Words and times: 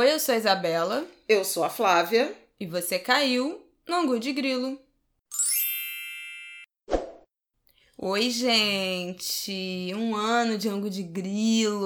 Oi, 0.00 0.10
eu 0.14 0.18
sou 0.18 0.34
a 0.34 0.38
Isabela. 0.38 1.04
Eu 1.28 1.44
sou 1.44 1.62
a 1.62 1.68
Flávia. 1.68 2.32
E 2.58 2.64
você 2.64 2.98
caiu 2.98 3.60
no 3.86 3.96
Angu 3.96 4.18
de 4.18 4.32
Grilo. 4.32 4.80
Oi, 7.98 8.30
gente! 8.30 9.92
Um 9.94 10.16
ano 10.16 10.56
de 10.56 10.70
Angu 10.70 10.88
de 10.88 11.02
Grilo! 11.02 11.76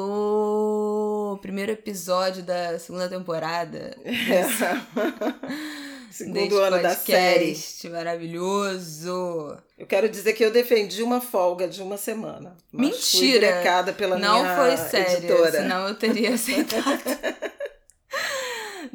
Primeiro 1.42 1.72
episódio 1.72 2.44
da 2.44 2.78
segunda 2.78 3.08
temporada. 3.08 3.98
É. 4.04 4.44
Segundo 6.08 6.60
ano 6.60 6.80
da 6.80 6.94
série. 6.94 7.58
maravilhoso! 7.90 9.58
Eu 9.76 9.88
quero 9.88 10.08
dizer 10.08 10.34
que 10.34 10.44
eu 10.44 10.52
defendi 10.52 11.02
uma 11.02 11.20
folga 11.20 11.66
de 11.66 11.82
uma 11.82 11.96
semana. 11.96 12.56
Mentira! 12.72 13.82
Fui 13.82 13.92
pela 13.92 14.16
Não 14.16 14.42
minha 14.42 14.56
foi 14.56 14.76
sério, 14.76 15.16
editora. 15.16 15.50
senão 15.50 15.88
eu 15.88 15.96
teria 15.96 16.34
aceitado. 16.34 17.02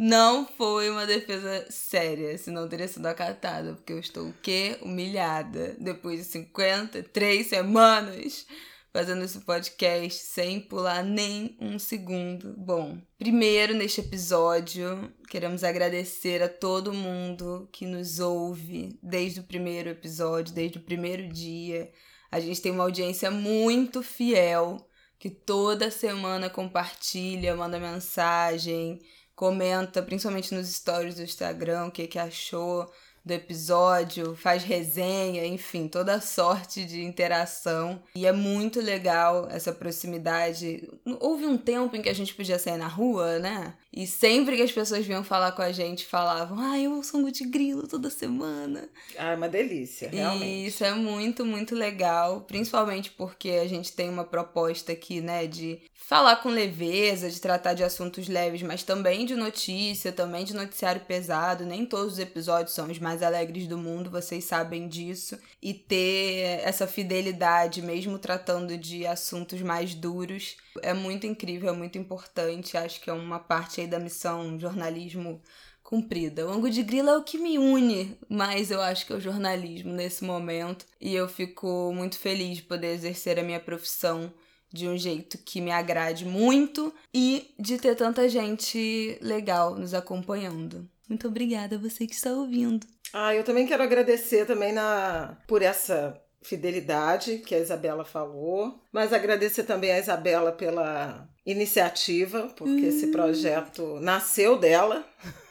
Não 0.01 0.47
foi 0.47 0.89
uma 0.89 1.05
defesa 1.05 1.65
séria, 1.69 2.37
senão 2.37 2.69
teria 2.69 2.87
sido 2.87 3.05
acatada, 3.05 3.73
porque 3.73 3.91
eu 3.91 3.99
estou 3.99 4.29
o 4.29 4.33
quê? 4.41 4.77
Humilhada. 4.81 5.75
Depois 5.77 6.19
de 6.19 6.23
53 6.23 7.45
semanas 7.45 8.47
fazendo 8.93 9.25
esse 9.25 9.41
podcast 9.41 10.23
sem 10.23 10.61
pular 10.61 11.03
nem 11.03 11.57
um 11.59 11.77
segundo. 11.77 12.55
Bom, 12.57 12.97
primeiro 13.17 13.73
neste 13.73 13.99
episódio, 13.99 15.13
queremos 15.29 15.65
agradecer 15.65 16.41
a 16.41 16.47
todo 16.47 16.93
mundo 16.93 17.67
que 17.69 17.85
nos 17.85 18.21
ouve 18.21 18.97
desde 19.03 19.41
o 19.41 19.43
primeiro 19.43 19.89
episódio, 19.89 20.55
desde 20.55 20.77
o 20.77 20.81
primeiro 20.81 21.27
dia. 21.27 21.91
A 22.31 22.39
gente 22.39 22.61
tem 22.61 22.71
uma 22.71 22.85
audiência 22.85 23.29
muito 23.29 24.01
fiel 24.01 24.77
que 25.19 25.29
toda 25.29 25.91
semana 25.91 26.49
compartilha, 26.49 27.53
manda 27.53 27.77
mensagem 27.77 29.01
comenta, 29.39 30.03
principalmente 30.03 30.53
nos 30.53 30.67
stories 30.67 31.15
do 31.15 31.23
Instagram, 31.23 31.85
o 31.85 31.91
que, 31.91 32.07
que 32.07 32.19
achou 32.19 32.91
do 33.23 33.31
episódio, 33.31 34.35
faz 34.35 34.63
resenha, 34.63 35.45
enfim, 35.45 35.87
toda 35.87 36.19
sorte 36.19 36.83
de 36.83 37.03
interação. 37.03 38.01
E 38.15 38.25
é 38.25 38.33
muito 38.33 38.81
legal 38.81 39.47
essa 39.49 39.71
proximidade. 39.71 40.89
Houve 41.21 41.45
um 41.45 41.57
tempo 41.57 41.95
em 41.95 42.01
que 42.01 42.09
a 42.09 42.13
gente 42.13 42.33
podia 42.33 42.59
sair 42.59 42.77
na 42.77 42.87
rua, 42.87 43.39
né? 43.39 43.75
E 43.93 44.05
sempre 44.05 44.55
que 44.55 44.61
as 44.61 44.71
pessoas 44.71 45.05
vinham 45.05 45.23
falar 45.23 45.51
com 45.53 45.61
a 45.61 45.71
gente, 45.71 46.05
falavam: 46.05 46.59
Ah, 46.59 46.79
eu 46.79 46.93
ouço 46.93 47.17
um 47.17 47.31
de 47.31 47.45
grilo 47.45 47.87
toda 47.87 48.09
semana. 48.09 48.89
Ah, 49.17 49.31
é 49.31 49.35
uma 49.35 49.49
delícia, 49.49 50.09
realmente. 50.09 50.45
E 50.45 50.67
isso 50.67 50.83
é 50.83 50.93
muito, 50.93 51.45
muito 51.45 51.75
legal. 51.75 52.41
Principalmente 52.41 53.11
porque 53.11 53.51
a 53.51 53.67
gente 53.67 53.93
tem 53.93 54.09
uma 54.09 54.23
proposta 54.23 54.91
aqui, 54.91 55.21
né, 55.21 55.47
de 55.47 55.79
falar 56.09 56.37
com 56.37 56.49
leveza, 56.49 57.29
de 57.29 57.39
tratar 57.39 57.75
de 57.75 57.83
assuntos 57.83 58.27
leves, 58.27 58.63
mas 58.63 58.81
também 58.81 59.27
de 59.27 59.35
notícia, 59.35 60.11
também 60.11 60.43
de 60.43 60.55
noticiário 60.55 61.01
pesado. 61.01 61.67
Nem 61.67 61.85
todos 61.85 62.13
os 62.13 62.19
episódios 62.19 62.73
são 62.73 62.89
os 62.89 62.97
mais 62.97 63.21
alegres 63.21 63.67
do 63.67 63.77
mundo, 63.77 64.09
vocês 64.09 64.43
sabem 64.43 64.87
disso. 64.87 65.37
E 65.61 65.71
ter 65.71 66.61
essa 66.63 66.87
fidelidade, 66.87 67.83
mesmo 67.83 68.17
tratando 68.17 68.75
de 68.75 69.05
assuntos 69.05 69.61
mais 69.61 69.93
duros, 69.93 70.57
é 70.81 70.95
muito 70.95 71.27
incrível, 71.27 71.69
é 71.69 71.77
muito 71.77 71.99
importante. 71.99 72.75
Acho 72.75 72.99
que 72.99 73.11
é 73.11 73.13
uma 73.13 73.37
parte 73.37 73.79
aí 73.79 73.85
da 73.85 73.99
missão 73.99 74.59
jornalismo 74.59 75.39
cumprida. 75.83 76.47
O 76.47 76.49
ângulo 76.49 76.71
de 76.71 76.81
grilo 76.81 77.09
é 77.09 77.17
o 77.19 77.23
que 77.23 77.37
me 77.37 77.59
une, 77.59 78.17
mas 78.27 78.71
eu 78.71 78.81
acho 78.81 79.05
que 79.05 79.13
é 79.13 79.15
o 79.15 79.21
jornalismo 79.21 79.93
nesse 79.93 80.23
momento. 80.23 80.87
E 80.99 81.13
eu 81.13 81.29
fico 81.29 81.93
muito 81.93 82.17
feliz 82.17 82.57
de 82.57 82.63
poder 82.63 82.95
exercer 82.95 83.37
a 83.37 83.43
minha 83.43 83.59
profissão 83.59 84.33
de 84.71 84.87
um 84.87 84.97
jeito 84.97 85.37
que 85.39 85.59
me 85.61 85.71
agrade 85.71 86.25
muito 86.25 86.93
e 87.13 87.53
de 87.59 87.77
ter 87.77 87.95
tanta 87.95 88.27
gente 88.29 89.17
legal 89.21 89.75
nos 89.75 89.93
acompanhando. 89.93 90.87
Muito 91.07 91.27
obrigada 91.27 91.75
a 91.75 91.79
você 91.79 92.05
que 92.05 92.13
está 92.13 92.31
ouvindo. 92.31 92.85
Ah, 93.11 93.33
eu 93.33 93.43
também 93.43 93.65
quero 93.65 93.81
agradecer 93.81 94.45
também 94.45 94.71
na 94.71 95.37
por 95.47 95.61
essa 95.63 96.19
fidelidade 96.41 97.39
que 97.39 97.55
a 97.55 97.59
Isabela 97.59 98.05
falou, 98.05 98.79
mas 98.91 99.11
agradecer 99.11 99.63
também 99.63 99.91
a 99.91 99.99
Isabela 99.99 100.51
pela 100.51 101.27
iniciativa, 101.45 102.47
porque 102.55 102.85
esse 102.85 103.07
projeto 103.07 103.99
nasceu 103.99 104.57
dela. 104.57 105.03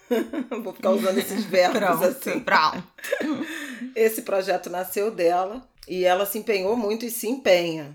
Vou 0.63 0.73
ficar 0.73 0.91
usando 0.91 1.19
esses 1.19 1.45
verbos 1.47 1.79
Pronto, 1.81 2.05
assim. 2.05 2.41
pronto. 2.41 2.83
Esse 3.95 4.23
projeto 4.23 4.71
nasceu 4.71 5.11
dela 5.11 5.63
e 5.87 6.05
ela 6.05 6.25
se 6.25 6.39
empenhou 6.39 6.77
muito 6.77 7.05
e 7.05 7.11
se 7.11 7.29
empenha, 7.29 7.95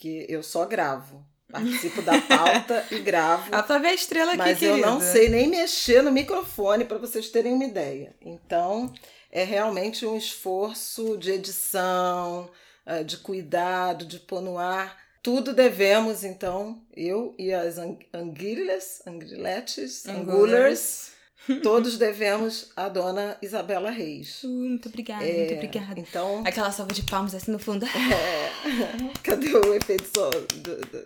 porque 0.00 0.24
eu 0.30 0.42
só 0.42 0.64
gravo. 0.64 1.22
Participo 1.52 2.00
da 2.00 2.18
pauta 2.22 2.86
e 2.90 3.00
gravo. 3.00 3.48
A 3.54 3.62
Flávia 3.62 3.88
é 3.90 3.94
estrela 3.94 4.30
aqui, 4.32 4.38
Mas 4.38 4.62
eu 4.62 4.78
não 4.78 4.98
querida. 4.98 5.12
sei 5.12 5.28
nem 5.28 5.48
mexer 5.48 6.00
no 6.02 6.10
microfone 6.12 6.84
para 6.84 6.96
vocês 6.96 7.28
terem 7.28 7.52
uma 7.52 7.64
ideia. 7.64 8.14
Então, 8.22 8.90
é 9.32 9.42
realmente 9.44 10.06
um 10.06 10.16
esforço 10.16 11.18
de 11.18 11.32
edição, 11.32 12.48
eh, 12.86 13.02
de 13.02 13.16
cuidado, 13.18 14.06
de 14.06 14.20
pôr 14.20 14.40
no 14.40 14.56
ar. 14.58 14.96
Tudo 15.22 15.52
devemos, 15.52 16.22
então, 16.24 16.80
eu 16.96 17.34
e 17.36 17.52
as 17.52 17.78
ang- 17.78 17.98
anguilhas, 18.14 19.02
angriletes, 19.06 20.06
angulers, 20.08 21.10
todos 21.62 21.96
devemos 21.98 22.70
à 22.76 22.88
dona 22.88 23.36
Isabela 23.42 23.90
Reis. 23.90 24.42
Uh, 24.44 24.48
muito 24.48 24.88
obrigada, 24.88 25.24
É, 25.24 25.38
muito 25.38 25.54
obrigada. 25.54 25.98
Então, 26.00 26.42
Aquela 26.46 26.70
salva 26.70 26.92
de 26.92 27.02
palmas 27.02 27.34
assim 27.34 27.50
no 27.50 27.58
fundo. 27.58 27.84
é, 27.90 28.50
cadê 29.22 29.48
o 29.56 29.74
efeito 29.74 30.04
so- 30.14 30.30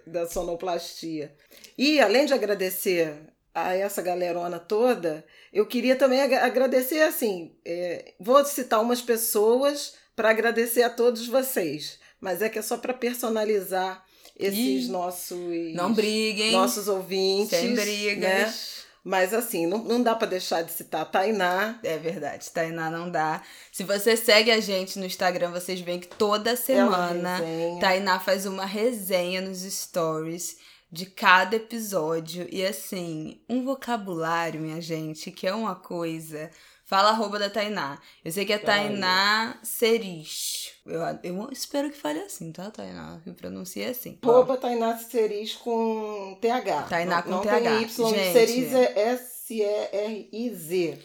da 0.06 0.26
sonoplastia? 0.28 1.34
E 1.78 2.00
além 2.00 2.26
de 2.26 2.34
agradecer 2.34 3.14
a 3.54 3.74
essa 3.74 4.02
galerona 4.02 4.58
toda, 4.58 5.24
eu 5.52 5.64
queria 5.66 5.94
também 5.96 6.20
ag- 6.20 6.34
agradecer 6.34 7.00
assim. 7.02 7.54
é, 7.64 8.14
vou 8.18 8.44
citar 8.44 8.80
umas 8.82 9.00
pessoas 9.00 9.94
para 10.16 10.30
agradecer 10.30 10.82
a 10.82 10.90
todos 10.90 11.26
vocês, 11.26 11.98
mas 12.20 12.42
é 12.42 12.48
que 12.48 12.58
é 12.58 12.62
só 12.62 12.76
para 12.76 12.94
personalizar 12.94 14.04
esses 14.36 14.86
Ih, 14.86 14.88
nossos 14.88 15.74
Não 15.74 15.92
briguem. 15.92 16.52
nossos 16.52 16.88
ouvintes, 16.88 17.56
sem 17.58 17.74
brigas. 17.74 18.18
né? 18.18 18.54
Mas 19.04 19.34
assim, 19.34 19.66
não, 19.66 19.84
não 19.84 20.02
dá 20.02 20.14
para 20.14 20.28
deixar 20.28 20.62
de 20.62 20.72
citar 20.72 21.04
Tainá. 21.04 21.78
É 21.82 21.98
verdade, 21.98 22.50
Tainá 22.50 22.90
não 22.90 23.10
dá. 23.10 23.42
Se 23.70 23.84
você 23.84 24.16
segue 24.16 24.50
a 24.50 24.60
gente 24.60 24.98
no 24.98 25.04
Instagram, 25.04 25.50
vocês 25.50 25.78
veem 25.82 26.00
que 26.00 26.08
toda 26.08 26.56
semana 26.56 27.36
resenha. 27.36 27.80
Tainá 27.80 28.18
faz 28.18 28.46
uma 28.46 28.64
resenha 28.64 29.42
nos 29.42 29.58
stories 29.58 30.56
de 30.90 31.04
cada 31.04 31.56
episódio. 31.56 32.48
E 32.50 32.64
assim, 32.64 33.42
um 33.46 33.62
vocabulário, 33.62 34.60
minha 34.60 34.80
gente, 34.80 35.30
que 35.30 35.46
é 35.46 35.54
uma 35.54 35.74
coisa. 35.74 36.50
Fala 36.86 37.10
arroba 37.10 37.38
da 37.38 37.48
Tainá. 37.48 37.98
Eu 38.22 38.30
sei 38.30 38.44
que 38.44 38.52
é. 38.52 38.58
Tainá 38.58 39.58
Seris. 39.62 40.72
Eu, 40.84 41.00
eu 41.22 41.48
espero 41.50 41.90
que 41.90 41.96
fale 41.96 42.20
assim, 42.20 42.52
tá, 42.52 42.70
Tainá? 42.70 43.20
Que 43.24 43.32
pronuncia 43.32 43.88
assim. 43.90 44.18
Arroba 44.22 44.58
Tainá 44.58 44.98
Ceris 44.98 45.54
com 45.54 46.36
TH. 46.40 46.88
Tainá 46.88 47.16
não, 47.16 47.22
com 47.22 47.30
não 47.30 47.40
TH. 47.40 47.50
Tem 47.52 47.82
y, 47.82 47.88
Gente. 47.88 48.32
Ceris 48.32 48.74
é 48.74 49.12
S-E-R-I-Z. 49.12 50.98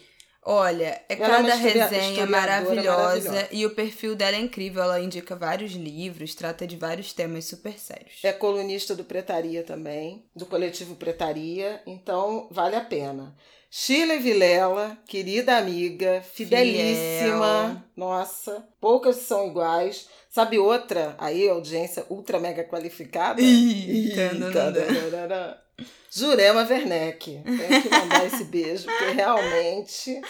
Olha, 0.52 1.00
é 1.08 1.14
é 1.14 1.16
cada 1.16 1.48
historia- 1.56 1.86
resenha 1.86 2.26
maravilhosa, 2.26 2.92
maravilhosa. 2.92 3.48
e 3.52 3.66
o 3.68 3.70
perfil 3.76 4.16
dela 4.16 4.36
é 4.36 4.40
incrível. 4.40 4.82
Ela 4.82 5.00
indica 5.00 5.36
vários 5.36 5.74
livros, 5.74 6.34
trata 6.34 6.66
de 6.66 6.76
vários 6.76 7.14
temas 7.14 7.46
super 7.46 7.78
sérios. 7.80 8.20
É 8.24 8.34
colunista 8.34 8.96
do 8.96 9.04
Pretaria 9.04 9.62
também, 9.64 10.26
do 10.36 10.48
coletivo 10.48 10.96
Pretaria, 10.96 11.82
então 11.86 12.48
vale 12.50 12.76
a 12.76 12.82
pena. 12.82 13.36
Sheila 13.70 14.18
Vilela, 14.18 14.98
querida 15.08 15.56
amiga, 15.56 16.24
fidelíssima, 16.34 17.70
Fiel. 17.70 17.84
nossa, 17.96 18.68
poucas 18.82 19.18
são 19.18 19.50
iguais. 19.50 20.08
Sabe 20.32 20.58
outra, 20.58 21.16
aí, 21.20 21.48
audiência 21.48 22.04
ultra 22.10 22.40
mega 22.40 22.64
qualificada? 22.64 23.40
Ih. 23.40 24.12
Jurema 26.12 26.62
Werneck. 26.68 27.42
Tenho 27.44 27.82
que 27.82 27.90
mandar 27.90 28.26
esse 28.26 28.44
beijo, 28.46 28.86
porque 28.86 29.12
realmente. 29.12 30.22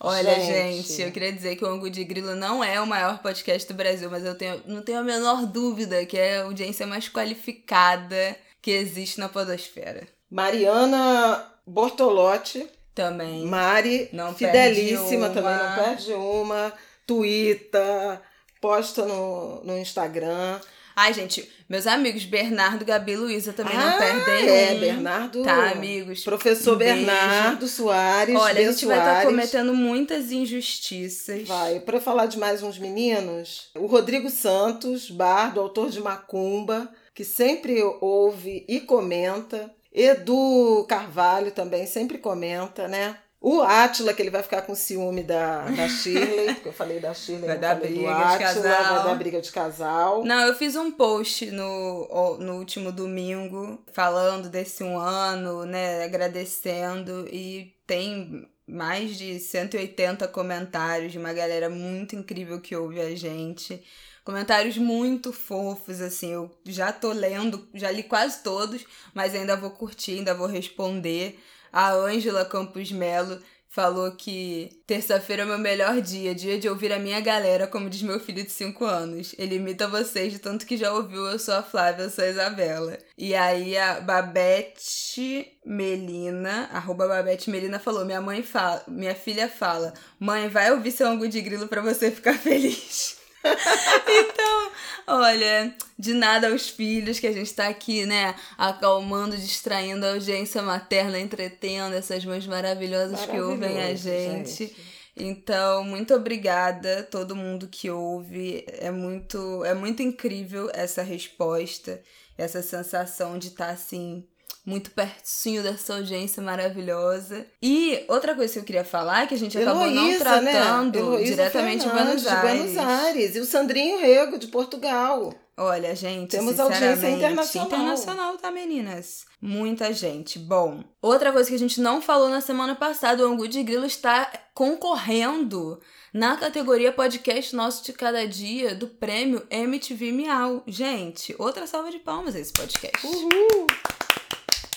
Olha, 0.00 0.34
Gente. 0.36 0.86
gente. 0.88 1.02
eu 1.02 1.10
queria 1.10 1.32
dizer 1.32 1.56
que 1.56 1.64
o 1.64 1.68
Angu 1.68 1.90
de 1.90 2.04
Grilo 2.04 2.36
não 2.36 2.62
é 2.62 2.80
o 2.80 2.86
maior 2.86 3.18
podcast 3.20 3.66
do 3.66 3.74
Brasil, 3.76 4.08
mas 4.08 4.24
eu 4.24 4.36
tenho, 4.36 4.62
não 4.64 4.80
tenho 4.80 5.00
a 5.00 5.02
menor 5.02 5.44
dúvida 5.44 6.06
que 6.06 6.16
é 6.16 6.38
a 6.38 6.44
audiência 6.44 6.86
mais 6.86 7.08
qualificada 7.08 8.36
que 8.62 8.70
existe 8.70 9.18
na 9.18 9.28
podosfera. 9.28 10.06
Mariana 10.30 11.44
Bortolotti, 11.66 12.64
Também. 12.94 13.44
Mari, 13.44 14.08
Não 14.12 14.34
fidelíssima 14.34 15.30
também, 15.30 15.56
não 15.56 15.74
perde 15.84 16.12
uma. 16.12 16.72
Twitta, 17.06 18.20
posta 18.60 19.04
no, 19.04 19.64
no 19.64 19.78
Instagram. 19.78 20.60
Ai, 21.00 21.14
gente, 21.14 21.48
meus 21.68 21.86
amigos 21.86 22.24
Bernardo, 22.24 22.84
Gabi 22.84 23.12
e 23.12 23.16
Luísa 23.16 23.52
também 23.52 23.72
Ah, 23.76 23.90
não 23.92 23.98
perdem 23.98 24.48
É, 24.48 24.72
um. 24.72 24.80
Bernardo. 24.80 25.42
Tá, 25.44 25.70
amigos? 25.70 26.24
Professor 26.24 26.74
Um 26.74 26.78
beijo. 26.78 26.94
Bernardo 27.06 27.68
Soares. 27.68 28.34
Olha, 28.34 28.50
a 28.50 28.54
B. 28.66 28.72
gente 28.72 28.84
vai 28.84 28.98
estar 28.98 29.10
Soares. 29.22 29.28
cometendo 29.30 29.74
muitas 29.74 30.32
injustiças. 30.32 31.46
Vai, 31.46 31.78
para 31.78 32.00
falar 32.00 32.26
de 32.26 32.36
mais 32.36 32.64
uns 32.64 32.80
meninos, 32.80 33.70
o 33.76 33.86
Rodrigo 33.86 34.28
Santos, 34.28 35.08
bardo, 35.08 35.60
autor 35.60 35.90
de 35.90 36.00
Macumba, 36.00 36.90
que 37.14 37.22
sempre 37.24 37.80
ouve 38.00 38.64
e 38.68 38.80
comenta. 38.80 39.72
Edu 39.92 40.84
Carvalho 40.88 41.52
também 41.52 41.86
sempre 41.86 42.18
comenta, 42.18 42.88
né? 42.88 43.16
O 43.48 43.62
Átila, 43.62 44.12
que 44.12 44.20
ele 44.20 44.30
vai 44.30 44.42
ficar 44.42 44.60
com 44.60 44.74
ciúme 44.74 45.22
da, 45.22 45.62
da 45.70 45.88
Shirley, 45.88 46.52
porque 46.56 46.68
eu 46.68 46.72
falei 46.72 47.00
da 47.00 47.14
Shirley, 47.14 47.46
vai 47.46 47.56
dar 47.56 47.76
briga 47.76 48.00
do 48.00 48.06
Átila, 48.06 48.36
de 48.36 48.38
casal. 48.38 48.94
vai 48.94 49.04
dar 49.04 49.14
briga 49.14 49.40
de 49.40 49.52
casal. 49.52 50.24
Não, 50.24 50.40
eu 50.46 50.54
fiz 50.54 50.76
um 50.76 50.90
post 50.90 51.50
no, 51.50 52.36
no 52.38 52.58
último 52.58 52.92
domingo 52.92 53.82
falando 53.90 54.50
desse 54.50 54.84
um 54.84 54.98
ano, 54.98 55.64
né, 55.64 56.04
agradecendo 56.04 57.26
e 57.32 57.74
tem 57.86 58.46
mais 58.66 59.16
de 59.16 59.40
180 59.40 60.28
comentários 60.28 61.10
de 61.10 61.16
uma 61.16 61.32
galera 61.32 61.70
muito 61.70 62.14
incrível 62.14 62.60
que 62.60 62.76
ouve 62.76 63.00
a 63.00 63.16
gente. 63.16 63.82
Comentários 64.22 64.76
muito 64.76 65.32
fofos, 65.32 66.02
assim, 66.02 66.34
eu 66.34 66.50
já 66.66 66.92
tô 66.92 67.12
lendo, 67.12 67.66
já 67.72 67.90
li 67.90 68.02
quase 68.02 68.42
todos, 68.42 68.84
mas 69.14 69.34
ainda 69.34 69.56
vou 69.56 69.70
curtir, 69.70 70.18
ainda 70.18 70.34
vou 70.34 70.46
responder. 70.46 71.40
A 71.72 71.92
Ângela 71.92 72.44
Campos 72.44 72.90
Melo 72.92 73.38
falou 73.68 74.10
que 74.12 74.70
terça-feira 74.86 75.42
é 75.42 75.44
o 75.44 75.48
meu 75.48 75.58
melhor 75.58 76.00
dia, 76.00 76.34
dia 76.34 76.58
de 76.58 76.68
ouvir 76.68 76.92
a 76.92 76.98
minha 76.98 77.20
galera, 77.20 77.66
como 77.66 77.90
diz 77.90 78.02
meu 78.02 78.18
filho 78.18 78.42
de 78.42 78.50
5 78.50 78.84
anos. 78.84 79.34
Ele 79.38 79.56
imita 79.56 79.86
vocês 79.86 80.32
de 80.32 80.38
tanto 80.38 80.66
que 80.66 80.76
já 80.76 80.92
ouviu 80.92 81.26
Eu 81.26 81.38
Sou 81.38 81.54
a 81.54 81.62
Flávia, 81.62 82.04
eu 82.04 82.10
sou 82.10 82.24
a 82.24 82.28
Isabela. 82.28 82.98
E 83.16 83.34
aí 83.34 83.76
a 83.76 84.00
Babette 84.00 85.46
Melina, 85.64 86.68
arroba 86.72 87.06
Babette 87.06 87.50
Melina, 87.50 87.78
falou: 87.78 88.04
minha 88.04 88.20
mãe 88.20 88.42
fala, 88.42 88.82
minha 88.88 89.14
filha 89.14 89.48
fala, 89.48 89.92
mãe, 90.18 90.48
vai 90.48 90.72
ouvir 90.72 90.90
seu 90.90 91.06
ângulo 91.06 91.28
de 91.28 91.40
grilo 91.40 91.68
para 91.68 91.82
você 91.82 92.10
ficar 92.10 92.34
feliz. 92.38 93.18
então, 93.44 94.67
olha, 95.08 95.74
de 95.98 96.12
nada 96.12 96.50
aos 96.50 96.68
filhos 96.68 97.18
que 97.18 97.26
a 97.26 97.32
gente 97.32 97.52
tá 97.54 97.68
aqui, 97.68 98.04
né, 98.04 98.34
acalmando, 98.56 99.36
distraindo 99.36 100.04
a 100.04 100.10
audiência 100.10 100.62
materna, 100.62 101.18
entretendo 101.18 101.94
essas 101.94 102.24
mães 102.24 102.46
maravilhosas 102.46 103.24
que 103.24 103.40
ouvem 103.40 103.78
a 103.82 103.94
gente. 103.94 104.66
gente. 104.66 104.76
Então, 105.16 105.82
muito 105.82 106.14
obrigada 106.14 107.00
a 107.00 107.02
todo 107.02 107.34
mundo 107.34 107.66
que 107.66 107.90
ouve. 107.90 108.64
É 108.68 108.90
muito, 108.90 109.64
é 109.64 109.74
muito 109.74 110.02
incrível 110.02 110.70
essa 110.72 111.02
resposta, 111.02 112.00
essa 112.36 112.62
sensação 112.62 113.36
de 113.36 113.48
estar 113.48 113.66
tá, 113.66 113.72
assim 113.72 114.24
muito 114.64 114.90
pertinho 114.90 115.62
dessa 115.62 115.94
audiência 115.94 116.42
maravilhosa. 116.42 117.46
E 117.62 118.04
outra 118.08 118.34
coisa 118.34 118.52
que 118.52 118.58
eu 118.58 118.64
queria 118.64 118.84
falar, 118.84 119.26
que 119.26 119.34
a 119.34 119.38
gente 119.38 119.56
acabou 119.56 119.86
Heloísa, 119.86 120.24
não 120.24 120.42
né? 120.42 120.52
tratando 120.52 121.10
né? 121.12 121.22
diretamente 121.24 121.86
em 121.86 121.90
Buenos 121.90 122.26
Aires. 122.26 122.40
de 122.40 122.40
Buenos 122.40 122.78
Aires. 122.78 123.36
E 123.36 123.40
o 123.40 123.44
Sandrinho 123.44 123.98
Rego, 123.98 124.38
de 124.38 124.48
Portugal. 124.48 125.32
Olha, 125.56 125.92
gente, 125.96 126.30
temos 126.30 126.60
audiência 126.60 127.10
internacional. 127.10 127.66
Internacional, 127.66 128.36
tá, 128.36 128.48
meninas? 128.48 129.24
Muita 129.42 129.92
gente. 129.92 130.38
Bom, 130.38 130.84
outra 131.02 131.32
coisa 131.32 131.48
que 131.48 131.56
a 131.56 131.58
gente 131.58 131.80
não 131.80 132.00
falou 132.00 132.28
na 132.28 132.40
semana 132.40 132.76
passada, 132.76 133.26
o 133.26 133.32
Angu 133.32 133.48
de 133.48 133.62
Grilo 133.64 133.84
está 133.84 134.30
concorrendo 134.54 135.80
na 136.12 136.36
categoria 136.36 136.92
podcast 136.92 137.56
nosso 137.56 137.84
de 137.84 137.92
cada 137.92 138.26
dia 138.26 138.74
do 138.74 138.86
prêmio 138.86 139.44
MTV 139.50 140.12
Miau. 140.12 140.62
Gente, 140.64 141.34
outra 141.38 141.66
salva 141.66 141.90
de 141.90 141.98
palmas 141.98 142.36
a 142.36 142.40
esse 142.40 142.52
podcast. 142.52 143.04
Uhul! 143.04 143.66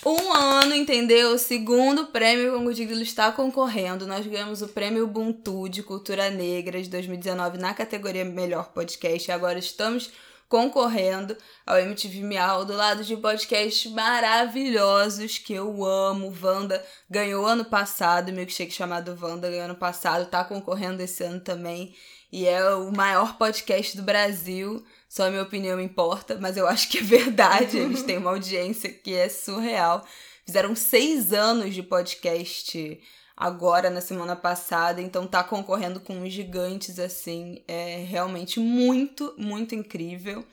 Um 0.03 0.33
ano, 0.33 0.73
entendeu? 0.73 1.35
O 1.35 1.37
segundo 1.37 2.07
prêmio 2.07 2.53
Congo 2.53 2.73
de 2.73 2.85
Grilo 2.85 3.03
está 3.03 3.31
concorrendo. 3.31 4.07
Nós 4.07 4.25
ganhamos 4.25 4.63
o 4.63 4.67
prêmio 4.67 5.03
Ubuntu 5.03 5.69
de 5.69 5.83
Cultura 5.83 6.31
Negra 6.31 6.81
de 6.81 6.89
2019 6.89 7.59
na 7.59 7.71
categoria 7.71 8.25
Melhor 8.25 8.71
Podcast. 8.73 9.29
E 9.29 9.31
agora 9.31 9.59
estamos 9.59 10.09
concorrendo 10.49 11.37
ao 11.67 11.77
MTV 11.77 12.23
Miau 12.23 12.65
do 12.65 12.73
lado 12.73 13.03
de 13.03 13.15
podcasts 13.15 13.91
maravilhosos 13.91 15.37
que 15.37 15.53
eu 15.53 15.85
amo. 15.85 16.35
Wanda 16.41 16.83
ganhou 17.07 17.45
ano 17.45 17.63
passado, 17.63 18.33
milkshake 18.33 18.73
chamado 18.73 19.15
Wanda 19.21 19.51
ganhou 19.51 19.65
ano 19.65 19.75
passado, 19.75 20.27
tá 20.31 20.43
concorrendo 20.43 21.03
esse 21.03 21.23
ano 21.23 21.41
também. 21.41 21.95
E 22.31 22.47
é 22.47 22.73
o 22.73 22.91
maior 22.91 23.37
podcast 23.37 23.95
do 23.95 24.01
Brasil. 24.01 24.83
Só 25.11 25.27
a 25.27 25.29
minha 25.29 25.43
opinião 25.43 25.77
importa, 25.77 26.37
mas 26.39 26.55
eu 26.55 26.65
acho 26.65 26.87
que 26.87 26.99
é 26.99 27.01
verdade. 27.01 27.77
Eles 27.77 28.01
têm 28.01 28.17
uma 28.17 28.29
audiência 28.31 28.89
que 28.89 29.13
é 29.13 29.27
surreal. 29.27 30.07
Fizeram 30.45 30.73
seis 30.73 31.33
anos 31.33 31.75
de 31.75 31.83
podcast 31.83 32.97
agora 33.35 33.89
na 33.89 33.99
semana 33.99 34.37
passada, 34.37 35.01
então 35.01 35.27
tá 35.27 35.43
concorrendo 35.43 35.99
com 35.99 36.13
uns 36.13 36.31
gigantes 36.31 36.97
assim. 36.97 37.61
É 37.67 38.05
realmente 38.07 38.57
muito, 38.57 39.35
muito 39.37 39.75
incrível. 39.75 40.45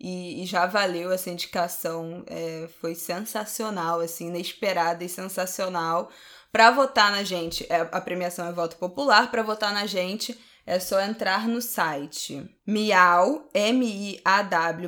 E, 0.00 0.42
e 0.42 0.44
já 0.44 0.66
valeu 0.66 1.12
essa 1.12 1.30
indicação. 1.30 2.24
É, 2.26 2.68
foi 2.80 2.96
sensacional, 2.96 4.00
assim, 4.00 4.26
inesperada 4.26 5.04
e 5.04 5.08
sensacional. 5.08 6.10
Para 6.50 6.72
votar 6.72 7.12
na 7.12 7.22
gente, 7.22 7.64
é, 7.70 7.88
a 7.92 8.00
premiação 8.00 8.48
é 8.48 8.52
voto 8.52 8.74
popular. 8.74 9.30
Para 9.30 9.44
votar 9.44 9.72
na 9.72 9.86
gente, 9.86 10.36
é 10.66 10.78
só 10.78 11.00
entrar 11.00 11.48
no 11.48 11.60
site 11.60 12.48
miau, 12.66 13.50
miaw.mtv.com.br. 13.54 14.86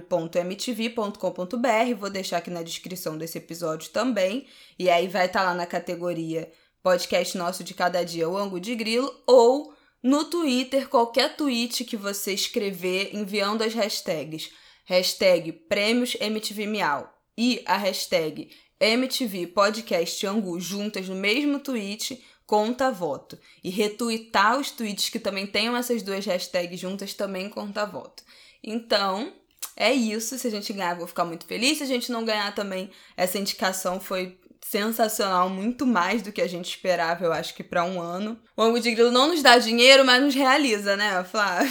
Vou 1.98 2.10
deixar 2.10 2.38
aqui 2.38 2.50
na 2.50 2.62
descrição 2.62 3.18
desse 3.18 3.38
episódio 3.38 3.90
também. 3.90 4.46
E 4.78 4.88
aí 4.88 5.08
vai 5.08 5.26
estar 5.26 5.40
tá 5.40 5.46
lá 5.46 5.54
na 5.54 5.66
categoria 5.66 6.50
podcast 6.82 7.36
nosso 7.38 7.62
de 7.62 7.74
cada 7.74 8.04
dia, 8.04 8.28
o 8.28 8.36
Ango 8.36 8.58
de 8.58 8.74
Grilo, 8.74 9.12
ou 9.26 9.72
no 10.02 10.24
Twitter, 10.24 10.88
qualquer 10.88 11.36
tweet 11.36 11.84
que 11.84 11.96
você 11.96 12.32
escrever 12.32 13.14
enviando 13.14 13.62
as 13.62 13.72
hashtags. 13.72 14.50
Hashtag 14.84 15.52
Prêmios 15.52 16.16
MTV 16.20 16.66
Miau 16.66 17.08
e 17.38 17.62
a 17.64 17.76
hashtag 17.76 18.50
MTV 18.80 19.46
Podcast 19.46 20.26
Angu 20.26 20.58
juntas 20.58 21.08
no 21.08 21.14
mesmo 21.14 21.60
tweet 21.60 22.20
conta 22.52 22.90
voto. 22.90 23.38
E 23.64 23.70
retweetar 23.70 24.60
os 24.60 24.70
tweets 24.70 25.08
que 25.08 25.18
também 25.18 25.46
tenham 25.46 25.74
essas 25.74 26.02
duas 26.02 26.26
hashtags 26.26 26.78
juntas 26.78 27.14
também 27.14 27.48
conta 27.48 27.86
voto. 27.86 28.22
Então, 28.62 29.32
é 29.74 29.90
isso. 29.90 30.36
Se 30.36 30.48
a 30.48 30.50
gente 30.50 30.70
ganhar, 30.70 30.94
vou 30.94 31.06
ficar 31.06 31.24
muito 31.24 31.46
feliz. 31.46 31.78
Se 31.78 31.84
a 31.84 31.86
gente 31.86 32.12
não 32.12 32.26
ganhar 32.26 32.54
também, 32.54 32.90
essa 33.16 33.38
indicação 33.38 33.98
foi 33.98 34.38
sensacional, 34.60 35.48
muito 35.48 35.86
mais 35.86 36.20
do 36.20 36.30
que 36.30 36.42
a 36.42 36.46
gente 36.46 36.68
esperava, 36.68 37.24
eu 37.24 37.32
acho 37.32 37.54
que 37.54 37.64
para 37.64 37.84
um 37.84 37.98
ano. 37.98 38.38
O 38.54 38.62
Ango 38.62 38.80
de 38.80 38.90
Grilo 38.90 39.10
não 39.10 39.28
nos 39.28 39.42
dá 39.42 39.56
dinheiro, 39.56 40.04
mas 40.04 40.22
nos 40.22 40.34
realiza, 40.34 40.94
né, 40.94 41.24
Flávia? 41.24 41.70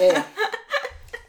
É. 0.00 0.24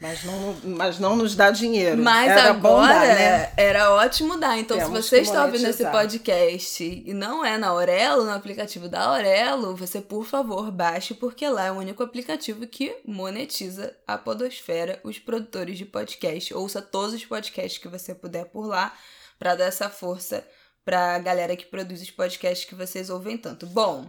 Mas 0.00 0.22
não, 0.22 0.56
mas 0.62 0.98
não 0.98 1.16
nos 1.16 1.34
dá 1.34 1.50
dinheiro. 1.50 2.00
Mas 2.00 2.30
era 2.30 2.50
agora 2.50 2.94
dar, 2.94 3.06
né? 3.06 3.52
era 3.56 3.92
ótimo 3.92 4.36
dar. 4.38 4.56
Então, 4.56 4.78
Temos 4.78 5.04
se 5.04 5.10
você 5.10 5.20
está 5.20 5.44
ouvindo 5.44 5.66
esse 5.66 5.84
podcast 5.86 7.02
e 7.04 7.12
não 7.12 7.44
é 7.44 7.58
na 7.58 7.68
Aurelo, 7.68 8.24
no 8.24 8.30
aplicativo 8.30 8.88
da 8.88 9.00
Aurelo, 9.00 9.74
você, 9.74 10.00
por 10.00 10.24
favor, 10.24 10.70
baixe, 10.70 11.14
porque 11.14 11.48
lá 11.48 11.66
é 11.66 11.72
o 11.72 11.76
único 11.76 12.02
aplicativo 12.02 12.66
que 12.66 12.96
monetiza 13.04 13.96
a 14.06 14.16
podosfera, 14.16 15.00
os 15.02 15.18
produtores 15.18 15.76
de 15.76 15.84
podcast. 15.84 16.54
Ouça 16.54 16.80
todos 16.80 17.14
os 17.14 17.24
podcasts 17.24 17.78
que 17.78 17.88
você 17.88 18.14
puder 18.14 18.44
por 18.46 18.66
lá, 18.66 18.94
para 19.38 19.56
dar 19.56 19.64
essa 19.64 19.90
força 19.90 20.46
pra 20.84 21.18
galera 21.18 21.56
que 21.56 21.66
produz 21.66 22.00
os 22.00 22.10
podcasts 22.10 22.68
que 22.68 22.74
vocês 22.74 23.10
ouvem 23.10 23.36
tanto. 23.36 23.66
Bom, 23.66 24.08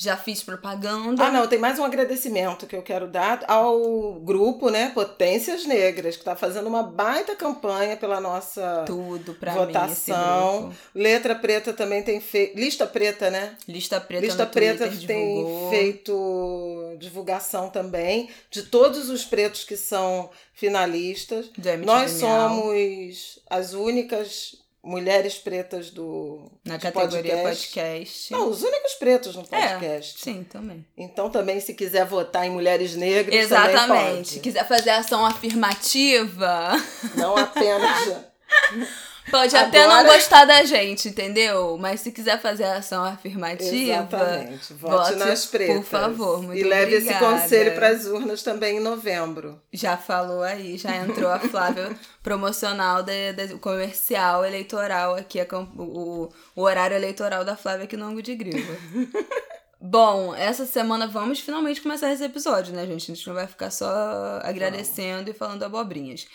já 0.00 0.16
fiz 0.16 0.42
propaganda. 0.42 1.26
Ah, 1.26 1.30
não, 1.30 1.46
tem 1.46 1.58
mais 1.58 1.78
um 1.78 1.84
agradecimento 1.84 2.66
que 2.66 2.74
eu 2.74 2.80
quero 2.80 3.06
dar 3.06 3.44
ao 3.46 4.14
grupo, 4.14 4.70
né, 4.70 4.90
Potências 4.94 5.66
Negras, 5.66 6.16
que 6.16 6.22
está 6.22 6.34
fazendo 6.34 6.68
uma 6.68 6.82
baita 6.82 7.36
campanha 7.36 7.98
pela 7.98 8.18
nossa 8.18 8.84
Tudo 8.86 9.34
pra 9.34 9.52
votação. 9.52 10.68
Mim, 10.68 11.02
Letra 11.02 11.34
Preta 11.34 11.74
também 11.74 12.02
tem 12.02 12.18
feito. 12.18 12.58
Lista 12.58 12.86
Preta, 12.86 13.28
né? 13.28 13.54
Lista 13.68 14.00
Preta 14.00 14.24
Lista 14.24 14.46
Preta 14.46 14.88
tem 14.88 14.98
divulgou. 15.34 15.68
feito 15.68 16.96
divulgação 16.98 17.68
também 17.68 18.30
de 18.50 18.62
todos 18.62 19.10
os 19.10 19.26
pretos 19.26 19.64
que 19.64 19.76
são 19.76 20.30
finalistas. 20.54 21.50
Nós 21.84 22.12
somos 22.12 23.38
as 23.50 23.74
únicas 23.74 24.59
mulheres 24.82 25.36
pretas 25.38 25.90
do 25.90 26.50
na 26.64 26.78
categoria 26.78 27.36
podcast. 27.36 27.66
podcast. 27.66 28.32
Não, 28.32 28.48
os 28.48 28.62
únicos 28.62 28.94
pretos 28.94 29.36
no 29.36 29.42
é, 29.42 29.44
podcast. 29.44 30.16
É, 30.16 30.32
sim, 30.32 30.44
também. 30.44 30.84
Então 30.96 31.30
também 31.30 31.60
se 31.60 31.74
quiser 31.74 32.06
votar 32.06 32.46
em 32.46 32.50
mulheres 32.50 32.96
negras, 32.96 33.34
exatamente. 33.34 34.28
Se 34.28 34.40
quiser 34.40 34.66
fazer 34.66 34.90
ação 34.90 35.24
afirmativa, 35.24 36.72
não 37.16 37.36
apenas 37.36 38.08
Pode 39.30 39.56
Agora... 39.56 39.68
até 39.68 39.86
não 39.86 40.04
gostar 40.04 40.44
da 40.44 40.64
gente, 40.64 41.08
entendeu? 41.08 41.76
Mas 41.78 42.00
se 42.00 42.10
quiser 42.10 42.40
fazer 42.40 42.64
a 42.64 42.76
ação 42.76 43.04
afirmativa, 43.04 43.70
Exatamente. 43.70 44.72
Vote, 44.74 44.92
vote 44.92 45.14
nas 45.16 45.46
pretas. 45.46 45.76
Por 45.76 45.84
favor, 45.84 46.42
muito 46.42 46.58
E 46.58 46.62
leve 46.62 46.96
obrigada. 46.96 47.26
esse 47.26 47.42
conselho 47.42 47.74
para 47.74 47.88
as 47.88 48.06
urnas 48.06 48.42
também 48.42 48.78
em 48.78 48.80
novembro. 48.80 49.60
Já 49.72 49.96
falou 49.96 50.42
aí, 50.42 50.76
já 50.76 50.96
entrou 50.96 51.30
a 51.30 51.38
Flávia 51.38 51.90
promocional 52.22 53.02
do 53.02 53.58
comercial 53.58 54.44
eleitoral 54.44 55.14
aqui, 55.14 55.38
o, 55.76 56.28
o 56.56 56.62
horário 56.62 56.96
eleitoral 56.96 57.44
da 57.44 57.56
Flávia 57.56 57.84
aqui 57.84 57.96
no 57.96 58.06
Ango 58.06 58.22
de 58.22 58.34
Grilo. 58.34 58.60
Bom, 59.82 60.34
essa 60.34 60.66
semana 60.66 61.06
vamos 61.06 61.40
finalmente 61.40 61.80
começar 61.80 62.12
esse 62.12 62.22
episódio, 62.22 62.74
né, 62.74 62.86
gente? 62.86 63.10
A 63.10 63.14
gente 63.14 63.26
não 63.26 63.34
vai 63.34 63.46
ficar 63.46 63.70
só 63.70 63.88
agradecendo 64.42 65.22
não. 65.22 65.30
e 65.30 65.32
falando 65.32 65.62
abobrinhas. 65.62 66.26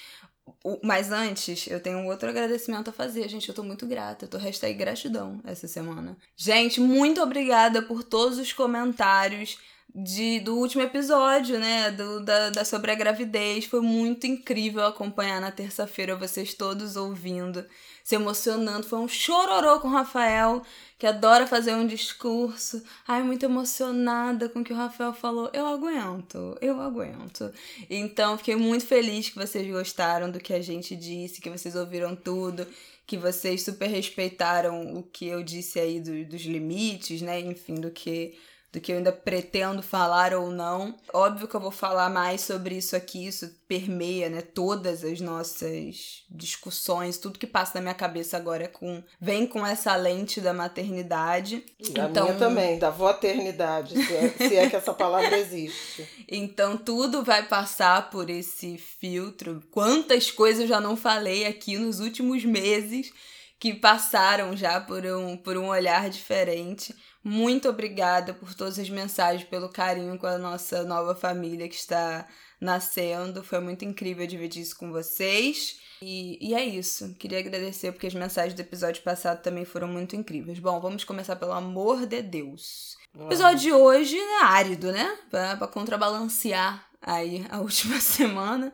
Mas 0.83 1.11
antes, 1.11 1.67
eu 1.67 1.79
tenho 1.79 1.99
um 1.99 2.07
outro 2.07 2.29
agradecimento 2.29 2.89
a 2.89 2.93
fazer, 2.93 3.27
gente. 3.27 3.49
Eu 3.49 3.55
tô 3.55 3.63
muito 3.63 3.85
grata. 3.85 4.25
Eu 4.25 4.29
tô 4.29 4.37
hashtag 4.37 4.73
gratidão 4.73 5.39
essa 5.43 5.67
semana. 5.67 6.17
Gente, 6.35 6.79
muito 6.79 7.21
obrigada 7.21 7.81
por 7.81 8.03
todos 8.03 8.37
os 8.37 8.51
comentários 8.53 9.57
de, 9.93 10.39
do 10.41 10.57
último 10.57 10.83
episódio, 10.83 11.57
né? 11.57 11.89
Do, 11.91 12.19
da, 12.19 12.49
da 12.49 12.65
sobre 12.65 12.91
a 12.91 12.95
gravidez. 12.95 13.65
Foi 13.65 13.81
muito 13.81 14.27
incrível 14.27 14.85
acompanhar 14.85 15.39
na 15.39 15.51
terça-feira 15.51 16.15
vocês 16.15 16.53
todos 16.53 16.95
ouvindo, 16.95 17.65
se 18.03 18.15
emocionando. 18.15 18.87
Foi 18.87 18.99
um 18.99 19.07
chororô 19.07 19.79
com 19.79 19.87
o 19.87 19.91
Rafael, 19.91 20.61
que 20.97 21.05
adora 21.05 21.45
fazer 21.45 21.73
um 21.75 21.85
discurso. 21.85 22.83
Ai, 23.07 23.21
muito 23.23 23.43
emocionada 23.43 24.47
com 24.49 24.59
o 24.59 24.63
que 24.63 24.73
o 24.73 24.75
Rafael 24.75 25.13
falou. 25.13 25.49
Eu 25.53 25.65
aguento, 25.65 26.57
eu 26.61 26.79
aguento. 26.79 27.51
Então, 27.89 28.37
fiquei 28.37 28.55
muito 28.55 28.85
feliz 28.85 29.29
que 29.29 29.35
vocês 29.35 29.69
gostaram 29.69 30.31
do 30.31 30.39
que 30.39 30.53
a 30.53 30.61
gente 30.61 30.95
disse, 30.95 31.41
que 31.41 31.49
vocês 31.49 31.75
ouviram 31.75 32.15
tudo 32.15 32.67
que 33.07 33.17
vocês 33.17 33.61
super 33.61 33.87
respeitaram 33.87 34.95
o 34.95 35.03
que 35.03 35.27
eu 35.27 35.43
disse 35.43 35.79
aí 35.79 35.99
do, 35.99 36.25
dos 36.25 36.41
limites, 36.41 37.21
né? 37.21 37.39
Enfim, 37.39 37.75
do 37.75 37.91
que 37.91 38.33
do 38.75 38.81
que 38.81 38.91
eu 38.91 38.97
ainda 38.97 39.11
pretendo 39.11 39.81
falar 39.81 40.33
ou 40.33 40.51
não. 40.51 40.95
Óbvio 41.13 41.47
que 41.47 41.55
eu 41.55 41.61
vou 41.61 41.71
falar 41.71 42.09
mais 42.09 42.41
sobre 42.41 42.75
isso 42.75 42.93
aqui, 42.93 43.25
isso 43.25 43.49
permeia, 43.69 44.29
né, 44.29 44.41
todas 44.41 45.01
as 45.03 45.21
nossas 45.21 46.25
discussões, 46.29 47.17
tudo 47.17 47.39
que 47.39 47.47
passa 47.47 47.71
na 47.75 47.81
minha 47.81 47.93
cabeça 47.93 48.35
agora 48.35 48.65
é 48.65 48.67
com 48.67 49.01
vem 49.19 49.47
com 49.47 49.65
essa 49.65 49.95
lente 49.95 50.41
da 50.41 50.53
maternidade. 50.53 51.65
Da 51.91 52.09
então, 52.09 52.25
minha 52.25 52.37
também, 52.37 52.77
da 52.77 52.89
voternidade, 52.89 53.95
se 53.95 54.13
é, 54.13 54.29
se 54.29 54.55
é 54.57 54.69
que 54.69 54.75
essa 54.75 54.93
palavra 54.93 55.37
existe. 55.37 56.05
Então 56.27 56.75
tudo 56.75 57.23
vai 57.23 57.43
passar 57.43 58.09
por 58.09 58.31
esse 58.31 58.79
filtro. 58.79 59.61
Quantas 59.69 60.31
coisas 60.31 60.63
eu 60.63 60.67
já 60.67 60.81
não 60.81 60.97
falei 60.97 61.45
aqui 61.45 61.77
nos 61.77 61.99
últimos 61.99 62.43
meses 62.43 63.13
que 63.59 63.75
passaram 63.75 64.57
já 64.57 64.81
por 64.81 65.05
um, 65.05 65.37
por 65.37 65.55
um 65.55 65.67
olhar 65.67 66.09
diferente. 66.09 66.95
Muito 67.27 67.67
obrigada 67.67 68.35
por 68.35 68.53
todas 68.53 68.77
as 68.77 68.87
mensagens, 68.87 69.43
pelo 69.49 69.67
carinho 69.67 70.15
com 70.15 70.27
a 70.27 70.37
nossa 70.37 70.83
nova 70.83 71.15
família 71.15 71.67
que 71.67 71.73
está 71.73 72.27
nascendo. 72.61 73.43
Foi 73.43 73.59
muito 73.59 73.83
incrível 73.83 74.27
dividir 74.27 74.61
isso 74.61 74.77
com 74.77 74.91
vocês. 74.91 75.79
E, 76.03 76.37
e 76.39 76.53
é 76.53 76.63
isso. 76.63 77.15
Queria 77.17 77.39
agradecer 77.39 77.91
porque 77.91 78.05
as 78.05 78.13
mensagens 78.13 78.53
do 78.53 78.59
episódio 78.59 79.01
passado 79.01 79.41
também 79.41 79.65
foram 79.65 79.87
muito 79.87 80.15
incríveis. 80.15 80.59
Bom, 80.59 80.79
vamos 80.79 81.03
começar 81.03 81.35
pelo 81.35 81.53
amor 81.53 82.05
de 82.05 82.21
Deus. 82.21 82.95
O 83.17 83.25
episódio 83.25 83.59
de 83.59 83.71
hoje 83.73 84.15
é 84.15 84.43
árido, 84.43 84.91
né? 84.91 85.17
Pra 85.31 85.57
contrabalancear 85.65 86.85
aí 87.01 87.43
a 87.49 87.57
última 87.59 87.99
semana. 87.99 88.71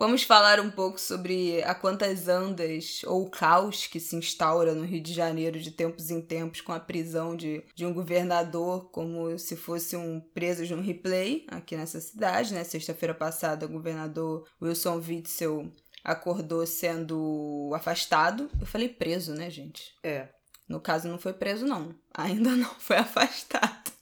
Vamos 0.00 0.22
falar 0.22 0.58
um 0.60 0.70
pouco 0.70 0.98
sobre 0.98 1.62
a 1.62 1.74
quantas 1.74 2.26
andas 2.26 3.02
ou 3.04 3.26
o 3.26 3.30
caos 3.30 3.86
que 3.86 4.00
se 4.00 4.16
instaura 4.16 4.74
no 4.74 4.86
Rio 4.86 5.02
de 5.02 5.12
Janeiro 5.12 5.60
de 5.60 5.70
tempos 5.70 6.08
em 6.08 6.22
tempos 6.22 6.62
com 6.62 6.72
a 6.72 6.80
prisão 6.80 7.36
de, 7.36 7.62
de 7.74 7.84
um 7.84 7.92
governador 7.92 8.90
como 8.92 9.38
se 9.38 9.56
fosse 9.56 9.98
um 9.98 10.18
preso 10.18 10.66
de 10.66 10.72
um 10.72 10.80
replay 10.80 11.44
aqui 11.48 11.76
nessa 11.76 12.00
cidade, 12.00 12.54
né? 12.54 12.64
Sexta-feira 12.64 13.12
passada, 13.12 13.66
o 13.66 13.68
governador 13.68 14.48
Wilson 14.62 15.02
Witzel 15.06 15.70
acordou 16.02 16.66
sendo 16.66 17.70
afastado. 17.74 18.50
Eu 18.58 18.66
falei 18.66 18.88
preso, 18.88 19.34
né, 19.34 19.50
gente? 19.50 19.94
É. 20.02 20.30
No 20.66 20.80
caso, 20.80 21.08
não 21.08 21.18
foi 21.18 21.34
preso, 21.34 21.66
não. 21.66 21.94
Ainda 22.14 22.52
não, 22.52 22.74
foi 22.78 22.96
afastado. 22.96 23.92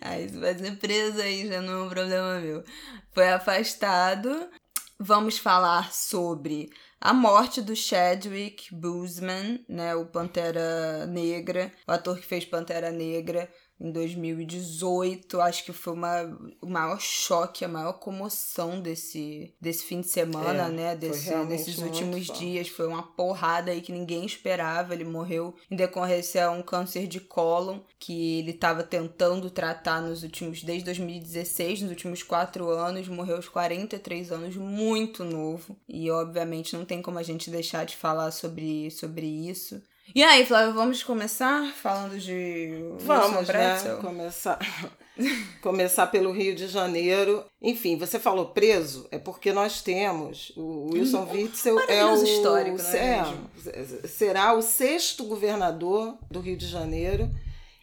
Aí, 0.00 0.28
se 0.28 0.38
vai 0.38 0.56
ser 0.56 0.76
preso 0.76 1.20
aí 1.20 1.48
já 1.48 1.60
não 1.60 1.72
é 1.72 1.82
um 1.86 1.88
problema 1.88 2.38
meu. 2.38 2.62
Foi 3.12 3.28
afastado 3.28 4.48
vamos 4.98 5.38
falar 5.38 5.92
sobre 5.92 6.70
a 7.00 7.12
morte 7.12 7.60
do 7.60 7.74
Chadwick 7.74 8.72
Boseman, 8.74 9.64
né, 9.68 9.94
o 9.94 10.06
Pantera 10.06 11.06
Negra, 11.06 11.72
o 11.86 11.92
ator 11.92 12.18
que 12.18 12.26
fez 12.26 12.44
Pantera 12.44 12.90
Negra 12.92 13.52
em 13.80 13.90
2018. 13.90 15.40
Acho 15.40 15.64
que 15.64 15.72
foi 15.72 15.92
uma, 15.92 16.22
o 16.60 16.66
maior 16.66 17.00
choque, 17.00 17.64
a 17.64 17.68
maior 17.68 17.94
comoção 17.94 18.80
desse, 18.80 19.54
desse 19.60 19.84
fim 19.84 20.00
de 20.00 20.08
semana, 20.08 20.66
é, 20.66 20.70
né? 20.70 20.96
Desse, 20.96 21.34
desses 21.46 21.78
últimos 21.78 22.26
dias. 22.26 22.68
Foi 22.68 22.86
uma 22.86 23.02
porrada 23.02 23.70
aí 23.70 23.80
que 23.80 23.92
ninguém 23.92 24.24
esperava. 24.24 24.94
Ele 24.94 25.04
morreu 25.04 25.54
em 25.70 25.76
decorrência 25.76 26.46
a 26.46 26.50
um 26.50 26.62
câncer 26.62 27.06
de 27.06 27.20
cólon 27.20 27.80
que 27.98 28.38
ele 28.38 28.50
estava 28.50 28.82
tentando 28.82 29.50
tratar 29.50 30.00
nos 30.00 30.22
últimos, 30.22 30.62
desde 30.62 30.84
2016, 30.86 31.82
nos 31.82 31.90
últimos 31.90 32.22
quatro 32.22 32.68
anos. 32.70 33.08
Morreu 33.08 33.36
aos 33.36 33.48
43 33.48 34.32
anos, 34.32 34.56
muito 34.56 35.24
novo. 35.24 35.76
E 35.88 36.10
obviamente 36.10 36.76
não 36.76 36.84
tem 36.84 37.02
como 37.02 37.18
a 37.18 37.22
gente 37.22 37.50
deixar 37.50 37.84
de 37.84 37.96
falar 37.96 38.30
sobre, 38.30 38.90
sobre 38.90 39.26
isso. 39.26 39.82
E 40.14 40.22
aí, 40.22 40.44
Flávia, 40.44 40.72
vamos 40.72 41.02
começar 41.02 41.72
falando 41.72 42.18
de. 42.18 42.70
Vamos, 42.98 43.48
né? 43.48 43.78
Começar. 44.00 44.58
começar 45.62 46.06
pelo 46.08 46.32
Rio 46.32 46.54
de 46.54 46.68
Janeiro. 46.68 47.44
Enfim, 47.60 47.96
você 47.96 48.18
falou 48.18 48.46
preso, 48.46 49.06
é 49.10 49.18
porque 49.18 49.52
nós 49.52 49.80
temos 49.80 50.52
o 50.54 50.90
Wilson 50.92 51.26
Witzel 51.32 51.80
é 51.88 52.04
o 52.04 52.22
histórico, 52.22 52.76
né? 52.76 53.22
É, 53.66 54.06
será 54.06 54.52
o 54.52 54.60
sexto 54.60 55.24
governador 55.24 56.18
do 56.30 56.40
Rio 56.40 56.56
de 56.56 56.66
Janeiro 56.66 57.30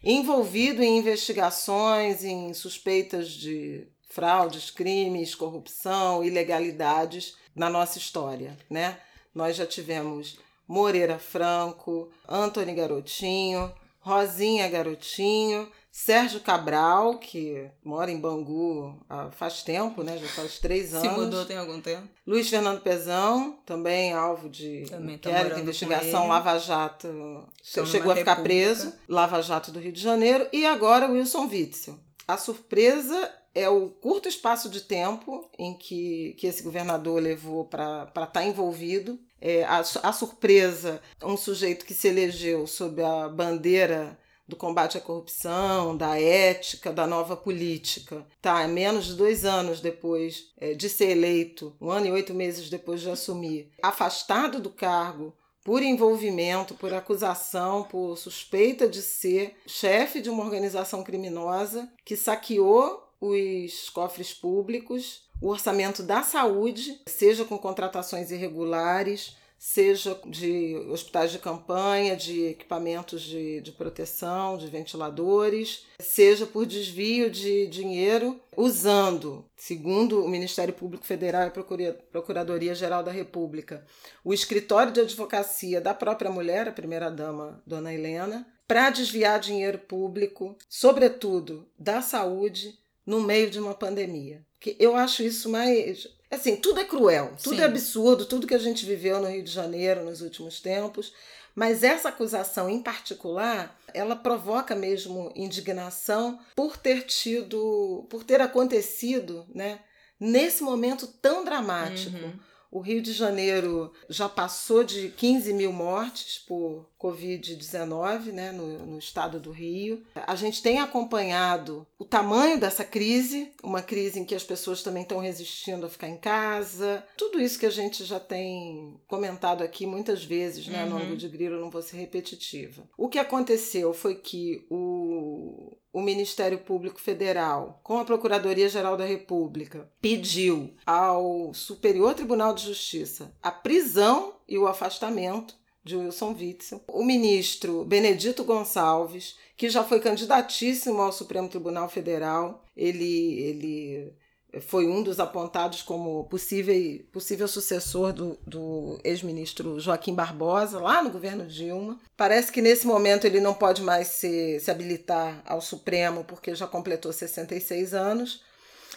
envolvido 0.02 0.82
em 0.82 0.98
investigações, 0.98 2.24
em 2.24 2.54
suspeitas 2.54 3.28
de 3.28 3.88
fraudes, 4.08 4.70
crimes, 4.70 5.34
corrupção, 5.34 6.24
ilegalidades 6.24 7.36
na 7.54 7.68
nossa 7.68 7.98
história, 7.98 8.56
né? 8.68 8.98
Nós 9.34 9.56
já 9.56 9.66
tivemos 9.66 10.38
Moreira 10.70 11.18
Franco, 11.18 12.08
Antônio 12.28 12.76
Garotinho, 12.76 13.72
Rosinha 13.98 14.68
Garotinho, 14.68 15.68
Sérgio 15.90 16.38
Cabral, 16.38 17.18
que 17.18 17.68
mora 17.84 18.08
em 18.08 18.20
Bangu 18.20 18.96
faz 19.32 19.64
tempo, 19.64 20.04
né? 20.04 20.16
Já 20.16 20.28
faz 20.28 20.60
três 20.60 20.94
anos. 20.94 21.08
Se 21.08 21.18
mudou 21.18 21.44
tem 21.44 21.56
algum 21.56 21.80
tempo. 21.80 22.08
Luiz 22.24 22.48
Fernando 22.48 22.80
Pezão, 22.82 23.58
também 23.66 24.12
alvo 24.12 24.48
de 24.48 24.84
inquérito, 24.84 25.56
de 25.56 25.62
investigação, 25.62 26.28
Lava 26.28 26.56
Jato. 26.60 27.48
Chegou 27.60 28.12
a 28.12 28.16
ficar 28.16 28.36
república. 28.36 28.36
preso. 28.36 28.92
Lava 29.08 29.42
Jato 29.42 29.72
do 29.72 29.80
Rio 29.80 29.90
de 29.90 30.00
Janeiro. 30.00 30.46
E 30.52 30.64
agora 30.64 31.10
Wilson 31.10 31.48
Witzel. 31.48 31.98
A 32.28 32.36
surpresa 32.36 33.28
é 33.52 33.68
o 33.68 33.88
curto 33.88 34.28
espaço 34.28 34.70
de 34.70 34.82
tempo 34.82 35.50
em 35.58 35.76
que, 35.76 36.36
que 36.38 36.46
esse 36.46 36.62
governador 36.62 37.20
levou 37.20 37.64
para 37.64 38.04
estar 38.04 38.26
tá 38.26 38.44
envolvido 38.44 39.18
é, 39.40 39.64
a, 39.64 39.78
a 39.78 40.12
surpresa, 40.12 41.00
um 41.22 41.36
sujeito 41.36 41.84
que 41.84 41.94
se 41.94 42.08
elegeu 42.08 42.66
sob 42.66 43.02
a 43.02 43.28
bandeira 43.28 44.18
do 44.46 44.56
combate 44.56 44.98
à 44.98 45.00
corrupção, 45.00 45.96
da 45.96 46.20
ética, 46.20 46.92
da 46.92 47.06
nova 47.06 47.36
política. 47.36 48.26
Tá, 48.42 48.66
menos 48.66 49.06
de 49.06 49.14
dois 49.14 49.44
anos 49.44 49.80
depois 49.80 50.50
é, 50.58 50.74
de 50.74 50.88
ser 50.88 51.10
eleito, 51.10 51.74
um 51.80 51.90
ano 51.90 52.06
e 52.06 52.10
oito 52.10 52.34
meses 52.34 52.68
depois 52.68 53.00
de 53.00 53.08
assumir, 53.08 53.70
afastado 53.80 54.60
do 54.60 54.68
cargo 54.68 55.32
por 55.62 55.82
envolvimento, 55.82 56.74
por 56.74 56.92
acusação, 56.92 57.84
por 57.84 58.16
suspeita 58.16 58.88
de 58.88 59.02
ser 59.02 59.56
chefe 59.66 60.20
de 60.20 60.30
uma 60.30 60.42
organização 60.42 61.04
criminosa 61.04 61.88
que 62.04 62.16
saqueou 62.16 63.09
os 63.20 63.90
cofres 63.90 64.32
públicos 64.32 65.28
o 65.40 65.48
orçamento 65.48 66.02
da 66.02 66.22
saúde, 66.22 67.00
seja 67.06 67.44
com 67.44 67.56
contratações 67.56 68.30
irregulares, 68.30 69.36
seja 69.58 70.18
de 70.26 70.76
hospitais 70.90 71.32
de 71.32 71.38
campanha, 71.38 72.16
de 72.16 72.46
equipamentos 72.46 73.22
de, 73.22 73.60
de 73.60 73.72
proteção, 73.72 74.56
de 74.56 74.66
ventiladores, 74.66 75.84
seja 75.98 76.46
por 76.46 76.64
desvio 76.64 77.30
de 77.30 77.66
dinheiro, 77.66 78.40
usando, 78.56 79.44
segundo 79.56 80.24
o 80.24 80.28
Ministério 80.28 80.72
Público 80.72 81.04
Federal 81.04 81.42
e 81.42 81.86
a 81.86 81.94
Procuradoria-Geral 81.94 83.02
da 83.02 83.12
República, 83.12 83.84
o 84.24 84.32
escritório 84.32 84.92
de 84.92 85.00
advocacia 85.00 85.80
da 85.80 85.92
própria 85.92 86.30
mulher, 86.30 86.68
a 86.68 86.72
primeira-dama, 86.72 87.62
Dona 87.66 87.92
Helena, 87.92 88.46
para 88.66 88.88
desviar 88.88 89.40
dinheiro 89.40 89.78
público, 89.78 90.56
sobretudo 90.68 91.68
da 91.78 92.00
saúde, 92.00 92.79
no 93.10 93.20
meio 93.20 93.50
de 93.50 93.58
uma 93.58 93.74
pandemia. 93.74 94.46
Que 94.60 94.76
eu 94.78 94.94
acho 94.94 95.24
isso 95.24 95.48
mais. 95.50 96.06
Assim, 96.30 96.54
tudo 96.54 96.78
é 96.78 96.84
cruel, 96.84 97.32
tudo 97.42 97.54
é 97.54 97.56
Sim. 97.56 97.62
é 97.62 97.66
absurdo, 97.66 98.24
tudo 98.24 98.46
que 98.46 98.54
a 98.54 98.58
gente 98.58 98.86
viveu 98.86 99.20
no 99.20 99.26
Rio 99.26 99.42
de 99.42 99.50
Janeiro 99.50 100.04
nos 100.04 100.20
últimos 100.20 100.60
tempos. 100.60 101.12
Mas 101.52 101.82
essa 101.82 102.10
acusação 102.10 102.70
em 102.70 102.80
particular, 102.80 103.76
ela 103.92 104.14
provoca 104.14 104.76
mesmo 104.76 105.32
indignação 105.34 106.38
por 106.54 106.76
ter 106.76 107.02
tido, 107.02 108.06
por 108.08 108.22
ter 108.22 108.40
acontecido, 108.40 109.44
né, 109.52 109.80
nesse 110.20 110.62
momento 110.62 111.08
tão 111.08 111.44
dramático. 111.44 112.16
Uhum. 112.16 112.38
O 112.70 112.80
Rio 112.80 113.02
de 113.02 113.12
Janeiro 113.12 113.92
já 114.08 114.28
passou 114.28 114.84
de 114.84 115.08
15 115.08 115.52
mil 115.52 115.72
mortes 115.72 116.38
por 116.38 116.88
Covid-19 117.00 118.32
né, 118.32 118.52
no, 118.52 118.86
no, 118.86 118.98
estado 118.98 119.40
do 119.40 119.50
Rio. 119.50 120.02
A 120.14 120.36
gente 120.36 120.62
tem 120.62 120.78
acompanhado 120.78 121.86
o 121.98 122.04
tamanho 122.04 122.60
dessa 122.60 122.84
crise, 122.84 123.52
uma 123.62 123.82
crise 123.82 124.20
em 124.20 124.24
que 124.24 124.34
as 124.34 124.44
pessoas 124.44 124.82
também 124.82 125.02
estão 125.02 125.18
resistindo 125.18 125.84
a 125.84 125.90
ficar 125.90 126.08
em 126.08 126.16
casa. 126.16 127.04
Tudo 127.16 127.40
isso 127.40 127.58
que 127.58 127.66
a 127.66 127.70
gente 127.70 128.04
já 128.04 128.20
tem 128.20 129.00
comentado 129.08 129.62
aqui 129.62 129.84
muitas 129.84 130.22
vezes, 130.22 130.68
né, 130.68 130.84
uhum. 130.84 130.90
no 130.90 130.96
âmbito 130.96 131.16
de 131.16 131.28
grilo, 131.28 131.60
não 131.60 131.70
vou 131.70 131.82
ser 131.82 131.96
repetitiva. 131.96 132.88
O 132.96 133.08
que 133.08 133.18
aconteceu 133.18 133.92
foi 133.92 134.14
que 134.14 134.64
o 134.70 135.76
o 135.92 136.00
Ministério 136.00 136.58
Público 136.58 137.00
Federal, 137.00 137.80
com 137.82 137.98
a 137.98 138.04
Procuradoria-Geral 138.04 138.96
da 138.96 139.04
República, 139.04 139.90
pediu 140.00 140.74
ao 140.86 141.52
Superior 141.52 142.14
Tribunal 142.14 142.54
de 142.54 142.64
Justiça 142.64 143.34
a 143.42 143.50
prisão 143.50 144.34
e 144.48 144.56
o 144.56 144.66
afastamento 144.66 145.54
de 145.82 145.96
Wilson 145.96 146.36
Witzel. 146.38 146.82
O 146.88 147.04
ministro 147.04 147.84
Benedito 147.84 148.44
Gonçalves, 148.44 149.36
que 149.56 149.68
já 149.68 149.82
foi 149.82 150.00
candidatíssimo 150.00 151.00
ao 151.00 151.12
Supremo 151.12 151.48
Tribunal 151.48 151.88
Federal, 151.88 152.64
ele, 152.76 153.40
ele 153.40 154.12
foi 154.60 154.88
um 154.88 155.02
dos 155.02 155.20
apontados 155.20 155.82
como 155.82 156.24
possível, 156.24 156.74
possível 157.12 157.46
sucessor 157.46 158.12
do, 158.12 158.38
do 158.46 158.98
ex-ministro 159.04 159.78
Joaquim 159.78 160.14
Barbosa, 160.14 160.80
lá 160.80 161.02
no 161.02 161.10
governo 161.10 161.46
Dilma. 161.46 162.00
Parece 162.16 162.50
que 162.50 162.60
nesse 162.60 162.86
momento 162.86 163.26
ele 163.26 163.40
não 163.40 163.54
pode 163.54 163.82
mais 163.82 164.08
se, 164.08 164.58
se 164.58 164.70
habilitar 164.70 165.42
ao 165.46 165.60
Supremo, 165.60 166.24
porque 166.24 166.54
já 166.54 166.66
completou 166.66 167.12
66 167.12 167.94
anos, 167.94 168.42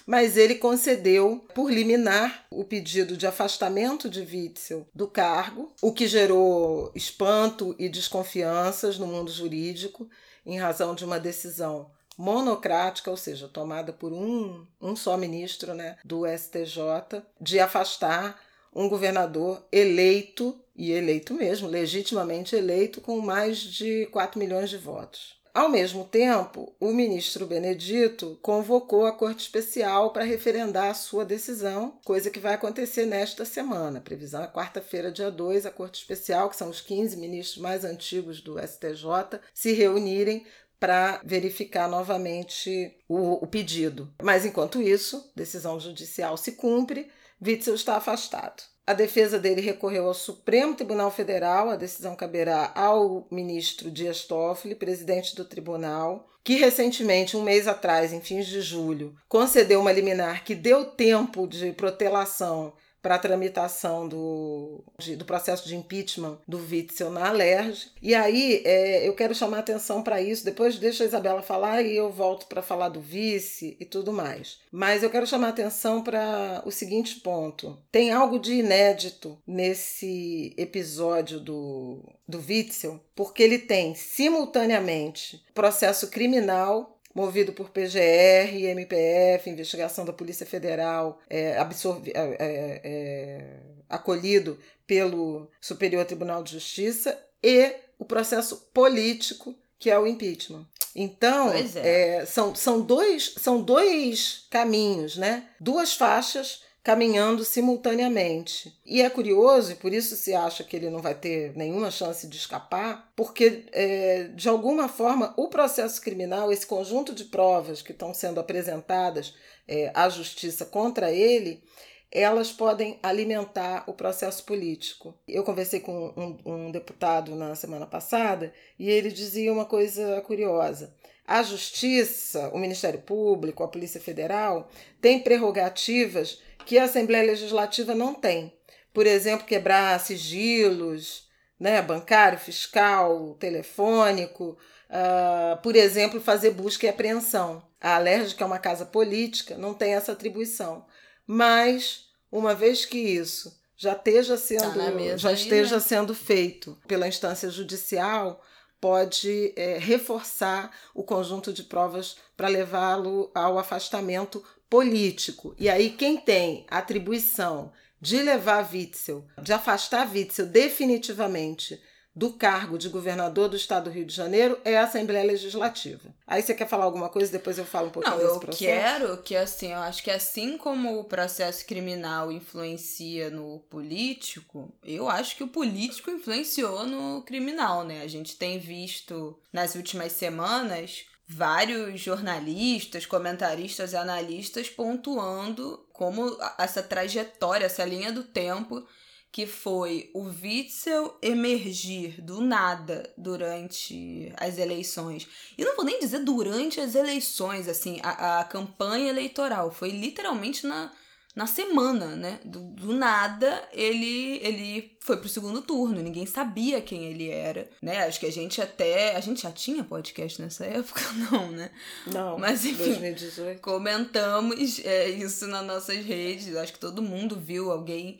mas 0.05 0.35
ele 0.35 0.55
concedeu, 0.55 1.45
por 1.53 1.71
liminar, 1.71 2.45
o 2.49 2.63
pedido 2.63 3.15
de 3.15 3.27
afastamento 3.27 4.09
de 4.09 4.21
Witzel 4.21 4.87
do 4.93 5.07
cargo, 5.07 5.71
o 5.81 5.93
que 5.93 6.07
gerou 6.07 6.91
espanto 6.95 7.75
e 7.77 7.87
desconfianças 7.87 8.97
no 8.97 9.07
mundo 9.07 9.31
jurídico, 9.31 10.09
em 10.45 10.57
razão 10.57 10.93
de 10.93 11.05
uma 11.05 11.19
decisão 11.19 11.89
monocrática, 12.17 13.09
ou 13.09 13.17
seja, 13.17 13.47
tomada 13.47 13.91
por 13.91 14.11
um, 14.11 14.65
um 14.81 14.95
só 14.95 15.17
ministro 15.17 15.73
né, 15.73 15.97
do 16.03 16.23
STJ, 16.27 17.23
de 17.39 17.59
afastar 17.59 18.39
um 18.75 18.89
governador 18.89 19.63
eleito, 19.71 20.59
e 20.75 20.91
eleito 20.91 21.33
mesmo, 21.33 21.67
legitimamente 21.67 22.55
eleito, 22.55 22.99
com 22.99 23.19
mais 23.19 23.59
de 23.59 24.07
4 24.07 24.39
milhões 24.39 24.69
de 24.69 24.77
votos. 24.77 25.43
Ao 25.53 25.69
mesmo 25.69 26.03
tempo, 26.03 26.73
o 26.79 26.91
ministro 26.91 27.45
Benedito 27.45 28.39
convocou 28.41 29.05
a 29.05 29.11
Corte 29.11 29.41
Especial 29.41 30.11
para 30.11 30.23
referendar 30.23 30.89
a 30.89 30.95
sua 30.95 31.23
decisão, 31.23 31.99
coisa 32.03 32.31
que 32.31 32.39
vai 32.39 32.55
acontecer 32.55 33.05
nesta 33.05 33.45
semana. 33.45 34.01
previsão 34.01 34.43
é 34.43 34.47
quarta-feira, 34.47 35.11
dia 35.11 35.29
2, 35.29 35.67
a 35.67 35.69
Corte 35.69 35.99
Especial, 35.99 36.49
que 36.49 36.55
são 36.55 36.69
os 36.69 36.81
15 36.81 37.17
ministros 37.17 37.61
mais 37.61 37.85
antigos 37.85 38.41
do 38.41 38.57
STJ, 38.57 39.39
se 39.53 39.73
reunirem 39.73 40.43
para 40.83 41.21
verificar 41.23 41.87
novamente 41.87 42.93
o, 43.07 43.41
o, 43.41 43.47
pedido. 43.47 44.13
Mas 44.21 44.43
enquanto 44.43 44.81
isso, 44.81 45.31
decisão 45.33 45.79
judicial 45.79 46.35
se 46.35 46.51
cumpre, 46.57 47.09
Witzel 47.41 47.75
está 47.75 47.95
afastado. 47.95 48.61
A 48.85 48.91
defesa 48.91 49.39
dele 49.39 49.61
recorreu 49.61 50.07
ao 50.07 50.13
Supremo 50.13 50.75
Tribunal 50.75 51.09
Federal, 51.09 51.69
a 51.69 51.77
decisão 51.77 52.17
caberá 52.17 52.73
ao 52.75 53.25
ministro 53.31 53.89
Dias 53.89 54.25
Toffoli, 54.25 54.75
presidente 54.75 55.37
do 55.37 55.45
tribunal, 55.45 56.29
que 56.43 56.55
recentemente, 56.55 57.37
um 57.37 57.43
mês 57.43 57.65
atrás, 57.65 58.11
em 58.11 58.19
fins 58.19 58.45
de 58.45 58.59
julho, 58.59 59.15
concedeu 59.29 59.79
uma 59.79 59.93
liminar 59.93 60.43
que 60.43 60.53
deu 60.53 60.83
tempo 60.83 61.47
de 61.47 61.71
protelação 61.71 62.73
para 63.03 63.15
a 63.15 63.19
tramitação 63.19 64.07
do, 64.07 64.81
do 65.17 65.25
processo 65.25 65.67
de 65.67 65.75
impeachment 65.75 66.39
do 66.47 66.57
Witzel 66.57 67.11
na 67.11 67.27
Alerj. 67.27 67.91
E 68.01 68.15
aí 68.15 68.61
é, 68.63 69.05
eu 69.05 69.13
quero 69.13 69.35
chamar 69.35 69.59
atenção 69.59 70.01
para 70.01 70.21
isso, 70.21 70.45
depois 70.45 70.79
deixa 70.79 71.03
a 71.03 71.07
Isabela 71.07 71.41
falar 71.41 71.81
e 71.81 71.95
eu 71.95 72.09
volto 72.09 72.47
para 72.47 72.61
falar 72.61 72.87
do 72.87 73.01
vice 73.01 73.75
e 73.77 73.83
tudo 73.83 74.13
mais. 74.13 74.59
Mas 74.71 75.03
eu 75.03 75.09
quero 75.09 75.27
chamar 75.27 75.49
atenção 75.49 76.01
para 76.01 76.63
o 76.65 76.71
seguinte 76.71 77.19
ponto. 77.19 77.77
Tem 77.91 78.11
algo 78.11 78.39
de 78.39 78.53
inédito 78.53 79.37
nesse 79.45 80.53
episódio 80.57 81.41
do, 81.41 81.99
do 82.25 82.39
Witzel, 82.39 83.01
porque 83.13 83.43
ele 83.43 83.59
tem 83.59 83.93
simultaneamente 83.95 85.43
processo 85.53 86.09
criminal 86.09 86.92
movido 87.13 87.53
por 87.53 87.69
PGR, 87.69 88.55
MPF, 88.55 89.49
investigação 89.49 90.05
da 90.05 90.13
Polícia 90.13 90.45
Federal, 90.45 91.19
é, 91.29 91.57
absorvi, 91.57 92.11
é, 92.15 92.21
é, 92.39 92.81
é, 92.83 93.59
acolhido 93.89 94.57
pelo 94.87 95.49
Superior 95.61 96.05
Tribunal 96.05 96.43
de 96.43 96.53
Justiça, 96.53 97.17
e 97.41 97.73
o 97.99 98.05
processo 98.05 98.69
político, 98.73 99.55
que 99.77 99.89
é 99.89 99.99
o 99.99 100.07
impeachment. 100.07 100.65
Então, 100.95 101.51
é. 101.51 102.19
é. 102.19 102.25
são, 102.25 102.55
são, 102.55 102.81
dois, 102.81 103.33
são 103.37 103.61
dois 103.61 104.45
caminhos, 104.49 105.17
né? 105.17 105.49
duas 105.59 105.93
faixas 105.93 106.61
caminhando 106.83 107.45
simultaneamente. 107.45 108.77
E 108.85 109.01
é 109.01 109.09
curioso, 109.09 109.71
e 109.71 109.75
por 109.75 109.93
isso 109.93 110.17
se 110.17 110.33
acha 110.33 110.65
que 110.65 110.75
ele 110.75 110.89
não 110.89 110.99
vai 110.99 111.15
ter 111.15 111.55
nenhuma 111.55 111.89
chance 111.89 112.27
de 112.27 112.35
escapar, 112.35 113.09
porque, 113.15 113.63
é, 113.71 114.23
de 114.35 114.49
alguma 114.49 114.89
forma, 114.89 115.33
o 115.37 115.47
processo 115.47 116.01
criminal, 116.01 116.51
esse 116.51 116.67
conjunto 116.67 117.15
de 117.15 117.23
provas 117.23 117.81
que 117.81 117.93
estão 117.93 118.13
sendo 118.13 118.39
apresentadas 118.39 119.33
é, 119.65 119.91
à 119.93 120.09
justiça 120.09 120.65
contra 120.65 121.09
ele, 121.09 121.63
elas 122.11 122.51
podem 122.51 122.99
alimentar 123.01 123.85
o 123.87 123.93
processo 123.93 124.43
político. 124.43 125.15
Eu 125.25 125.43
conversei 125.43 125.79
com 125.79 126.13
um, 126.45 126.53
um 126.53 126.71
deputado 126.71 127.33
na 127.33 127.55
semana 127.55 127.87
passada 127.87 128.53
e 128.77 128.89
ele 128.89 129.09
dizia 129.09 129.51
uma 129.51 129.65
coisa 129.65 130.21
curiosa. 130.21 130.93
A 131.25 131.41
Justiça, 131.41 132.49
o 132.49 132.59
Ministério 132.59 133.01
Público, 133.01 133.63
a 133.63 133.67
Polícia 133.67 133.99
Federal 133.99 134.69
têm 135.01 135.21
prerrogativas 135.21 136.41
que 136.65 136.77
a 136.77 136.85
Assembleia 136.85 137.25
Legislativa 137.25 137.93
não 137.93 138.13
tem. 138.13 138.53
Por 138.93 139.07
exemplo, 139.07 139.45
quebrar 139.45 139.99
sigilos, 139.99 141.27
né, 141.59 141.81
bancário, 141.81 142.37
fiscal, 142.37 143.35
telefônico, 143.39 144.57
uh, 144.89 145.61
por 145.61 145.75
exemplo, 145.75 146.19
fazer 146.19 146.51
busca 146.51 146.85
e 146.85 146.89
apreensão. 146.89 147.63
A 147.79 147.95
Alérgica 147.95 148.43
é 148.43 148.47
uma 148.47 148.59
casa 148.59 148.85
política, 148.85 149.57
não 149.57 149.73
tem 149.73 149.93
essa 149.93 150.11
atribuição. 150.11 150.85
Mas, 151.25 152.07
uma 152.31 152.53
vez 152.53 152.85
que 152.85 152.97
isso 152.97 153.57
já 153.75 153.93
esteja 153.93 154.37
sendo, 154.37 154.73
tá 154.73 155.17
já 155.17 155.31
esteja 155.33 155.75
né? 155.75 155.81
sendo 155.81 156.13
feito 156.13 156.77
pela 156.87 157.07
instância 157.07 157.49
judicial, 157.49 158.41
pode 158.79 159.53
é, 159.55 159.77
reforçar 159.77 160.69
o 160.93 161.03
conjunto 161.03 161.53
de 161.53 161.63
provas 161.63 162.17
para 162.35 162.49
levá-lo 162.49 163.31
ao 163.33 163.57
afastamento 163.57 164.43
político. 164.73 165.53
E 165.59 165.69
aí, 165.69 165.91
quem 165.91 166.17
tem 166.17 166.65
atribuição 166.67 167.71
de 168.01 168.19
levar 168.23 168.67
Witzel, 168.73 169.23
de 169.39 169.53
afastar 169.53 170.11
Witzel 170.11 170.47
definitivamente 170.47 171.79
do 172.15 172.33
cargo 172.33 172.75
de 172.75 172.89
governador 172.89 173.49
do 173.49 173.55
estado 173.55 173.83
do 173.83 173.89
Rio 173.91 174.03
de 174.03 174.15
Janeiro 174.15 174.59
é 174.65 174.75
a 174.75 174.83
Assembleia 174.83 175.23
Legislativa. 175.23 176.13
Aí 176.25 176.41
você 176.41 176.55
quer 176.55 176.67
falar 176.67 176.85
alguma 176.85 177.07
coisa, 177.07 177.31
depois 177.31 177.59
eu 177.59 177.65
falo 177.65 177.87
um 177.87 177.91
pouquinho 177.91 178.17
Não, 178.17 178.25
desse 178.25 178.39
processo? 178.39 178.63
Eu 178.63 178.69
quero 178.69 179.17
que, 179.21 179.35
assim, 179.35 179.71
eu 179.71 179.79
acho 179.79 180.03
que 180.03 180.09
assim 180.09 180.57
como 180.57 180.99
o 180.99 181.03
processo 181.03 181.63
criminal 181.67 182.31
influencia 182.31 183.29
no 183.29 183.59
político, 183.69 184.73
eu 184.83 185.07
acho 185.07 185.35
que 185.35 185.43
o 185.43 185.47
político 185.47 186.09
influenciou 186.09 186.87
no 186.87 187.21
criminal, 187.21 187.83
né? 187.83 188.01
A 188.01 188.07
gente 188.07 188.35
tem 188.35 188.57
visto 188.57 189.39
nas 189.51 189.75
últimas 189.75 190.13
semanas 190.13 191.05
vários 191.27 191.99
jornalistas, 191.99 193.05
comentaristas 193.05 193.93
e 193.93 193.95
analistas 193.95 194.69
pontuando 194.69 195.85
como 195.93 196.37
essa 196.57 196.83
trajetória, 196.83 197.65
essa 197.65 197.85
linha 197.85 198.11
do 198.11 198.23
tempo 198.23 198.85
que 199.33 199.47
foi 199.47 200.11
o 200.13 200.25
Witzel 200.25 201.17
emergir 201.19 202.21
do 202.21 202.39
nada 202.39 203.11
durante 203.17 204.31
as 204.37 204.59
eleições. 204.59 205.27
E 205.57 205.65
não 205.65 205.75
vou 205.75 205.83
nem 205.83 205.99
dizer 205.99 206.19
durante 206.19 206.79
as 206.79 206.93
eleições, 206.93 207.67
assim, 207.67 207.99
a, 208.03 208.41
a 208.41 208.43
campanha 208.43 209.09
eleitoral. 209.09 209.71
Foi 209.71 209.89
literalmente 209.89 210.67
na, 210.67 210.91
na 211.35 211.47
semana, 211.47 212.15
né? 212.15 212.39
Do, 212.45 212.59
do, 212.59 212.93
nada, 212.93 213.67
ele 213.71 214.39
ele 214.43 214.97
foi 214.99 215.17
pro 215.17 215.27
segundo 215.27 215.61
turno. 215.61 216.01
Ninguém 216.01 216.25
sabia 216.25 216.81
quem 216.81 217.05
ele 217.05 217.29
era, 217.29 217.69
né? 217.81 218.05
Acho 218.05 218.19
que 218.19 218.25
a 218.27 218.31
gente 218.31 218.61
até. 218.61 219.15
A 219.15 219.19
gente 219.19 219.41
já 219.41 219.51
tinha 219.51 219.83
podcast 219.83 220.41
nessa 220.41 220.65
época? 220.65 221.01
Não, 221.31 221.51
né? 221.51 221.71
Não. 222.05 222.37
Mas 222.37 222.65
enfim. 222.65 222.93
2018. 222.93 223.61
Comentamos 223.61 224.79
é, 224.85 225.09
isso 225.09 225.47
nas 225.47 225.65
nossas 225.65 226.05
redes. 226.05 226.55
Acho 226.55 226.73
que 226.73 226.79
todo 226.79 227.01
mundo 227.01 227.39
viu 227.39 227.71
alguém 227.71 228.19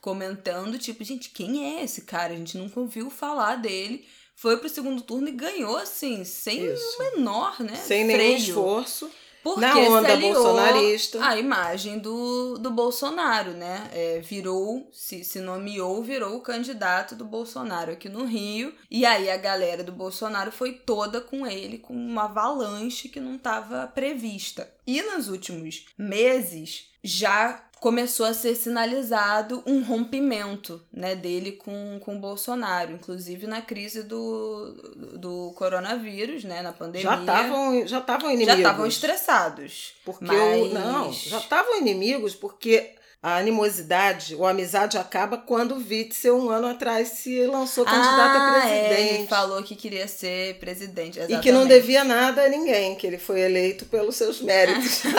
comentando, 0.00 0.78
tipo, 0.78 1.04
gente, 1.04 1.30
quem 1.30 1.78
é 1.78 1.84
esse 1.84 2.02
cara? 2.02 2.32
A 2.32 2.36
gente 2.36 2.56
nunca 2.56 2.80
ouviu 2.80 3.10
falar 3.10 3.56
dele. 3.56 4.06
Foi 4.36 4.56
pro 4.56 4.68
segundo 4.68 5.02
turno 5.02 5.28
e 5.28 5.32
ganhou, 5.32 5.76
assim, 5.76 6.24
sem 6.24 6.68
o 6.68 6.98
menor, 6.98 7.60
né? 7.60 7.76
Sem 7.76 8.04
freio. 8.04 8.18
nenhum 8.18 8.36
esforço. 8.36 9.10
Porque 9.44 9.60
Na 9.60 9.76
onda 9.76 10.06
se 10.06 10.12
aliou 10.12 10.32
bolsonarista. 10.32 11.22
a 11.22 11.38
imagem 11.38 11.98
do, 11.98 12.56
do 12.56 12.70
Bolsonaro, 12.70 13.50
né? 13.50 13.90
É, 13.92 14.20
virou, 14.20 14.88
se, 14.90 15.22
se 15.22 15.38
nomeou, 15.38 16.02
virou 16.02 16.36
o 16.36 16.40
candidato 16.40 17.14
do 17.14 17.26
Bolsonaro 17.26 17.92
aqui 17.92 18.08
no 18.08 18.24
Rio. 18.24 18.74
E 18.90 19.04
aí 19.04 19.30
a 19.30 19.36
galera 19.36 19.84
do 19.84 19.92
Bolsonaro 19.92 20.50
foi 20.50 20.72
toda 20.72 21.20
com 21.20 21.46
ele, 21.46 21.76
com 21.76 21.92
uma 21.92 22.24
avalanche 22.24 23.10
que 23.10 23.20
não 23.20 23.36
estava 23.36 23.86
prevista. 23.86 24.72
E 24.86 25.02
nos 25.02 25.28
últimos 25.28 25.84
meses 25.98 26.90
já 27.02 27.62
começou 27.84 28.24
a 28.24 28.32
ser 28.32 28.54
sinalizado 28.54 29.62
um 29.66 29.82
rompimento 29.82 30.80
né, 30.90 31.14
dele 31.14 31.52
com, 31.52 32.00
com 32.00 32.16
o 32.16 32.18
Bolsonaro, 32.18 32.92
inclusive 32.92 33.46
na 33.46 33.60
crise 33.60 34.02
do, 34.02 34.72
do 35.18 35.52
coronavírus, 35.54 36.44
né, 36.44 36.62
na 36.62 36.72
pandemia. 36.72 37.02
Já 37.10 37.20
estavam 37.20 37.86
já 37.86 38.32
inimigos. 38.32 38.46
Já 38.46 38.56
estavam 38.56 38.86
estressados. 38.86 39.92
Porque 40.02 40.24
mas... 40.24 40.62
o, 40.62 40.68
não, 40.72 41.12
já 41.12 41.36
estavam 41.36 41.76
inimigos 41.76 42.34
porque 42.34 42.94
a 43.24 43.38
animosidade 43.38 44.34
ou 44.34 44.44
a 44.44 44.50
amizade 44.50 44.98
acaba 44.98 45.38
quando 45.38 45.76
o 45.76 45.78
Witzel, 45.78 46.36
um 46.36 46.50
ano 46.50 46.66
atrás, 46.66 47.08
se 47.08 47.46
lançou 47.46 47.82
candidato 47.82 48.36
ah, 48.36 48.48
a 48.48 48.60
presidente. 48.60 49.00
É, 49.00 49.14
ele 49.14 49.26
falou 49.26 49.62
que 49.62 49.74
queria 49.74 50.06
ser 50.06 50.58
presidente. 50.58 51.18
Exatamente. 51.18 51.40
E 51.40 51.42
que 51.42 51.50
não 51.50 51.66
devia 51.66 52.04
nada 52.04 52.44
a 52.44 52.48
ninguém, 52.50 52.94
que 52.96 53.06
ele 53.06 53.16
foi 53.16 53.40
eleito 53.40 53.86
pelos 53.86 54.14
seus 54.14 54.42
méritos. 54.42 55.04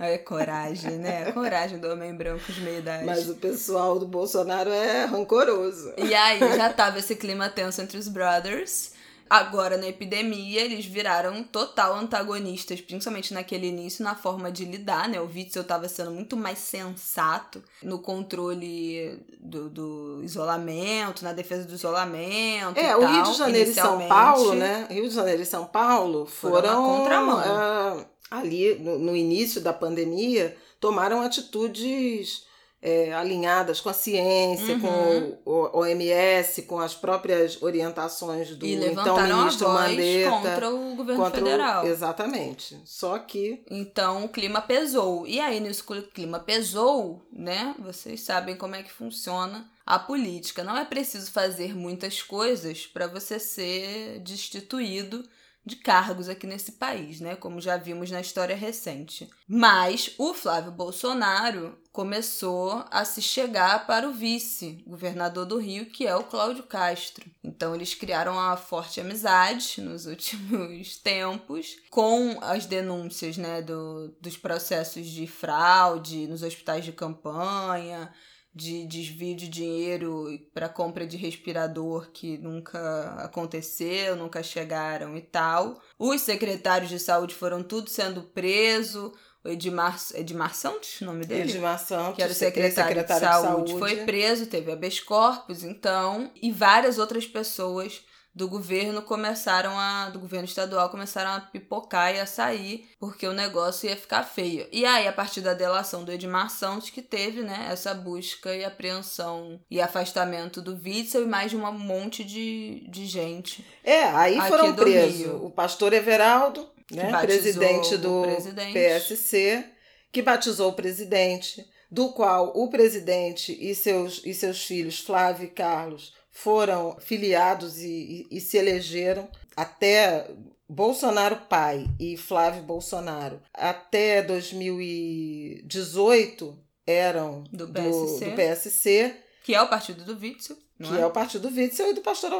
É 0.00 0.16
coragem, 0.16 0.92
né? 0.92 1.32
Coragem 1.32 1.76
do 1.80 1.90
homem 1.90 2.14
branco 2.14 2.52
de 2.52 2.60
meia 2.60 2.78
idade. 2.78 3.04
Mas 3.04 3.28
o 3.28 3.34
pessoal 3.34 3.98
do 3.98 4.06
Bolsonaro 4.06 4.70
é 4.70 5.06
rancoroso. 5.06 5.92
E 5.96 6.14
aí 6.14 6.38
já 6.38 6.72
tava 6.72 7.00
esse 7.00 7.16
clima 7.16 7.48
tenso 7.48 7.82
entre 7.82 7.98
os 7.98 8.06
brothers. 8.06 8.92
Agora, 9.28 9.76
na 9.76 9.86
epidemia, 9.86 10.62
eles 10.62 10.86
viraram 10.86 11.42
total 11.42 11.94
antagonistas, 11.94 12.80
principalmente 12.80 13.34
naquele 13.34 13.66
início, 13.66 14.02
na 14.02 14.14
forma 14.14 14.50
de 14.50 14.64
lidar, 14.64 15.08
né? 15.08 15.20
O 15.20 15.26
Witzel 15.26 15.62
estava 15.62 15.88
sendo 15.88 16.10
muito 16.10 16.36
mais 16.36 16.58
sensato 16.58 17.62
no 17.82 17.98
controle 17.98 19.20
do, 19.38 19.68
do, 19.68 20.20
isolamento, 20.24 21.22
na 21.22 21.32
defesa 21.32 21.66
do 21.66 21.74
isolamento. 21.74 22.78
É, 22.78 22.96
o 22.96 23.06
Rio 23.06 23.22
de 23.24 23.34
Janeiro 23.34 23.70
e 23.70 23.74
São 23.74 24.08
Paulo, 24.08 24.54
né? 24.54 24.86
Rio 24.90 25.08
de 25.08 25.14
Janeiro 25.14 25.42
e 25.42 25.46
São 25.46 25.66
Paulo 25.66 26.26
foram, 26.26 27.04
foram. 27.04 27.38
Uh, 27.38 28.06
ali 28.30 28.74
no, 28.76 28.98
no, 28.98 29.16
início 29.16 29.60
da 29.60 29.72
pandemia, 29.72 30.56
tomaram 30.80 31.20
atitudes 31.20 32.47
é, 32.80 33.12
alinhadas 33.12 33.80
com 33.80 33.88
a 33.88 33.92
ciência, 33.92 34.74
Uhum. 34.74 34.80
com 34.80 35.38
o 35.44 35.78
OMS, 35.80 36.62
com 36.62 36.78
as 36.78 36.94
próprias 36.94 37.60
orientações 37.60 38.54
do 38.56 38.64
então 38.66 39.16
ministro 39.20 39.68
Mandetta. 39.68 40.30
contra 40.30 40.70
o 40.74 40.94
governo 40.94 41.24
contra 41.24 41.40
o- 41.40 41.44
federal. 41.44 41.86
exatamente. 41.86 42.80
Só 42.84 43.18
que 43.18 43.64
Então 43.70 44.24
o 44.24 44.28
clima 44.28 44.60
pesou. 44.62 45.26
E 45.26 45.40
aí, 45.40 45.58
nisso 45.58 45.84
que 45.84 45.92
o 45.92 46.02
clima 46.02 46.38
pesou, 46.38 47.20
né? 47.32 47.74
Vocês 47.80 48.20
sabem 48.20 48.56
como 48.56 48.76
é 48.76 48.82
que 48.84 48.92
funciona 48.92 49.68
a 49.84 49.98
política. 49.98 50.62
Não 50.62 50.76
é 50.76 50.84
preciso 50.84 51.32
fazer 51.32 51.74
muitas 51.74 52.22
coisas 52.22 52.86
para 52.86 53.06
você 53.08 53.38
ser 53.40 54.20
destituído 54.20 55.24
de 55.64 55.76
cargos 55.76 56.28
aqui 56.28 56.46
nesse 56.46 56.72
país, 56.72 57.20
né? 57.20 57.36
Como 57.36 57.60
já 57.60 57.76
vimos 57.76 58.10
na 58.10 58.20
história 58.20 58.56
recente. 58.56 59.28
Mas 59.46 60.14
o 60.18 60.32
Flávio 60.32 60.72
Bolsonaro 60.72 61.78
começou 61.92 62.84
a 62.90 63.04
se 63.04 63.20
chegar 63.20 63.86
para 63.86 64.08
o 64.08 64.12
vice-governador 64.12 65.44
do 65.44 65.58
Rio, 65.58 65.86
que 65.86 66.06
é 66.06 66.14
o 66.14 66.24
Cláudio 66.24 66.62
Castro. 66.62 67.28
Então 67.42 67.74
eles 67.74 67.94
criaram 67.94 68.32
uma 68.34 68.56
forte 68.56 69.00
amizade 69.00 69.80
nos 69.80 70.06
últimos 70.06 70.96
tempos, 70.96 71.76
com 71.90 72.38
as 72.40 72.66
denúncias 72.66 73.36
né, 73.36 73.60
do, 73.60 74.16
dos 74.20 74.36
processos 74.36 75.06
de 75.06 75.26
fraude 75.26 76.26
nos 76.26 76.42
hospitais 76.42 76.84
de 76.84 76.92
campanha, 76.92 78.12
de 78.58 78.84
desvio 78.86 79.36
de 79.36 79.48
dinheiro 79.48 80.26
para 80.52 80.68
compra 80.68 81.06
de 81.06 81.16
respirador 81.16 82.10
que 82.10 82.36
nunca 82.38 83.14
aconteceu, 83.18 84.16
nunca 84.16 84.42
chegaram 84.42 85.16
e 85.16 85.20
tal. 85.20 85.80
Os 85.96 86.22
secretários 86.22 86.90
de 86.90 86.98
saúde 86.98 87.34
foram 87.34 87.62
tudo 87.62 87.88
sendo 87.88 88.22
presos. 88.22 89.12
O 89.44 89.48
Edmar, 89.48 89.96
Edmar 90.14 90.52
Santos, 90.52 91.00
o 91.00 91.04
nome 91.04 91.24
dele? 91.24 91.52
Edmar 91.52 91.78
Santos, 91.78 92.16
que 92.16 92.22
era 92.22 92.32
o 92.32 92.34
secretário, 92.34 93.04
de, 93.04 93.16
saúde, 93.16 93.78
foi 93.78 94.04
preso, 94.04 94.46
teve 94.46 94.72
habeas 94.72 94.98
corpus, 94.98 95.62
então, 95.62 96.32
e 96.42 96.50
várias 96.50 96.98
outras 96.98 97.24
pessoas 97.24 98.02
do 98.38 98.48
governo 98.48 99.02
começaram 99.02 99.76
a 99.76 100.10
do 100.10 100.20
governo 100.20 100.46
estadual 100.46 100.88
começaram 100.88 101.32
a 101.32 101.40
pipocar 101.40 102.14
e 102.14 102.20
a 102.20 102.24
sair 102.24 102.88
porque 103.00 103.26
o 103.26 103.32
negócio 103.32 103.88
ia 103.88 103.96
ficar 103.96 104.22
feio. 104.22 104.66
E 104.70 104.86
aí 104.86 105.08
a 105.08 105.12
partir 105.12 105.40
da 105.40 105.54
delação 105.54 106.04
do 106.04 106.12
Edmar 106.12 106.48
Santos 106.48 106.88
que 106.88 107.02
teve, 107.02 107.42
né, 107.42 107.66
essa 107.68 107.92
busca 107.92 108.54
e 108.54 108.64
apreensão 108.64 109.60
e 109.68 109.80
afastamento 109.80 110.62
do 110.62 110.80
Witzel 110.80 111.24
e 111.24 111.26
mais 111.26 111.50
de 111.50 111.56
um 111.56 111.72
monte 111.72 112.22
de, 112.22 112.86
de 112.88 113.06
gente. 113.06 113.66
É, 113.82 114.04
aí 114.04 114.40
foram 114.42 114.72
presos 114.72 115.42
o 115.42 115.50
pastor 115.50 115.92
Everaldo, 115.92 116.68
né, 116.92 117.10
presidente 117.20 117.96
do 117.96 118.22
presidente. 118.22 118.72
PSC, 118.72 119.64
que 120.12 120.22
batizou 120.22 120.70
o 120.70 120.74
presidente, 120.74 121.68
do 121.90 122.10
qual 122.10 122.52
o 122.54 122.68
presidente 122.70 123.56
e 123.60 123.74
seus, 123.74 124.22
e 124.24 124.32
seus 124.32 124.64
filhos, 124.64 125.00
Flávio 125.00 125.46
e 125.46 125.50
Carlos, 125.50 126.12
foram 126.42 126.96
filiados 127.00 127.78
e, 127.78 128.28
e, 128.30 128.36
e 128.36 128.40
se 128.40 128.56
elegeram 128.56 129.28
até 129.56 130.30
Bolsonaro 130.68 131.34
pai 131.48 131.84
e 131.98 132.16
Flávio 132.16 132.62
Bolsonaro. 132.62 133.42
Até 133.52 134.22
2018 134.22 136.56
eram 136.86 137.42
Do 137.50 137.66
do 137.66 137.72
PSC. 137.72 138.24
do 138.24 138.36
PSC 138.36 139.16
Que 139.42 139.56
é 139.56 139.62
o 139.62 139.68
partido 139.68 140.04
do 140.04 140.16
Witzel, 140.16 140.56
não 140.78 140.90
que 140.90 140.96
é? 141.00 141.06
o 141.06 141.10
partido 141.10 141.48
do 141.50 141.56
Witzel 141.56 141.90
e 141.90 141.94
do 141.94 142.00
pastor 142.02 142.30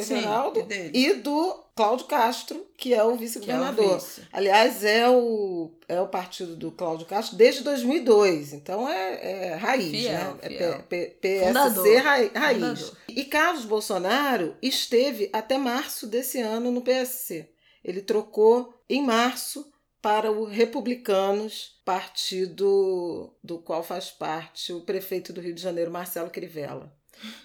Sim, 0.00 0.18
Everaldo 0.18 0.66
é 0.70 0.90
e 0.94 1.14
do 1.14 1.52
Cláudio 1.74 2.06
Castro, 2.06 2.66
que 2.76 2.94
é 2.94 3.02
o 3.02 3.12
é 3.12 3.16
vice-governador. 3.16 3.98
vice. 3.98 4.22
Aliás, 4.32 4.84
é 4.84 5.08
o, 5.08 5.70
é 5.88 6.00
o 6.00 6.06
partido 6.08 6.54
do 6.54 6.70
Cláudio 6.70 7.06
Castro 7.06 7.36
desde 7.36 7.62
2002, 7.62 8.52
então 8.52 8.88
é, 8.88 9.48
é 9.50 9.54
raiz, 9.54 9.90
Fiel, 9.90 10.34
né? 10.34 10.38
É 10.42 10.48
fiel. 10.48 10.82
P- 10.84 11.06
P- 11.06 11.06
PSC 11.20 11.46
Fundador. 11.48 11.96
rai- 12.02 12.30
raiz. 12.34 12.58
Fundador. 12.60 12.96
E 13.08 13.24
Carlos 13.24 13.64
Bolsonaro 13.64 14.56
esteve 14.62 15.28
até 15.32 15.58
março 15.58 16.06
desse 16.06 16.40
ano 16.40 16.70
no 16.70 16.82
PSC. 16.82 17.48
Ele 17.84 18.00
trocou 18.00 18.72
em 18.88 19.02
março 19.02 19.70
para 20.00 20.30
o 20.32 20.44
Republicanos, 20.44 21.80
partido 21.84 23.32
do 23.42 23.58
qual 23.58 23.82
faz 23.82 24.10
parte 24.10 24.72
o 24.72 24.80
prefeito 24.82 25.32
do 25.32 25.40
Rio 25.40 25.54
de 25.54 25.62
Janeiro, 25.62 25.90
Marcelo 25.90 26.30
Crivella. 26.30 26.92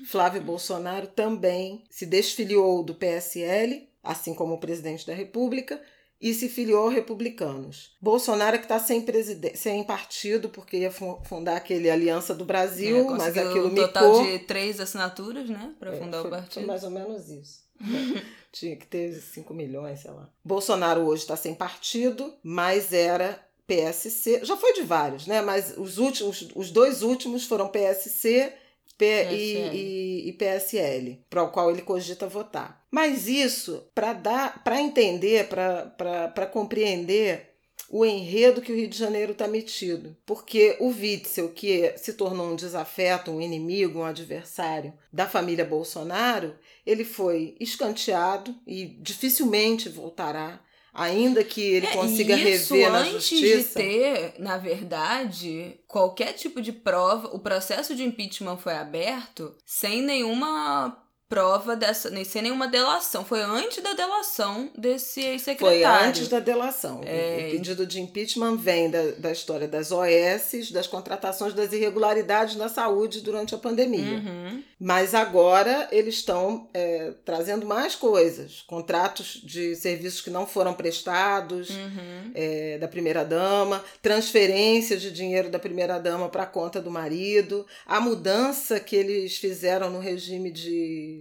Flávio 0.06 0.42
Bolsonaro 0.42 1.08
também 1.08 1.84
se 1.90 2.06
desfiliou 2.06 2.84
do 2.84 2.96
PSL, 2.96 3.88
assim 4.04 4.34
como 4.34 4.54
o 4.56 4.60
presidente 4.60 5.06
da 5.06 5.14
República, 5.14 5.82
e 6.20 6.34
se 6.34 6.50
filiou 6.50 6.84
ao 6.84 6.90
Republicanos. 6.90 7.96
Bolsonaro 8.02 8.56
é 8.56 8.60
que 8.60 8.66
está 8.66 8.80
sem, 8.80 9.06
sem 9.54 9.84
partido, 9.84 10.50
porque 10.50 10.78
ia 10.78 10.90
fu- 10.92 11.22
fundar 11.26 11.58
aquele 11.58 11.92
Aliança 11.92 12.34
do 12.34 12.44
Brasil, 12.44 12.98
É, 13.14 13.18
mas 13.18 13.38
aquilo 13.38 13.68
um 13.68 13.76
total 13.76 14.10
micou. 14.22 14.26
de 14.26 14.40
três 14.40 14.80
assinaturas, 14.80 15.48
né? 15.48 15.76
Pra 15.80 15.94
É, 15.94 16.00
fundar 16.00 16.22
foi, 16.22 16.28
o 16.28 16.32
partido. 16.32 16.54
Foi 16.54 16.66
mais 16.66 16.84
ou 16.84 16.90
menos 16.90 17.30
isso. 17.30 17.68
Tinha 18.52 18.76
que 18.76 18.88
ter 18.88 19.14
5 19.14 19.54
milhões, 19.54 20.00
sei 20.00 20.10
lá. 20.10 20.28
Bolsonaro 20.44 21.02
hoje 21.02 21.22
está 21.22 21.36
sem 21.36 21.54
partido, 21.54 22.34
mas 22.42 22.92
era 22.92 23.40
PSC. 23.68 24.44
Já 24.44 24.58
foi 24.58 24.74
de 24.74 24.82
vários, 24.82 25.28
né? 25.28 25.42
Mas 25.44 25.76
os 25.78 26.00
últimos, 26.00 26.48
os 26.56 26.72
dois 26.72 27.04
últimos 27.04 27.46
foram 27.46 27.68
PSC 27.68 28.52
P 28.98 29.06
e, 29.32 29.58
e, 29.74 30.30
e 30.30 30.34
PSL, 30.34 31.24
para 31.30 31.44
o 31.44 31.52
qual 31.52 31.70
ele 31.70 31.82
cogita 31.82 32.28
votar. 32.28 32.86
Mas 32.90 33.28
isso, 33.28 33.88
para 33.94 34.14
dar, 34.14 34.64
para 34.64 34.82
entender, 34.82 35.48
para 35.48 36.46
compreender 36.48 37.58
o 37.90 38.06
enredo 38.06 38.62
que 38.62 38.72
o 38.72 38.76
Rio 38.76 38.88
de 38.88 38.98
Janeiro 38.98 39.32
está 39.32 39.48
metido. 39.48 40.16
Porque 40.26 40.76
o 40.80 40.90
Witzel, 40.90 41.50
que 41.50 41.94
se 41.98 42.14
tornou 42.14 42.52
um 42.52 42.56
desafeto, 42.56 43.32
um 43.32 43.42
inimigo, 43.42 44.00
um 44.00 44.06
adversário 44.06 44.94
da 45.12 45.28
família 45.28 45.64
Bolsonaro, 45.64 46.56
ele 46.86 47.06
foi 47.06 47.56
escanteado 47.60 48.56
e 48.66 48.86
dificilmente 48.86 49.90
voltará, 49.90 50.62
ainda 50.98 51.44
que 51.44 51.62
ele 51.62 51.86
É, 51.86 51.92
consiga 51.94 52.36
isso 52.36 52.74
rever 52.74 52.92
na 52.92 52.98
antes 53.00 53.14
justiça. 53.30 53.68
de 53.80 53.86
ter, 53.86 54.34
na 54.40 54.58
verdade, 54.58 55.80
qualquer 55.88 56.34
tipo 56.34 56.62
de 56.62 56.72
prova, 56.74 57.30
o 57.34 57.40
processo 57.40 57.96
de 57.96 58.04
impeachment 58.04 58.58
foi 58.58 58.74
aberto 58.76 59.56
sem 59.66 60.02
nenhuma 60.02 60.98
prova 61.30 61.76
dessa, 61.76 62.10
nem 62.10 62.24
sem 62.24 62.42
nenhuma 62.42 62.68
delação. 62.68 63.26
Foi 63.26 63.42
antes 63.42 63.84
da 63.84 63.94
delação 63.94 64.72
desse 64.78 65.22
ex-secretário. 65.22 66.00
Foi 66.00 66.08
antes 66.08 66.28
da 66.28 66.40
delação. 66.40 67.02
É... 67.04 67.48
O 67.48 67.52
pedido 67.52 67.86
de 67.86 68.00
impeachment 68.00 68.56
vem 68.56 68.90
da, 68.90 69.12
da 69.18 69.32
história 69.32 69.68
das 69.68 69.92
OS, 69.92 70.72
das 70.72 70.88
contratações 70.88 71.54
das 71.54 71.74
irregularidades 71.74 72.56
na 72.56 72.70
saúde 72.70 73.22
durante 73.22 73.54
a 73.54 73.58
pandemia. 73.58 74.18
Uhum. 74.20 74.64
Mas 74.80 75.14
agora 75.14 75.88
eles 75.92 76.16
estão 76.16 76.70
é, 76.74 77.14
trazendo 77.26 77.66
mais 77.66 77.96
coisas. 77.96 78.64
Contratos 78.68 79.42
de 79.44 79.76
serviços 79.76 80.22
que 80.22 80.30
não 80.30 80.48
foram 80.48 80.74
prestados 80.74 81.70
uhum. 81.70 82.32
é, 82.34 82.78
da 82.78 82.88
primeira-dama, 82.88 83.84
transferências 84.02 85.02
de 85.02 85.12
dinheiro 85.12 85.50
da 85.50 85.60
primeira-dama 85.60 86.30
para 86.30 86.44
a 86.44 86.48
conta 86.48 86.82
do 86.82 86.92
marido, 86.92 87.66
a 87.86 88.00
mudança 88.00 88.80
que 88.80 88.96
eles 88.96 89.38
fizeram 89.38 89.90
no 89.90 90.00
regime 90.00 90.52
de 90.52 91.17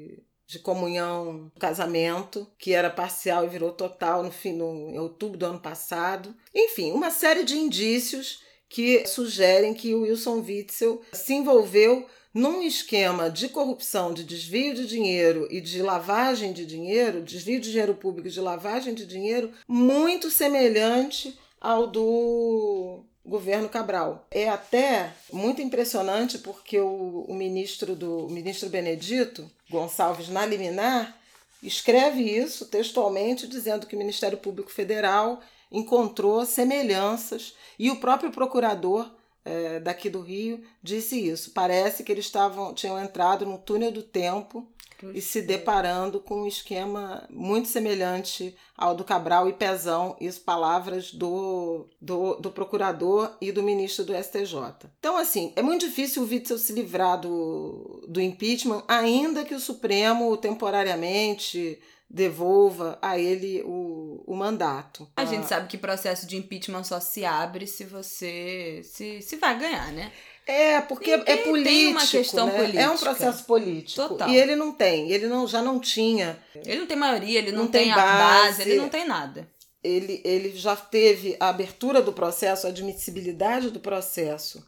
de 0.46 0.58
comunhão, 0.60 1.50
casamento, 1.58 2.46
que 2.58 2.72
era 2.72 2.88
parcial 2.88 3.44
e 3.44 3.48
virou 3.48 3.72
total 3.72 4.22
no 4.22 4.30
fim 4.30 4.52
no, 4.52 4.90
em 4.90 4.98
outubro 4.98 5.36
do 5.36 5.46
ano 5.46 5.60
passado. 5.60 6.34
Enfim, 6.54 6.92
uma 6.92 7.10
série 7.10 7.42
de 7.42 7.58
indícios 7.58 8.42
que 8.68 9.06
sugerem 9.06 9.74
que 9.74 9.94
o 9.94 10.02
Wilson 10.02 10.40
Witzel 10.40 11.02
se 11.12 11.34
envolveu 11.34 12.06
num 12.32 12.62
esquema 12.62 13.30
de 13.30 13.48
corrupção, 13.48 14.12
de 14.12 14.22
desvio 14.22 14.74
de 14.74 14.86
dinheiro 14.86 15.48
e 15.50 15.60
de 15.60 15.80
lavagem 15.82 16.52
de 16.52 16.66
dinheiro, 16.66 17.22
desvio 17.22 17.58
de 17.58 17.70
dinheiro 17.70 17.94
público 17.94 18.28
e 18.28 18.30
de 18.30 18.40
lavagem 18.40 18.94
de 18.94 19.06
dinheiro, 19.06 19.50
muito 19.66 20.30
semelhante 20.30 21.38
ao 21.58 21.86
do 21.86 23.04
governo 23.26 23.68
Cabral. 23.68 24.26
É 24.30 24.48
até 24.48 25.12
muito 25.32 25.60
impressionante 25.60 26.38
porque 26.38 26.78
o, 26.78 27.24
o 27.28 27.34
ministro 27.34 27.94
do 27.94 28.26
o 28.26 28.30
ministro 28.30 28.68
Benedito 28.68 29.50
Gonçalves 29.68 30.28
na 30.28 30.46
liminar 30.46 31.16
escreve 31.62 32.22
isso 32.22 32.66
textualmente 32.66 33.46
dizendo 33.46 33.86
que 33.86 33.96
o 33.96 33.98
Ministério 33.98 34.38
Público 34.38 34.70
Federal 34.70 35.40
encontrou 35.70 36.44
semelhanças 36.46 37.54
e 37.78 37.90
o 37.90 37.96
próprio 37.96 38.30
procurador 38.30 39.10
é, 39.46 39.78
daqui 39.78 40.10
do 40.10 40.20
Rio 40.20 40.60
disse 40.82 41.16
isso. 41.16 41.52
Parece 41.52 42.02
que 42.02 42.10
eles 42.10 42.24
estavam 42.24 42.74
tinham 42.74 42.98
entrado 42.98 43.46
no 43.46 43.58
túnel 43.58 43.92
do 43.92 44.02
tempo 44.02 44.66
e 45.14 45.20
se 45.20 45.42
deparando 45.42 46.20
com 46.20 46.42
um 46.42 46.46
esquema 46.46 47.26
muito 47.30 47.68
semelhante 47.68 48.56
ao 48.76 48.94
do 48.94 49.04
Cabral 49.04 49.48
e 49.48 49.52
Pezão, 49.52 50.16
isso 50.20 50.40
palavras 50.40 51.12
do, 51.12 51.86
do, 52.00 52.36
do 52.36 52.50
procurador 52.50 53.36
e 53.40 53.52
do 53.52 53.62
ministro 53.62 54.04
do 54.04 54.14
STJ. 54.14 54.88
Então, 54.98 55.16
assim, 55.16 55.52
é 55.54 55.62
muito 55.62 55.86
difícil 55.86 56.22
o 56.22 56.26
Witzel 56.26 56.58
se 56.58 56.72
livrar 56.72 57.20
do, 57.20 58.04
do 58.08 58.20
impeachment, 58.20 58.82
ainda 58.88 59.44
que 59.44 59.54
o 59.54 59.60
Supremo 59.60 60.36
temporariamente 60.36 61.78
devolva 62.08 62.98
a 63.02 63.18
ele 63.18 63.62
o, 63.64 64.22
o 64.26 64.34
mandato. 64.34 65.08
A 65.16 65.22
ah. 65.22 65.24
gente 65.24 65.46
sabe 65.46 65.68
que 65.68 65.76
processo 65.76 66.26
de 66.26 66.36
impeachment 66.36 66.84
só 66.84 67.00
se 67.00 67.24
abre 67.24 67.66
se 67.66 67.84
você 67.84 68.80
se, 68.84 69.20
se 69.20 69.36
vai 69.36 69.58
ganhar, 69.58 69.92
né? 69.92 70.12
É, 70.46 70.80
porque 70.80 71.10
é 71.10 71.36
político. 71.38 71.64
Tem 71.64 71.86
uma 71.88 72.06
questão 72.06 72.46
né? 72.46 72.52
política. 72.52 72.80
É 72.80 72.88
um 72.88 72.96
processo 72.96 73.44
político. 73.44 74.08
Total. 74.08 74.30
E 74.30 74.36
ele 74.36 74.54
não 74.54 74.72
tem, 74.72 75.10
ele 75.10 75.26
não, 75.26 75.46
já 75.46 75.60
não 75.60 75.80
tinha. 75.80 76.38
Ele 76.54 76.80
não 76.80 76.86
tem 76.86 76.96
maioria, 76.96 77.38
ele 77.38 77.50
não, 77.50 77.64
não 77.64 77.70
tem, 77.70 77.84
tem, 77.84 77.92
a 77.92 77.96
base, 77.96 78.62
ele 78.62 78.76
não 78.76 78.88
tem 78.88 79.06
nada. 79.06 79.48
Ele, 79.82 80.20
ele 80.24 80.56
já 80.56 80.76
teve 80.76 81.36
a 81.40 81.48
abertura 81.48 82.00
do 82.00 82.12
processo, 82.12 82.66
a 82.66 82.70
admissibilidade 82.70 83.70
do 83.70 83.80
processo. 83.80 84.64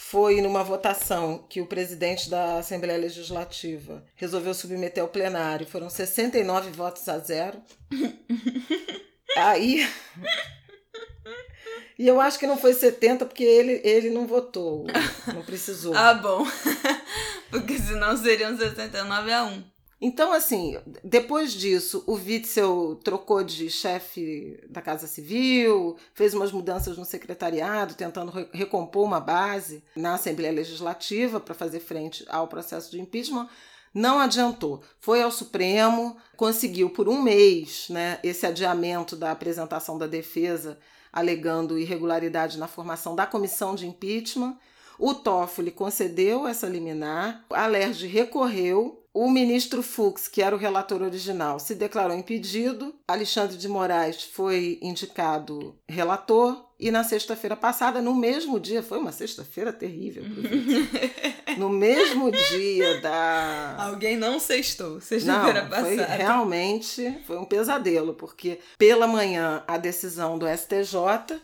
Foi 0.00 0.40
numa 0.40 0.62
votação 0.62 1.44
que 1.48 1.60
o 1.60 1.66
presidente 1.66 2.30
da 2.30 2.58
Assembleia 2.58 2.98
Legislativa 2.98 4.04
resolveu 4.14 4.54
submeter 4.54 5.02
ao 5.02 5.08
plenário. 5.08 5.66
Foram 5.66 5.90
69 5.90 6.70
votos 6.70 7.06
a 7.08 7.18
zero. 7.18 7.60
Aí 9.36 9.86
e 11.98 12.06
eu 12.06 12.20
acho 12.20 12.38
que 12.38 12.46
não 12.46 12.56
foi 12.56 12.74
70 12.74 13.26
porque 13.26 13.42
ele, 13.42 13.80
ele 13.82 14.08
não 14.08 14.24
votou, 14.24 14.86
não 15.34 15.42
precisou. 15.42 15.92
ah, 15.96 16.14
bom. 16.14 16.46
porque 17.50 17.76
senão 17.76 18.16
seriam 18.16 18.56
69 18.56 19.32
a 19.32 19.44
1. 19.46 19.64
Então, 20.00 20.32
assim, 20.32 20.78
depois 21.02 21.52
disso, 21.52 22.04
o 22.06 22.14
Witzel 22.14 23.00
trocou 23.02 23.42
de 23.42 23.68
chefe 23.68 24.62
da 24.68 24.80
Casa 24.80 25.08
Civil, 25.08 25.96
fez 26.14 26.34
umas 26.34 26.52
mudanças 26.52 26.96
no 26.96 27.04
secretariado, 27.04 27.94
tentando 27.94 28.32
recompor 28.52 29.04
uma 29.04 29.18
base 29.18 29.82
na 29.96 30.14
Assembleia 30.14 30.52
Legislativa 30.52 31.40
para 31.40 31.54
fazer 31.54 31.80
frente 31.80 32.24
ao 32.28 32.46
processo 32.46 32.92
de 32.92 33.00
impeachment. 33.00 33.48
Não 33.92 34.20
adiantou. 34.20 34.82
Foi 35.00 35.20
ao 35.20 35.32
Supremo, 35.32 36.16
conseguiu 36.36 36.90
por 36.90 37.08
um 37.08 37.20
mês 37.20 37.86
né, 37.88 38.20
esse 38.22 38.46
adiamento 38.46 39.16
da 39.16 39.32
apresentação 39.32 39.98
da 39.98 40.06
defesa 40.06 40.78
alegando 41.12 41.78
irregularidade 41.78 42.58
na 42.58 42.68
formação 42.68 43.16
da 43.16 43.26
comissão 43.26 43.74
de 43.74 43.86
impeachment. 43.86 44.56
O 44.98 45.14
Toffoli 45.14 45.70
concedeu 45.70 46.46
essa 46.46 46.66
liminar, 46.66 47.44
a 47.50 47.66
Lerge 47.66 48.06
recorreu, 48.06 49.04
o 49.20 49.28
ministro 49.28 49.82
Fux, 49.82 50.28
que 50.28 50.40
era 50.40 50.54
o 50.54 50.58
relator 50.58 51.02
original, 51.02 51.58
se 51.58 51.74
declarou 51.74 52.16
impedido, 52.16 52.94
Alexandre 53.08 53.56
de 53.56 53.68
Moraes 53.68 54.22
foi 54.22 54.78
indicado 54.80 55.74
relator, 55.88 56.64
e 56.78 56.92
na 56.92 57.02
sexta-feira 57.02 57.56
passada, 57.56 58.00
no 58.00 58.14
mesmo 58.14 58.60
dia, 58.60 58.80
foi 58.80 58.98
uma 58.98 59.10
sexta-feira 59.10 59.72
terrível. 59.72 60.22
no 61.58 61.68
mesmo 61.68 62.30
dia 62.30 63.00
da. 63.00 63.74
Alguém 63.76 64.16
não 64.16 64.38
sextou, 64.38 65.00
sexta-feira 65.00 65.62
passada. 65.62 65.88
Foi 65.88 65.96
realmente 65.96 67.18
foi 67.26 67.38
um 67.38 67.44
pesadelo, 67.44 68.14
porque 68.14 68.60
pela 68.78 69.08
manhã 69.08 69.64
a 69.66 69.76
decisão 69.76 70.38
do 70.38 70.46
STJ 70.46 71.40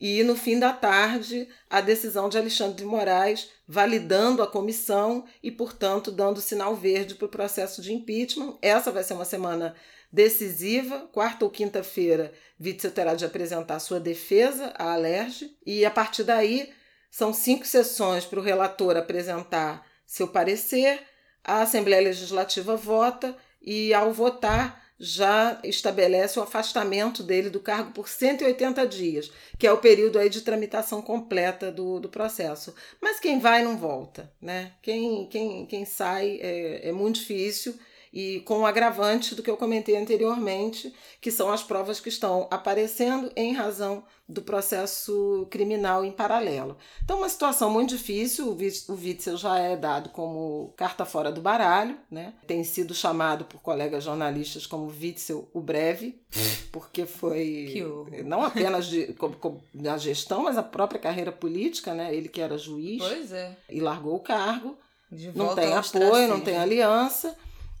e 0.00 0.22
no 0.22 0.36
fim 0.36 0.58
da 0.58 0.72
tarde 0.72 1.48
a 1.68 1.80
decisão 1.80 2.28
de 2.28 2.38
Alexandre 2.38 2.76
de 2.76 2.84
Moraes 2.84 3.50
validando 3.66 4.42
a 4.42 4.46
comissão 4.46 5.24
e, 5.42 5.50
portanto, 5.50 6.10
dando 6.10 6.40
sinal 6.40 6.74
verde 6.74 7.14
para 7.14 7.26
o 7.26 7.30
processo 7.30 7.82
de 7.82 7.92
impeachment. 7.92 8.56
Essa 8.62 8.92
vai 8.92 9.02
ser 9.02 9.14
uma 9.14 9.24
semana 9.24 9.74
decisiva. 10.12 11.08
Quarta 11.12 11.44
ou 11.44 11.50
quinta-feira, 11.50 12.32
Witzel 12.60 12.92
terá 12.92 13.14
de 13.14 13.24
apresentar 13.24 13.78
sua 13.80 14.00
defesa 14.00 14.72
à 14.78 14.92
Alerj 14.92 15.54
e, 15.66 15.84
a 15.84 15.90
partir 15.90 16.24
daí, 16.24 16.72
são 17.10 17.32
cinco 17.32 17.66
sessões 17.66 18.24
para 18.24 18.38
o 18.38 18.42
relator 18.42 18.96
apresentar 18.96 19.86
seu 20.06 20.28
parecer, 20.28 21.02
a 21.44 21.62
Assembleia 21.62 22.02
Legislativa 22.02 22.76
vota 22.76 23.36
e, 23.60 23.92
ao 23.92 24.12
votar, 24.12 24.87
já 24.98 25.60
estabelece 25.62 26.38
o 26.38 26.42
afastamento 26.42 27.22
dele 27.22 27.50
do 27.50 27.60
cargo 27.60 27.92
por 27.92 28.08
180 28.08 28.86
dias, 28.86 29.30
que 29.56 29.66
é 29.66 29.72
o 29.72 29.78
período 29.78 30.18
aí 30.18 30.28
de 30.28 30.40
tramitação 30.40 31.00
completa 31.00 31.70
do, 31.70 32.00
do 32.00 32.08
processo. 32.08 32.74
Mas 33.00 33.20
quem 33.20 33.38
vai 33.38 33.62
não 33.62 33.76
volta, 33.76 34.32
né? 34.40 34.72
Quem, 34.82 35.26
quem, 35.26 35.66
quem 35.66 35.84
sai 35.84 36.38
é, 36.40 36.88
é 36.88 36.92
muito 36.92 37.20
difícil 37.20 37.78
e 38.12 38.40
com 38.40 38.60
o 38.60 38.66
agravante 38.66 39.34
do 39.34 39.42
que 39.42 39.50
eu 39.50 39.56
comentei 39.56 39.96
anteriormente, 39.96 40.94
que 41.20 41.30
são 41.30 41.50
as 41.50 41.62
provas 41.62 42.00
que 42.00 42.08
estão 42.08 42.48
aparecendo 42.50 43.30
em 43.36 43.52
razão 43.52 44.04
do 44.28 44.42
processo 44.42 45.46
criminal 45.50 46.04
em 46.04 46.12
paralelo. 46.12 46.76
Então, 47.02 47.18
uma 47.18 47.28
situação 47.30 47.70
muito 47.70 47.96
difícil, 47.96 48.50
o 48.50 48.92
Witzel 48.92 49.38
já 49.38 49.58
é 49.58 49.74
dado 49.74 50.10
como 50.10 50.74
carta 50.76 51.06
fora 51.06 51.32
do 51.32 51.40
baralho, 51.40 51.96
né? 52.10 52.34
tem 52.46 52.62
sido 52.62 52.94
chamado 52.94 53.46
por 53.46 53.60
colegas 53.62 54.04
jornalistas 54.04 54.66
como 54.66 54.86
Witzel 54.86 55.48
o 55.54 55.62
Breve, 55.62 56.20
porque 56.70 57.06
foi 57.06 57.82
não 58.24 58.44
apenas 58.44 58.86
de, 58.86 59.16
na 59.72 59.96
gestão, 59.96 60.42
mas 60.42 60.58
a 60.58 60.62
própria 60.62 61.00
carreira 61.00 61.32
política, 61.32 61.94
né? 61.94 62.14
ele 62.14 62.28
que 62.28 62.42
era 62.42 62.58
juiz 62.58 63.32
é. 63.32 63.56
e 63.70 63.80
largou 63.80 64.14
o 64.14 64.20
cargo, 64.20 64.76
não 65.34 65.54
tem 65.54 65.72
apoio, 65.72 66.28
não 66.28 66.40
tem 66.40 66.58
aliança, 66.58 67.34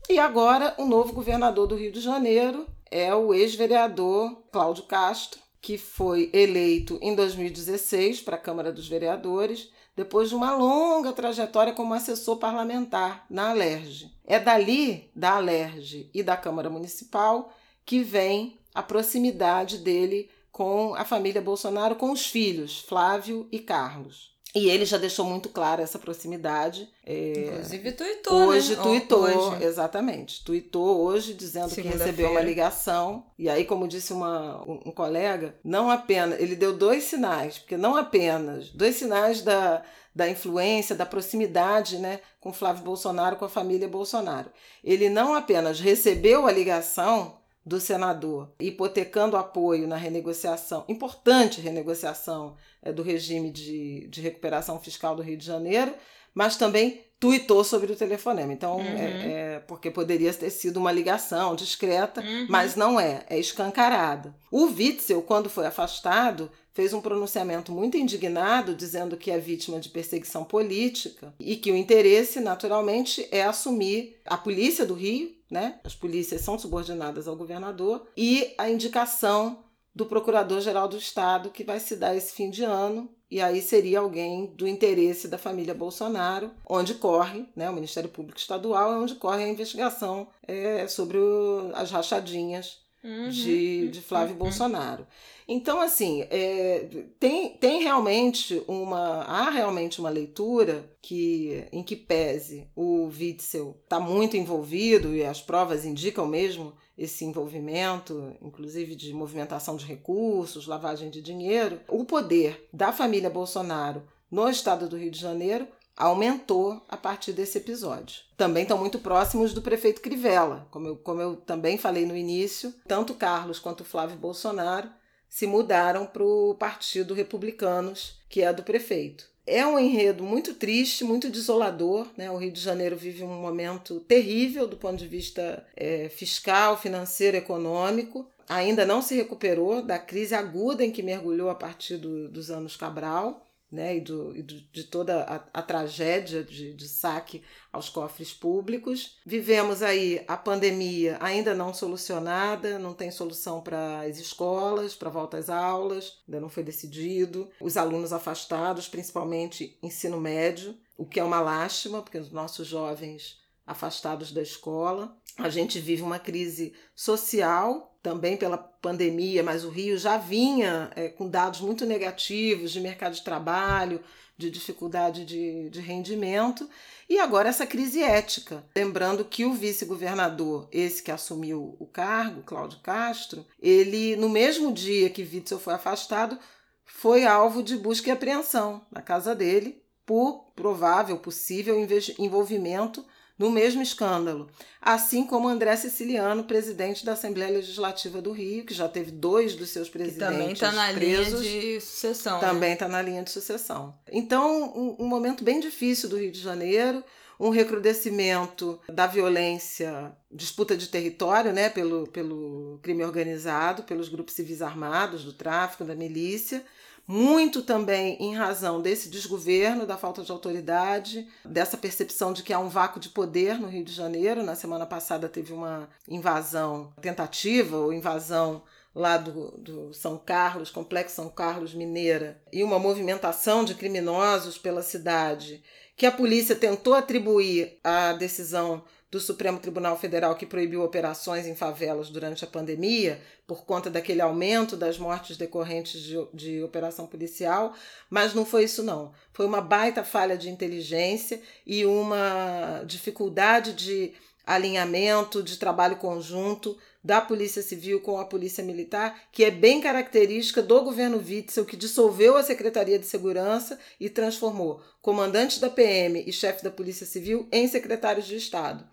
e 0.08 0.18
agora 0.18 0.74
o 0.78 0.86
novo 0.86 1.12
governador 1.12 1.66
do 1.66 1.76
Rio 1.76 1.92
de 1.92 2.00
Janeiro 2.00 2.66
é 2.90 3.14
o 3.14 3.34
ex-vereador 3.34 4.42
Cláudio 4.50 4.84
Castro, 4.84 5.38
que 5.60 5.76
foi 5.76 6.30
eleito 6.32 6.98
em 7.02 7.14
2016 7.14 8.22
para 8.22 8.36
a 8.36 8.40
Câmara 8.40 8.72
dos 8.72 8.88
Vereadores, 8.88 9.70
depois 9.94 10.30
de 10.30 10.34
uma 10.34 10.56
longa 10.56 11.12
trajetória 11.12 11.74
como 11.74 11.92
assessor 11.92 12.36
parlamentar 12.36 13.26
na 13.28 13.50
Alerj. 13.50 14.10
É 14.24 14.38
dali, 14.38 15.10
da 15.14 15.32
Alerj 15.32 16.08
e 16.14 16.22
da 16.22 16.36
Câmara 16.36 16.70
Municipal, 16.70 17.52
que 17.84 18.02
vem 18.02 18.58
a 18.74 18.82
proximidade 18.82 19.78
dele 19.78 20.30
com 20.50 20.94
a 20.94 21.04
família 21.04 21.42
Bolsonaro, 21.42 21.96
com 21.96 22.12
os 22.12 22.26
filhos, 22.26 22.80
Flávio 22.80 23.46
e 23.52 23.58
Carlos. 23.58 24.37
E 24.54 24.70
ele 24.70 24.86
já 24.86 24.96
deixou 24.96 25.26
muito 25.26 25.50
clara 25.50 25.82
essa 25.82 25.98
proximidade. 25.98 26.88
É... 27.04 27.32
Inclusive 27.48 27.92
tuitou, 27.92 28.46
Hoje 28.46 28.76
né? 28.76 28.82
tuitou, 28.82 29.24
hoje. 29.24 29.64
exatamente. 29.64 30.42
Tuitou 30.42 31.02
hoje 31.02 31.34
dizendo 31.34 31.74
que 31.74 31.82
recebeu 31.82 32.30
uma 32.30 32.40
ligação. 32.40 33.26
E 33.38 33.48
aí, 33.48 33.64
como 33.64 33.86
disse 33.86 34.12
uma, 34.12 34.62
um, 34.66 34.80
um 34.86 34.90
colega, 34.90 35.54
não 35.62 35.90
apenas... 35.90 36.40
Ele 36.40 36.56
deu 36.56 36.76
dois 36.76 37.04
sinais, 37.04 37.58
porque 37.58 37.76
não 37.76 37.94
apenas... 37.94 38.70
Dois 38.70 38.96
sinais 38.96 39.42
da, 39.42 39.82
da 40.14 40.28
influência, 40.28 40.96
da 40.96 41.04
proximidade 41.04 41.98
né, 41.98 42.20
com 42.40 42.52
Flávio 42.52 42.84
Bolsonaro, 42.84 43.36
com 43.36 43.44
a 43.44 43.50
família 43.50 43.86
Bolsonaro. 43.86 44.50
Ele 44.82 45.10
não 45.10 45.34
apenas 45.34 45.78
recebeu 45.78 46.46
a 46.46 46.52
ligação 46.52 47.37
do 47.68 47.78
senador, 47.78 48.50
hipotecando 48.58 49.36
apoio 49.36 49.86
na 49.86 49.96
renegociação, 49.96 50.84
importante 50.88 51.60
renegociação 51.60 52.56
é, 52.82 52.90
do 52.90 53.02
regime 53.02 53.50
de, 53.50 54.08
de 54.08 54.20
recuperação 54.22 54.80
fiscal 54.80 55.14
do 55.14 55.22
Rio 55.22 55.36
de 55.36 55.44
Janeiro, 55.44 55.94
mas 56.34 56.56
também 56.56 57.04
tuitou 57.20 57.62
sobre 57.64 57.92
o 57.92 57.96
telefonema. 57.96 58.52
Então, 58.52 58.76
uhum. 58.76 58.84
é, 58.84 59.32
é, 59.56 59.58
porque 59.66 59.90
poderia 59.90 60.32
ter 60.32 60.50
sido 60.50 60.78
uma 60.78 60.92
ligação 60.92 61.54
discreta, 61.54 62.22
uhum. 62.22 62.46
mas 62.48 62.74
não 62.74 62.98
é, 62.98 63.24
é 63.28 63.38
escancarada. 63.38 64.34
O 64.50 64.66
Witzel, 64.66 65.20
quando 65.22 65.50
foi 65.50 65.66
afastado, 65.66 66.50
fez 66.72 66.92
um 66.92 67.00
pronunciamento 67.00 67.72
muito 67.72 67.96
indignado, 67.96 68.74
dizendo 68.74 69.16
que 69.16 69.30
é 69.30 69.38
vítima 69.38 69.80
de 69.80 69.88
perseguição 69.88 70.44
política 70.44 71.34
e 71.38 71.56
que 71.56 71.72
o 71.72 71.76
interesse, 71.76 72.40
naturalmente, 72.40 73.26
é 73.30 73.42
assumir 73.42 74.16
a 74.24 74.36
polícia 74.36 74.86
do 74.86 74.94
Rio, 74.94 75.36
né? 75.50 75.80
As 75.84 75.94
polícias 75.94 76.42
são 76.42 76.58
subordinadas 76.58 77.28
ao 77.28 77.36
governador, 77.36 78.06
e 78.16 78.54
a 78.58 78.70
indicação 78.70 79.64
do 79.94 80.06
Procurador-Geral 80.06 80.88
do 80.88 80.96
Estado, 80.96 81.50
que 81.50 81.64
vai 81.64 81.80
se 81.80 81.96
dar 81.96 82.14
esse 82.14 82.32
fim 82.32 82.50
de 82.50 82.62
ano, 82.62 83.08
e 83.30 83.40
aí 83.40 83.60
seria 83.60 84.00
alguém 84.00 84.46
do 84.54 84.66
interesse 84.66 85.28
da 85.28 85.36
família 85.36 85.74
Bolsonaro, 85.74 86.50
onde 86.66 86.94
corre, 86.94 87.46
né, 87.54 87.68
o 87.68 87.74
Ministério 87.74 88.08
Público 88.08 88.38
Estadual 88.38 88.92
é 88.92 88.96
onde 88.96 89.16
corre 89.16 89.44
a 89.44 89.48
investigação 89.48 90.28
é, 90.46 90.86
sobre 90.86 91.18
o, 91.18 91.70
as 91.74 91.90
rachadinhas 91.90 92.78
uhum. 93.08 93.28
de, 93.30 93.88
de 93.88 94.00
Flávio 94.00 94.34
uhum. 94.34 94.38
Bolsonaro. 94.38 95.06
Então, 95.50 95.80
assim, 95.80 96.26
é, 96.30 96.86
tem, 97.18 97.56
tem 97.56 97.82
realmente 97.82 98.62
uma. 98.68 99.22
Há 99.22 99.48
realmente 99.48 99.98
uma 99.98 100.10
leitura 100.10 100.84
que, 101.00 101.64
em 101.72 101.82
que 101.82 101.96
pese 101.96 102.68
o 102.76 103.06
Witzel 103.06 103.74
está 103.82 103.98
muito 103.98 104.36
envolvido, 104.36 105.14
e 105.14 105.24
as 105.24 105.40
provas 105.40 105.86
indicam 105.86 106.26
mesmo 106.26 106.74
esse 106.98 107.24
envolvimento, 107.24 108.36
inclusive 108.42 108.94
de 108.94 109.14
movimentação 109.14 109.76
de 109.76 109.86
recursos, 109.86 110.66
lavagem 110.66 111.08
de 111.08 111.22
dinheiro, 111.22 111.80
o 111.88 112.04
poder 112.04 112.68
da 112.72 112.92
família 112.92 113.30
Bolsonaro 113.30 114.02
no 114.30 114.48
estado 114.50 114.88
do 114.88 114.96
Rio 114.96 115.10
de 115.10 115.18
Janeiro 115.18 115.66
aumentou 115.98 116.80
a 116.88 116.96
partir 116.96 117.32
desse 117.32 117.58
episódio. 117.58 118.22
Também 118.36 118.62
estão 118.62 118.78
muito 118.78 119.00
próximos 119.00 119.52
do 119.52 119.60
prefeito 119.60 120.00
Crivella, 120.00 120.68
como 120.70 120.86
eu, 120.86 120.96
como 120.96 121.20
eu 121.20 121.34
também 121.36 121.76
falei 121.76 122.06
no 122.06 122.16
início, 122.16 122.72
tanto 122.86 123.14
Carlos 123.14 123.58
quanto 123.58 123.84
Flávio 123.84 124.16
Bolsonaro 124.16 124.88
se 125.28 125.46
mudaram 125.46 126.06
para 126.06 126.22
o 126.22 126.54
Partido 126.54 127.12
Republicanos, 127.12 128.18
que 128.28 128.42
é 128.42 128.52
do 128.52 128.62
prefeito. 128.62 129.28
É 129.46 129.66
um 129.66 129.78
enredo 129.78 130.22
muito 130.22 130.54
triste, 130.54 131.04
muito 131.04 131.28
desolador. 131.30 132.06
Né? 132.16 132.30
O 132.30 132.36
Rio 132.36 132.52
de 132.52 132.60
Janeiro 132.60 132.96
vive 132.96 133.24
um 133.24 133.40
momento 133.40 134.00
terrível 134.00 134.66
do 134.66 134.76
ponto 134.76 134.96
de 134.96 135.06
vista 135.06 135.66
é, 135.76 136.08
fiscal, 136.08 136.78
financeiro, 136.78 137.36
econômico. 137.36 138.26
Ainda 138.48 138.86
não 138.86 139.02
se 139.02 139.14
recuperou 139.16 139.82
da 139.82 139.98
crise 139.98 140.34
aguda 140.34 140.84
em 140.84 140.90
que 140.90 141.02
mergulhou 141.02 141.50
a 141.50 141.54
partir 141.54 141.96
do, 141.96 142.28
dos 142.28 142.50
anos 142.50 142.76
Cabral 142.76 143.47
né, 143.70 143.96
e, 143.96 144.00
do, 144.00 144.34
e 144.34 144.42
do, 144.42 144.60
de 144.72 144.84
toda 144.84 145.22
a, 145.22 145.60
a 145.60 145.62
tragédia 145.62 146.42
de, 146.42 146.72
de, 146.72 146.88
saque 146.88 147.42
aos 147.70 147.88
cofres 147.88 148.32
públicos. 148.32 149.18
Vivemos 149.26 149.82
aí 149.82 150.24
a 150.26 150.36
pandemia 150.36 151.18
ainda 151.20 151.54
não 151.54 151.74
solucionada, 151.74 152.78
não 152.78 152.94
tem 152.94 153.10
solução 153.10 153.60
para 153.60 154.00
as 154.00 154.18
escolas, 154.18 154.94
para 154.94 155.10
volta 155.10 155.36
às 155.36 155.50
aulas, 155.50 156.22
ainda 156.26 156.40
não 156.40 156.48
foi 156.48 156.62
decidido. 156.62 157.50
Os 157.60 157.76
alunos 157.76 158.12
afastados, 158.12 158.88
principalmente 158.88 159.78
ensino 159.82 160.18
médio, 160.18 160.74
o 160.96 161.04
que 161.04 161.20
é 161.20 161.24
uma 161.24 161.40
lástima, 161.40 162.00
porque 162.02 162.18
os 162.18 162.30
nossos 162.30 162.66
jovens 162.66 163.38
afastados 163.66 164.32
da 164.32 164.40
escola. 164.40 165.14
A 165.36 165.50
gente 165.50 165.78
vive 165.78 166.02
uma 166.02 166.18
crise 166.18 166.72
social, 166.96 167.97
também 168.08 168.38
pela 168.38 168.56
pandemia, 168.56 169.42
mas 169.42 169.64
o 169.64 169.68
Rio 169.68 169.98
já 169.98 170.16
vinha 170.16 170.90
é, 170.96 171.08
com 171.08 171.28
dados 171.28 171.60
muito 171.60 171.84
negativos 171.84 172.72
de 172.72 172.80
mercado 172.80 173.12
de 173.12 173.20
trabalho, 173.22 174.00
de 174.34 174.50
dificuldade 174.50 175.26
de, 175.26 175.68
de 175.68 175.80
rendimento, 175.80 176.66
e 177.06 177.18
agora 177.18 177.50
essa 177.50 177.66
crise 177.66 178.02
ética. 178.02 178.64
Lembrando 178.74 179.26
que 179.26 179.44
o 179.44 179.52
vice-governador, 179.52 180.66
esse 180.72 181.02
que 181.02 181.10
assumiu 181.10 181.76
o 181.78 181.86
cargo, 181.86 182.42
Cláudio 182.44 182.80
Castro, 182.80 183.44
ele, 183.60 184.16
no 184.16 184.30
mesmo 184.30 184.72
dia 184.72 185.10
que 185.10 185.22
Witzel 185.22 185.58
foi 185.58 185.74
afastado, 185.74 186.38
foi 186.86 187.26
alvo 187.26 187.62
de 187.62 187.76
busca 187.76 188.08
e 188.08 188.12
apreensão 188.12 188.86
na 188.90 189.02
casa 189.02 189.34
dele 189.34 189.82
por 190.06 190.50
provável, 190.56 191.18
possível 191.18 191.76
envolvimento 192.18 193.04
no 193.38 193.50
mesmo 193.50 193.80
escândalo, 193.80 194.50
assim 194.82 195.24
como 195.24 195.48
André 195.48 195.76
Siciliano, 195.76 196.44
presidente 196.44 197.04
da 197.04 197.12
Assembleia 197.12 197.52
Legislativa 197.52 198.20
do 198.20 198.32
Rio, 198.32 198.64
que 198.64 198.74
já 198.74 198.88
teve 198.88 199.12
dois 199.12 199.54
dos 199.54 199.70
seus 199.70 199.88
presidentes 199.88 200.28
que 200.28 200.32
também 200.32 200.52
está 200.52 200.72
na 200.72 200.92
presos, 200.92 201.40
linha 201.40 201.60
de 201.60 201.80
sucessão. 201.80 202.40
Também 202.40 202.72
está 202.72 202.86
né? 202.86 202.92
na 202.92 203.02
linha 203.02 203.22
de 203.22 203.30
sucessão. 203.30 203.94
Então, 204.10 204.72
um, 204.76 205.04
um 205.04 205.06
momento 205.06 205.44
bem 205.44 205.60
difícil 205.60 206.08
do 206.08 206.18
Rio 206.18 206.32
de 206.32 206.40
Janeiro, 206.40 207.04
um 207.38 207.50
recrudescimento 207.50 208.80
da 208.88 209.06
violência, 209.06 210.12
disputa 210.30 210.76
de 210.76 210.88
território, 210.88 211.52
né, 211.52 211.70
pelo, 211.70 212.08
pelo 212.08 212.80
crime 212.82 213.04
organizado, 213.04 213.84
pelos 213.84 214.08
grupos 214.08 214.34
civis 214.34 214.60
armados, 214.60 215.22
do 215.22 215.32
tráfico, 215.32 215.84
da 215.84 215.94
milícia, 215.94 216.64
muito 217.08 217.62
também 217.62 218.18
em 218.20 218.34
razão 218.34 218.82
desse 218.82 219.08
desgoverno, 219.08 219.86
da 219.86 219.96
falta 219.96 220.22
de 220.22 220.30
autoridade, 220.30 221.26
dessa 221.42 221.78
percepção 221.78 222.34
de 222.34 222.42
que 222.42 222.52
há 222.52 222.58
um 222.58 222.68
vácuo 222.68 223.00
de 223.00 223.08
poder 223.08 223.58
no 223.58 223.66
Rio 223.66 223.82
de 223.82 223.94
Janeiro. 223.94 224.42
Na 224.42 224.54
semana 224.54 224.84
passada 224.84 225.26
teve 225.26 225.54
uma 225.54 225.88
invasão, 226.06 226.92
tentativa 227.00 227.78
ou 227.78 227.94
invasão 227.94 228.62
lá 228.94 229.16
do, 229.16 229.52
do, 229.52 229.94
São 229.94 230.18
Carlos, 230.18 230.70
Complexo 230.70 231.16
São 231.16 231.30
Carlos 231.30 231.72
Mineira, 231.72 232.42
e 232.52 232.62
uma 232.62 232.78
movimentação 232.78 233.64
de 233.64 233.74
criminosos 233.74 234.58
pela 234.58 234.82
cidade, 234.82 235.62
que 235.96 236.04
a 236.04 236.12
polícia 236.12 236.54
tentou 236.54 236.94
atribuir 236.94 237.78
à 237.82 238.12
decisão 238.12 238.84
do 239.10 239.18
Supremo 239.18 239.58
Tribunal 239.58 239.96
Federal 239.96 240.34
que 240.34 240.44
proibiu 240.44 240.82
operações 240.82 241.46
em 241.46 241.54
favelas 241.54 242.10
durante 242.10 242.44
a 242.44 242.48
pandemia, 242.48 243.20
por 243.46 243.64
conta 243.64 243.88
daquele 243.88 244.20
aumento 244.20 244.76
das 244.76 244.98
mortes 244.98 245.36
decorrentes 245.36 246.02
de, 246.02 246.16
de 246.34 246.62
operação 246.62 247.06
policial, 247.06 247.74
mas 248.10 248.34
não 248.34 248.44
foi 248.44 248.64
isso, 248.64 248.82
não. 248.82 249.12
Foi 249.32 249.46
uma 249.46 249.62
baita 249.62 250.04
falha 250.04 250.36
de 250.36 250.50
inteligência 250.50 251.40
e 251.66 251.86
uma 251.86 252.82
dificuldade 252.86 253.72
de 253.72 254.12
alinhamento, 254.46 255.42
de 255.42 255.56
trabalho 255.56 255.96
conjunto 255.96 256.76
da 257.08 257.22
Polícia 257.22 257.62
Civil 257.62 258.02
com 258.02 258.18
a 258.20 258.26
Polícia 258.26 258.62
Militar, 258.62 259.18
que 259.32 259.42
é 259.42 259.50
bem 259.50 259.80
característica 259.80 260.60
do 260.60 260.84
governo 260.84 261.16
Witzel, 261.16 261.64
que 261.64 261.74
dissolveu 261.74 262.36
a 262.36 262.42
Secretaria 262.42 262.98
de 262.98 263.06
Segurança 263.06 263.78
e 263.98 264.10
transformou 264.10 264.82
comandantes 265.00 265.58
da 265.58 265.70
PM 265.70 266.22
e 266.26 266.30
chefe 266.30 266.62
da 266.62 266.70
Polícia 266.70 267.06
Civil 267.06 267.48
em 267.50 267.66
secretários 267.66 268.26
de 268.26 268.36
Estado 268.36 268.86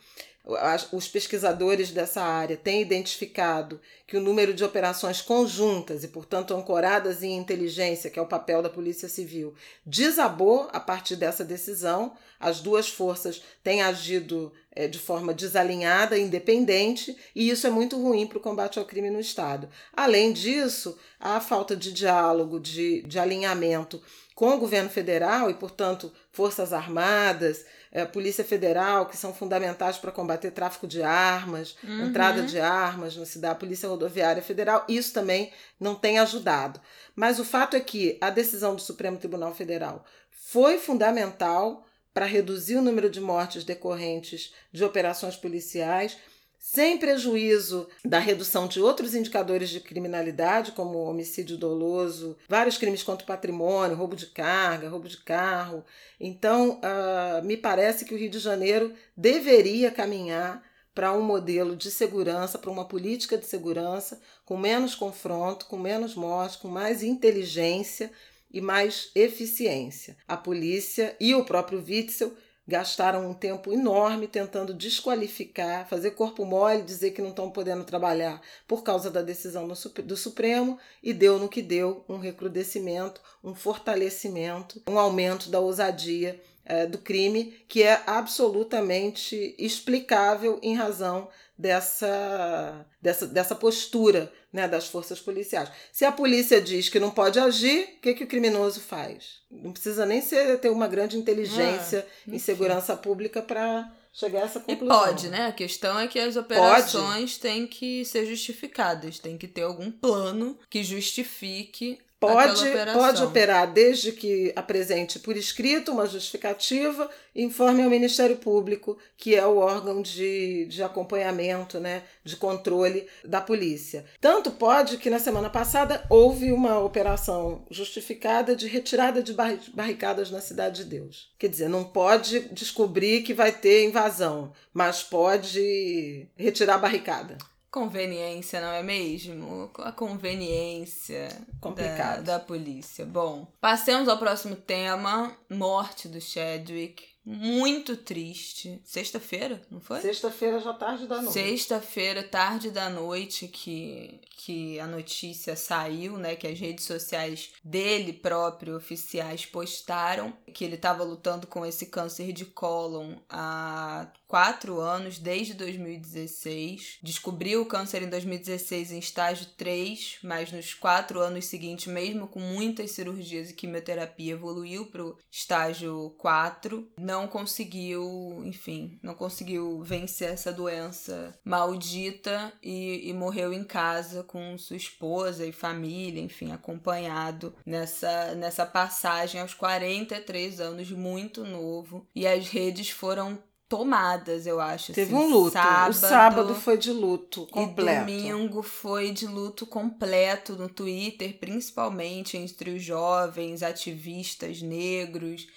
os 0.92 1.08
pesquisadores 1.08 1.90
dessa 1.90 2.22
área 2.22 2.56
têm 2.56 2.80
identificado 2.80 3.82
que 4.06 4.16
o 4.16 4.22
número 4.22 4.54
de 4.54 4.64
operações 4.64 5.20
conjuntas 5.20 6.04
e, 6.04 6.08
portanto, 6.08 6.54
ancoradas 6.54 7.24
em 7.24 7.36
inteligência, 7.36 8.12
que 8.12 8.20
é 8.20 8.22
o 8.22 8.28
papel 8.28 8.62
da 8.62 8.70
Polícia 8.70 9.10
Civil, 9.10 9.56
desabou 9.84 10.70
a 10.72 10.80
partir 10.80 11.16
dessa 11.16 11.44
decisão. 11.44 12.14
As 12.40 12.60
duas 12.60 12.88
forças 12.88 13.42
têm 13.64 13.82
agido 13.82 14.54
é, 14.72 14.88
de 14.88 15.00
forma 15.00 15.34
desalinhada, 15.34 16.18
independente, 16.18 17.18
e 17.34 17.50
isso 17.50 17.66
é 17.66 17.72
muito 17.72 18.00
ruim 18.00 18.28
para 18.28 18.38
o 18.38 18.42
combate 18.42 18.78
ao 18.78 18.86
crime 18.86 19.10
no 19.10 19.20
Estado. 19.20 19.68
Além 19.94 20.32
disso, 20.32 20.96
a 21.20 21.42
falta 21.42 21.76
de 21.76 21.92
diálogo, 21.92 22.60
de, 22.60 23.02
de 23.02 23.18
alinhamento 23.18 24.00
com 24.36 24.54
o 24.54 24.60
governo 24.60 24.90
federal 24.90 25.50
e, 25.50 25.54
portanto, 25.54 26.12
Forças 26.30 26.74
Armadas, 26.74 27.66
é, 27.90 28.04
Polícia 28.04 28.44
Federal, 28.44 29.06
que 29.06 29.16
são 29.16 29.34
fundamentais 29.34 29.98
para 29.98 30.12
combater 30.12 30.52
tráfico 30.52 30.86
de 30.86 31.02
armas, 31.02 31.78
uhum. 31.82 32.08
entrada 32.08 32.44
de 32.44 32.60
armas 32.60 33.16
no 33.16 33.26
cidade, 33.26 33.60
Polícia 33.60 33.88
Rodoviária 33.88 34.44
Federal, 34.44 34.84
isso 34.90 35.14
também 35.14 35.54
não 35.80 35.96
tem 35.96 36.20
ajudado. 36.20 36.82
Mas 37.16 37.40
o 37.40 37.46
fato 37.46 37.78
é 37.78 37.80
que 37.80 38.18
a 38.20 38.30
decisão 38.30 38.76
do 38.76 38.82
Supremo 38.82 39.18
Tribunal 39.18 39.56
Federal 39.56 40.04
foi 40.30 40.78
fundamental 40.78 41.86
para 42.14 42.26
reduzir 42.26 42.76
o 42.76 42.82
número 42.82 43.10
de 43.10 43.22
mortes 43.22 43.64
decorrentes 43.64 44.54
de 44.72 44.84
operações 44.84 45.38
policiais 45.38 46.18
sem 46.66 46.98
prejuízo 46.98 47.88
da 48.04 48.18
redução 48.18 48.68
de 48.68 48.82
outros 48.82 49.14
indicadores 49.14 49.70
de 49.70 49.80
criminalidade, 49.80 50.72
como 50.72 50.98
homicídio 50.98 51.58
doloso, 51.58 52.36
vários 52.50 52.76
crimes 52.76 53.04
contra 53.04 53.24
o 53.24 53.28
patrimônio, 53.28 53.96
roubo 53.96 54.16
de 54.16 54.26
carga, 54.26 54.90
roubo 54.90 55.08
de 55.08 55.18
carro. 55.18 55.86
Então, 56.20 56.80
uh, 56.80 57.46
me 57.46 57.56
parece 57.56 58.04
que 58.04 58.16
o 58.16 58.18
Rio 58.18 58.32
de 58.32 58.40
Janeiro 58.40 58.92
deveria 59.16 59.92
caminhar 59.92 60.64
para 60.92 61.14
um 61.14 61.22
modelo 61.22 61.76
de 61.76 61.92
segurança, 61.92 62.58
para 62.58 62.72
uma 62.72 62.86
política 62.86 63.38
de 63.38 63.46
segurança 63.46 64.20
com 64.44 64.58
menos 64.58 64.96
confronto, 64.96 65.68
com 65.68 65.78
menos 65.78 66.16
morte, 66.16 66.58
com 66.58 66.68
mais 66.68 67.04
inteligência 67.04 68.12
e 68.52 68.60
mais 68.60 69.12
eficiência. 69.14 70.18
A 70.28 70.36
polícia 70.36 71.16
e 71.20 71.36
o 71.36 71.46
próprio 71.46 71.78
Witzel 71.78 72.34
gastaram 72.68 73.30
um 73.30 73.34
tempo 73.34 73.72
enorme 73.72 74.28
tentando 74.28 74.74
desqualificar, 74.74 75.88
fazer 75.88 76.12
corpo 76.12 76.46
mole, 76.46 76.82
dizer 76.82 77.12
que 77.12 77.22
não 77.22 77.30
estão 77.30 77.52
podendo 77.52 77.84
trabalhar 77.84 78.42
por 78.68 78.84
causa 78.84 79.12
da 79.12 79.22
decisão 79.22 79.68
do 79.68 80.18
Supremo 80.18 80.80
e 81.04 81.14
deu 81.14 81.38
no 81.38 81.50
que 81.50 81.62
deu 81.62 82.04
um 82.10 82.18
recrudescimento, 82.18 83.22
um 83.44 83.54
fortalecimento, 83.54 84.82
um 84.88 84.98
aumento 84.98 85.50
da 85.50 85.60
ousadia 85.60 86.42
é, 86.66 86.86
do 86.86 86.98
crime 86.98 87.54
que 87.68 87.84
é 87.84 88.02
absolutamente 88.08 89.56
explicável 89.58 90.60
em 90.62 90.76
razão 90.76 91.30
dessa, 91.58 92.86
dessa, 93.02 93.28
dessa 93.28 93.56
postura 93.56 94.32
né, 94.52 94.68
das 94.68 94.88
forças 94.88 95.20
policiais. 95.20 95.70
Se 95.92 96.06
a 96.06 96.12
polícia 96.12 96.62
diz 96.62 96.90
que 96.90 97.00
não 97.00 97.12
pode 97.12 97.40
agir, 97.40 97.96
o 97.98 98.02
que, 98.02 98.14
que 98.14 98.24
o 98.24 98.28
criminoso 98.28 98.80
faz? 98.80 99.42
Não 99.52 99.72
precisa 99.72 100.06
nem 100.06 100.22
ser, 100.22 100.60
ter 100.60 100.70
uma 100.70 100.88
grande 100.88 101.18
inteligência 101.18 102.06
ah, 102.08 102.32
em 102.34 102.40
segurança 102.40 102.96
pública 102.96 103.42
para 103.42 103.92
chegar 104.14 104.44
a 104.44 104.46
essa 104.46 104.60
conclusão. 104.62 104.96
E 104.96 105.08
pode, 105.08 105.30
né? 105.30 105.48
A 105.48 105.52
questão 105.52 106.00
é 106.00 106.08
que 106.08 106.20
as 106.20 106.38
operações 106.38 107.38
pode. 107.38 107.40
têm 107.40 107.68
que 107.68 108.06
ser 108.06 108.26
justificadas, 108.26 109.20
tem 109.20 109.38
que 109.38 109.48
ter 109.48 109.64
algum 109.64 109.92
plano 109.92 110.58
que 110.70 110.84
justifique 110.84 112.00
Pode, 112.20 112.64
pode 112.94 113.24
operar 113.24 113.72
desde 113.72 114.12
que 114.12 114.52
apresente 114.56 115.20
por 115.20 115.36
escrito 115.36 115.92
uma 115.92 116.08
justificativa 116.08 117.10
e 117.36 117.44
informe 117.44 117.84
ao 117.84 117.90
Ministério 117.90 118.38
Público, 118.38 118.98
que 119.18 119.36
é 119.36 119.46
o 119.46 119.58
órgão 119.58 120.02
de, 120.02 120.66
de 120.66 120.82
acompanhamento, 120.82 121.80
né, 121.80 122.04
de 122.24 122.38
controle 122.38 123.06
da 123.24 123.42
polícia. 123.42 124.06
Tanto 124.22 124.50
pode 124.52 124.98
que 124.98 125.10
na 125.10 125.20
semana 125.20 125.50
passada 125.50 126.06
houve 126.10 126.52
uma 126.52 126.80
operação 126.80 127.66
justificada 127.70 128.56
de 128.56 128.68
retirada 128.68 129.22
de 129.22 129.34
barricadas 129.34 130.32
na 130.32 130.40
Cidade 130.40 130.84
de 130.84 130.90
Deus. 130.90 131.34
Quer 131.38 131.50
dizer, 131.50 131.68
não 131.68 131.84
pode 131.84 132.40
descobrir 132.52 133.24
que 133.24 133.34
vai 133.34 133.52
ter 133.52 133.86
invasão, 133.86 134.54
mas 134.74 135.04
pode 135.04 136.28
retirar 136.38 136.76
a 136.76 136.80
barricada. 136.80 137.38
Conveniência, 137.72 138.62
não 138.62 138.72
é 138.72 138.82
mesmo? 138.82 139.72
A 139.80 139.92
conveniência 139.92 141.28
da, 141.76 142.18
da 142.22 142.40
polícia. 142.40 143.06
Bom, 143.06 143.48
passemos 143.60 144.08
ao 144.08 144.18
próximo 144.18 144.56
tema: 144.56 145.36
morte 145.50 146.08
do 146.08 146.22
Chadwick 146.22 147.16
muito 147.26 147.98
triste. 147.98 148.80
Sexta-feira, 148.86 149.60
não 149.72 149.80
foi? 149.80 150.00
Sexta-feira 150.00 150.60
já 150.60 150.74
tarde 150.74 151.08
da 151.08 151.20
noite. 151.20 151.34
Sexta-feira, 151.34 152.22
tarde 152.22 152.70
da 152.70 152.88
noite, 152.88 153.48
que, 153.48 154.22
que 154.38 154.80
a 154.80 154.86
notícia 154.86 155.56
saiu, 155.56 156.18
né? 156.20 156.36
Que 156.36 156.46
as 156.46 156.60
redes 156.60 156.86
sociais 156.86 157.50
dele 157.64 158.14
próprio, 158.14 158.78
oficiais, 158.78 159.44
postaram 159.44 160.32
que 160.54 160.64
ele 160.64 160.76
estava 160.76 161.04
lutando 161.04 161.48
com 161.48 161.66
esse 161.66 161.88
câncer 161.88 162.32
de 162.32 162.46
cólon 162.46 163.16
há 163.28 164.08
quatro 164.28 164.80
anos, 164.80 165.20
desde 165.20 165.54
2016. 165.54 167.00
Descobriu 167.02 167.62
o 167.62 167.66
câncer 167.66 168.02
em 168.02 168.10
2016 168.10 168.92
em 168.92 169.00
estágio 169.00 169.48
3, 169.58 170.20
mas 170.24 170.52
nos 170.52 170.74
quatro 170.74 171.20
anos 171.20 171.46
seguintes, 171.46 171.88
mesmo 171.88 172.28
com 172.28 172.40
muitas 172.40 172.92
cirurgias 172.92 173.50
e 173.50 173.54
quimioterapia, 173.54 174.34
evoluiu 174.34 174.88
para 174.88 175.06
o 175.06 175.18
estágio 175.32 176.16
4. 176.18 176.88
Não 177.00 177.28
conseguiu, 177.28 178.42
enfim, 178.44 179.00
não 179.02 179.14
conseguiu 179.14 179.82
vencer 179.84 180.30
essa 180.30 180.52
doença 180.52 181.38
maldita 181.44 182.54
e, 182.62 183.10
e 183.10 183.14
morreu 183.14 183.54
em 183.54 183.64
casa 183.64 184.24
com 184.24 184.58
sua 184.58 184.78
esposa 184.78 185.46
e 185.46 185.52
família, 185.52 186.22
enfim, 186.22 186.52
acompanhado 186.52 187.56
nessa, 187.66 188.36
nessa 188.36 188.66
passagem 188.66 189.42
aos 189.42 189.54
43 189.54 190.60
anos, 190.60 190.92
muito 190.92 191.44
novo. 191.44 192.08
E 192.16 192.28
as 192.28 192.48
redes 192.50 192.90
foram 192.90 193.42
tomadas, 193.68 194.46
eu 194.46 194.60
acho. 194.60 194.94
Teve 194.94 195.16
assim, 195.16 195.24
um 195.24 195.30
luto. 195.30 195.52
Sábado, 195.52 195.90
o 195.90 195.94
sábado 195.94 196.56
foi 196.56 196.78
de 196.78 196.92
luto 196.92 197.48
completo. 197.48 198.10
E 198.10 198.22
domingo 198.22 198.62
foi 198.62 199.12
de 199.12 199.28
luto 199.28 199.66
completo 199.66 200.54
no 200.54 200.70
Twitter, 200.70 201.38
principalmente 201.40 202.38
entre 202.38 202.72
os 202.72 202.84
jovens 202.84 203.64
ativistas 203.64 204.62
negros 204.62 205.48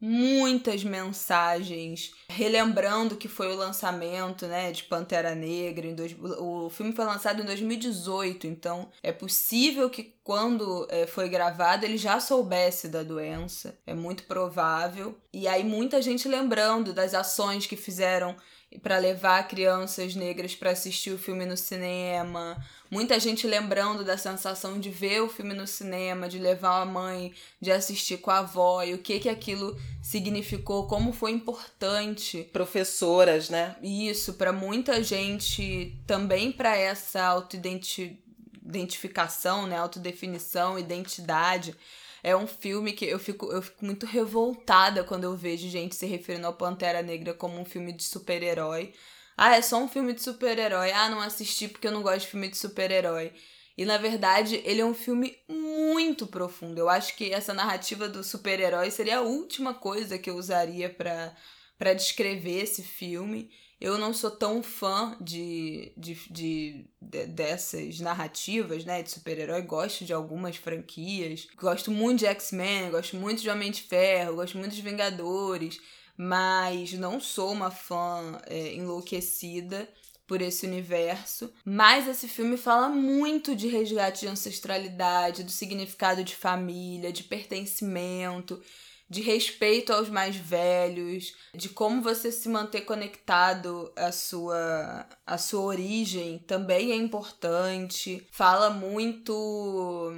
muitas 0.00 0.84
mensagens 0.84 2.12
relembrando 2.28 3.16
que 3.16 3.26
foi 3.26 3.52
o 3.52 3.56
lançamento 3.56 4.46
né, 4.46 4.70
de 4.70 4.84
Pantera 4.84 5.34
Negra. 5.34 5.92
Dois, 5.92 6.14
o 6.38 6.70
filme 6.70 6.92
foi 6.92 7.04
lançado 7.04 7.42
em 7.42 7.44
2018, 7.44 8.46
então 8.46 8.90
é 9.02 9.12
possível 9.12 9.90
que 9.90 10.14
quando 10.22 10.86
é, 10.90 11.06
foi 11.06 11.28
gravado 11.28 11.84
ele 11.84 11.96
já 11.96 12.20
soubesse 12.20 12.88
da 12.88 13.02
doença. 13.02 13.78
É 13.86 13.94
muito 13.94 14.24
provável. 14.24 15.18
E 15.32 15.48
aí 15.48 15.64
muita 15.64 16.00
gente 16.00 16.28
lembrando 16.28 16.92
das 16.92 17.14
ações 17.14 17.66
que 17.66 17.76
fizeram 17.76 18.36
para 18.82 18.98
levar 18.98 19.48
crianças 19.48 20.14
negras 20.14 20.54
para 20.54 20.70
assistir 20.70 21.10
o 21.10 21.18
filme 21.18 21.46
no 21.46 21.56
cinema. 21.56 22.62
Muita 22.90 23.18
gente 23.18 23.46
lembrando 23.46 24.04
da 24.04 24.18
sensação 24.18 24.80
de 24.80 24.90
ver 24.90 25.22
o 25.22 25.28
filme 25.28 25.54
no 25.54 25.66
cinema, 25.66 26.28
de 26.28 26.38
levar 26.38 26.82
a 26.82 26.86
mãe, 26.86 27.34
de 27.60 27.70
assistir 27.70 28.16
com 28.18 28.30
a 28.30 28.38
avó 28.38 28.82
e 28.82 28.94
o 28.94 28.98
que 28.98 29.20
que 29.20 29.28
aquilo 29.28 29.78
significou, 30.02 30.86
como 30.86 31.12
foi 31.12 31.32
importante. 31.32 32.48
Professoras, 32.52 33.50
né? 33.50 33.76
Isso, 33.82 34.34
para 34.34 34.52
muita 34.52 35.02
gente, 35.02 35.94
também 36.06 36.52
para 36.52 36.76
essa 36.76 37.24
autoidentificação, 37.24 39.66
né, 39.66 39.76
autodefinição, 39.76 40.78
identidade. 40.78 41.74
É 42.22 42.36
um 42.36 42.46
filme 42.46 42.92
que 42.92 43.04
eu 43.04 43.18
fico, 43.18 43.52
eu 43.52 43.62
fico 43.62 43.84
muito 43.84 44.06
revoltada 44.06 45.04
quando 45.04 45.24
eu 45.24 45.36
vejo 45.36 45.68
gente 45.68 45.94
se 45.94 46.06
referindo 46.06 46.46
ao 46.46 46.54
Pantera 46.54 47.02
Negra 47.02 47.34
como 47.34 47.60
um 47.60 47.64
filme 47.64 47.92
de 47.92 48.02
super-herói. 48.04 48.92
Ah, 49.36 49.56
é 49.56 49.62
só 49.62 49.78
um 49.78 49.88
filme 49.88 50.12
de 50.12 50.22
super-herói. 50.22 50.90
Ah, 50.90 51.08
não 51.08 51.20
assisti 51.20 51.68
porque 51.68 51.86
eu 51.86 51.92
não 51.92 52.02
gosto 52.02 52.20
de 52.20 52.26
filme 52.26 52.48
de 52.48 52.56
super-herói. 52.56 53.32
E 53.76 53.84
na 53.84 53.96
verdade, 53.96 54.60
ele 54.64 54.80
é 54.80 54.84
um 54.84 54.94
filme 54.94 55.38
muito 55.48 56.26
profundo. 56.26 56.78
Eu 56.78 56.88
acho 56.88 57.16
que 57.16 57.32
essa 57.32 57.54
narrativa 57.54 58.08
do 58.08 58.24
super-herói 58.24 58.90
seria 58.90 59.18
a 59.18 59.22
última 59.22 59.72
coisa 59.72 60.18
que 60.18 60.28
eu 60.28 60.36
usaria 60.36 60.90
para 60.90 61.94
descrever 61.94 62.62
esse 62.62 62.82
filme. 62.82 63.48
Eu 63.80 63.96
não 63.96 64.12
sou 64.12 64.30
tão 64.30 64.60
fã 64.60 65.16
de, 65.20 65.92
de, 65.96 66.14
de, 66.30 66.84
de 67.00 67.26
dessas 67.26 68.00
narrativas, 68.00 68.84
né, 68.84 69.02
de 69.02 69.10
super-herói. 69.10 69.62
Gosto 69.62 70.04
de 70.04 70.12
algumas 70.12 70.56
franquias. 70.56 71.46
Gosto 71.56 71.90
muito 71.90 72.20
de 72.20 72.26
X-Men, 72.26 72.90
gosto 72.90 73.16
muito 73.16 73.40
de 73.40 73.48
Homem 73.48 73.70
de 73.70 73.82
Ferro, 73.82 74.36
gosto 74.36 74.58
muito 74.58 74.74
de 74.74 74.82
Vingadores. 74.82 75.80
Mas 76.16 76.92
não 76.94 77.20
sou 77.20 77.52
uma 77.52 77.70
fã 77.70 78.40
é, 78.46 78.74
enlouquecida 78.74 79.88
por 80.26 80.42
esse 80.42 80.66
universo. 80.66 81.52
Mas 81.64 82.08
esse 82.08 82.26
filme 82.26 82.56
fala 82.56 82.88
muito 82.88 83.54
de 83.54 83.68
resgate 83.68 84.20
de 84.22 84.26
ancestralidade, 84.26 85.44
do 85.44 85.52
significado 85.52 86.24
de 86.24 86.34
família, 86.34 87.12
de 87.12 87.22
pertencimento 87.22 88.60
de 89.08 89.22
respeito 89.22 89.92
aos 89.92 90.10
mais 90.10 90.36
velhos, 90.36 91.34
de 91.54 91.68
como 91.70 92.02
você 92.02 92.30
se 92.30 92.48
manter 92.48 92.82
conectado 92.82 93.90
à 93.96 94.12
sua, 94.12 95.06
à 95.26 95.38
sua 95.38 95.62
origem 95.62 96.38
também 96.40 96.92
é 96.92 96.96
importante. 96.96 98.26
Fala 98.30 98.70
muito. 98.70 100.12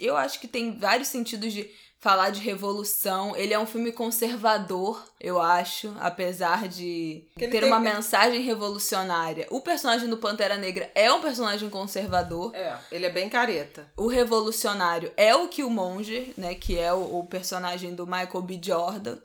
Eu 0.00 0.16
acho 0.16 0.40
que 0.40 0.48
tem 0.48 0.76
vários 0.76 1.08
sentidos 1.08 1.52
de 1.52 1.70
falar 2.02 2.30
de 2.30 2.40
revolução. 2.40 3.34
Ele 3.36 3.54
é 3.54 3.58
um 3.58 3.64
filme 3.64 3.92
conservador, 3.92 5.00
eu 5.20 5.40
acho, 5.40 5.94
apesar 6.00 6.66
de 6.66 7.24
ter 7.36 7.46
tem... 7.46 7.64
uma 7.64 7.78
mensagem 7.78 8.42
revolucionária. 8.42 9.46
O 9.50 9.60
personagem 9.60 10.08
do 10.10 10.16
Pantera 10.16 10.56
Negra 10.56 10.90
é 10.96 11.10
um 11.12 11.20
personagem 11.20 11.70
conservador. 11.70 12.52
É, 12.56 12.76
ele 12.90 13.06
é 13.06 13.10
bem 13.10 13.28
careta. 13.28 13.88
O 13.96 14.08
revolucionário 14.08 15.12
é 15.16 15.34
o 15.36 15.46
Killmonger, 15.46 16.34
né, 16.36 16.56
que 16.56 16.76
é 16.76 16.92
o, 16.92 17.20
o 17.20 17.26
personagem 17.26 17.94
do 17.94 18.04
Michael 18.04 18.42
B. 18.42 18.60
Jordan, 18.60 19.18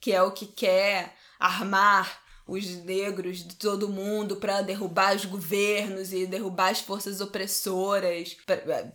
que 0.00 0.10
é 0.10 0.22
o 0.22 0.32
que 0.32 0.46
quer 0.46 1.14
armar 1.38 2.21
os 2.52 2.66
negros 2.84 3.38
de 3.38 3.56
todo 3.56 3.88
mundo 3.88 4.36
para 4.36 4.60
derrubar 4.60 5.16
os 5.16 5.24
governos 5.24 6.12
e 6.12 6.26
derrubar 6.26 6.70
as 6.70 6.80
forças 6.80 7.20
opressoras. 7.20 8.36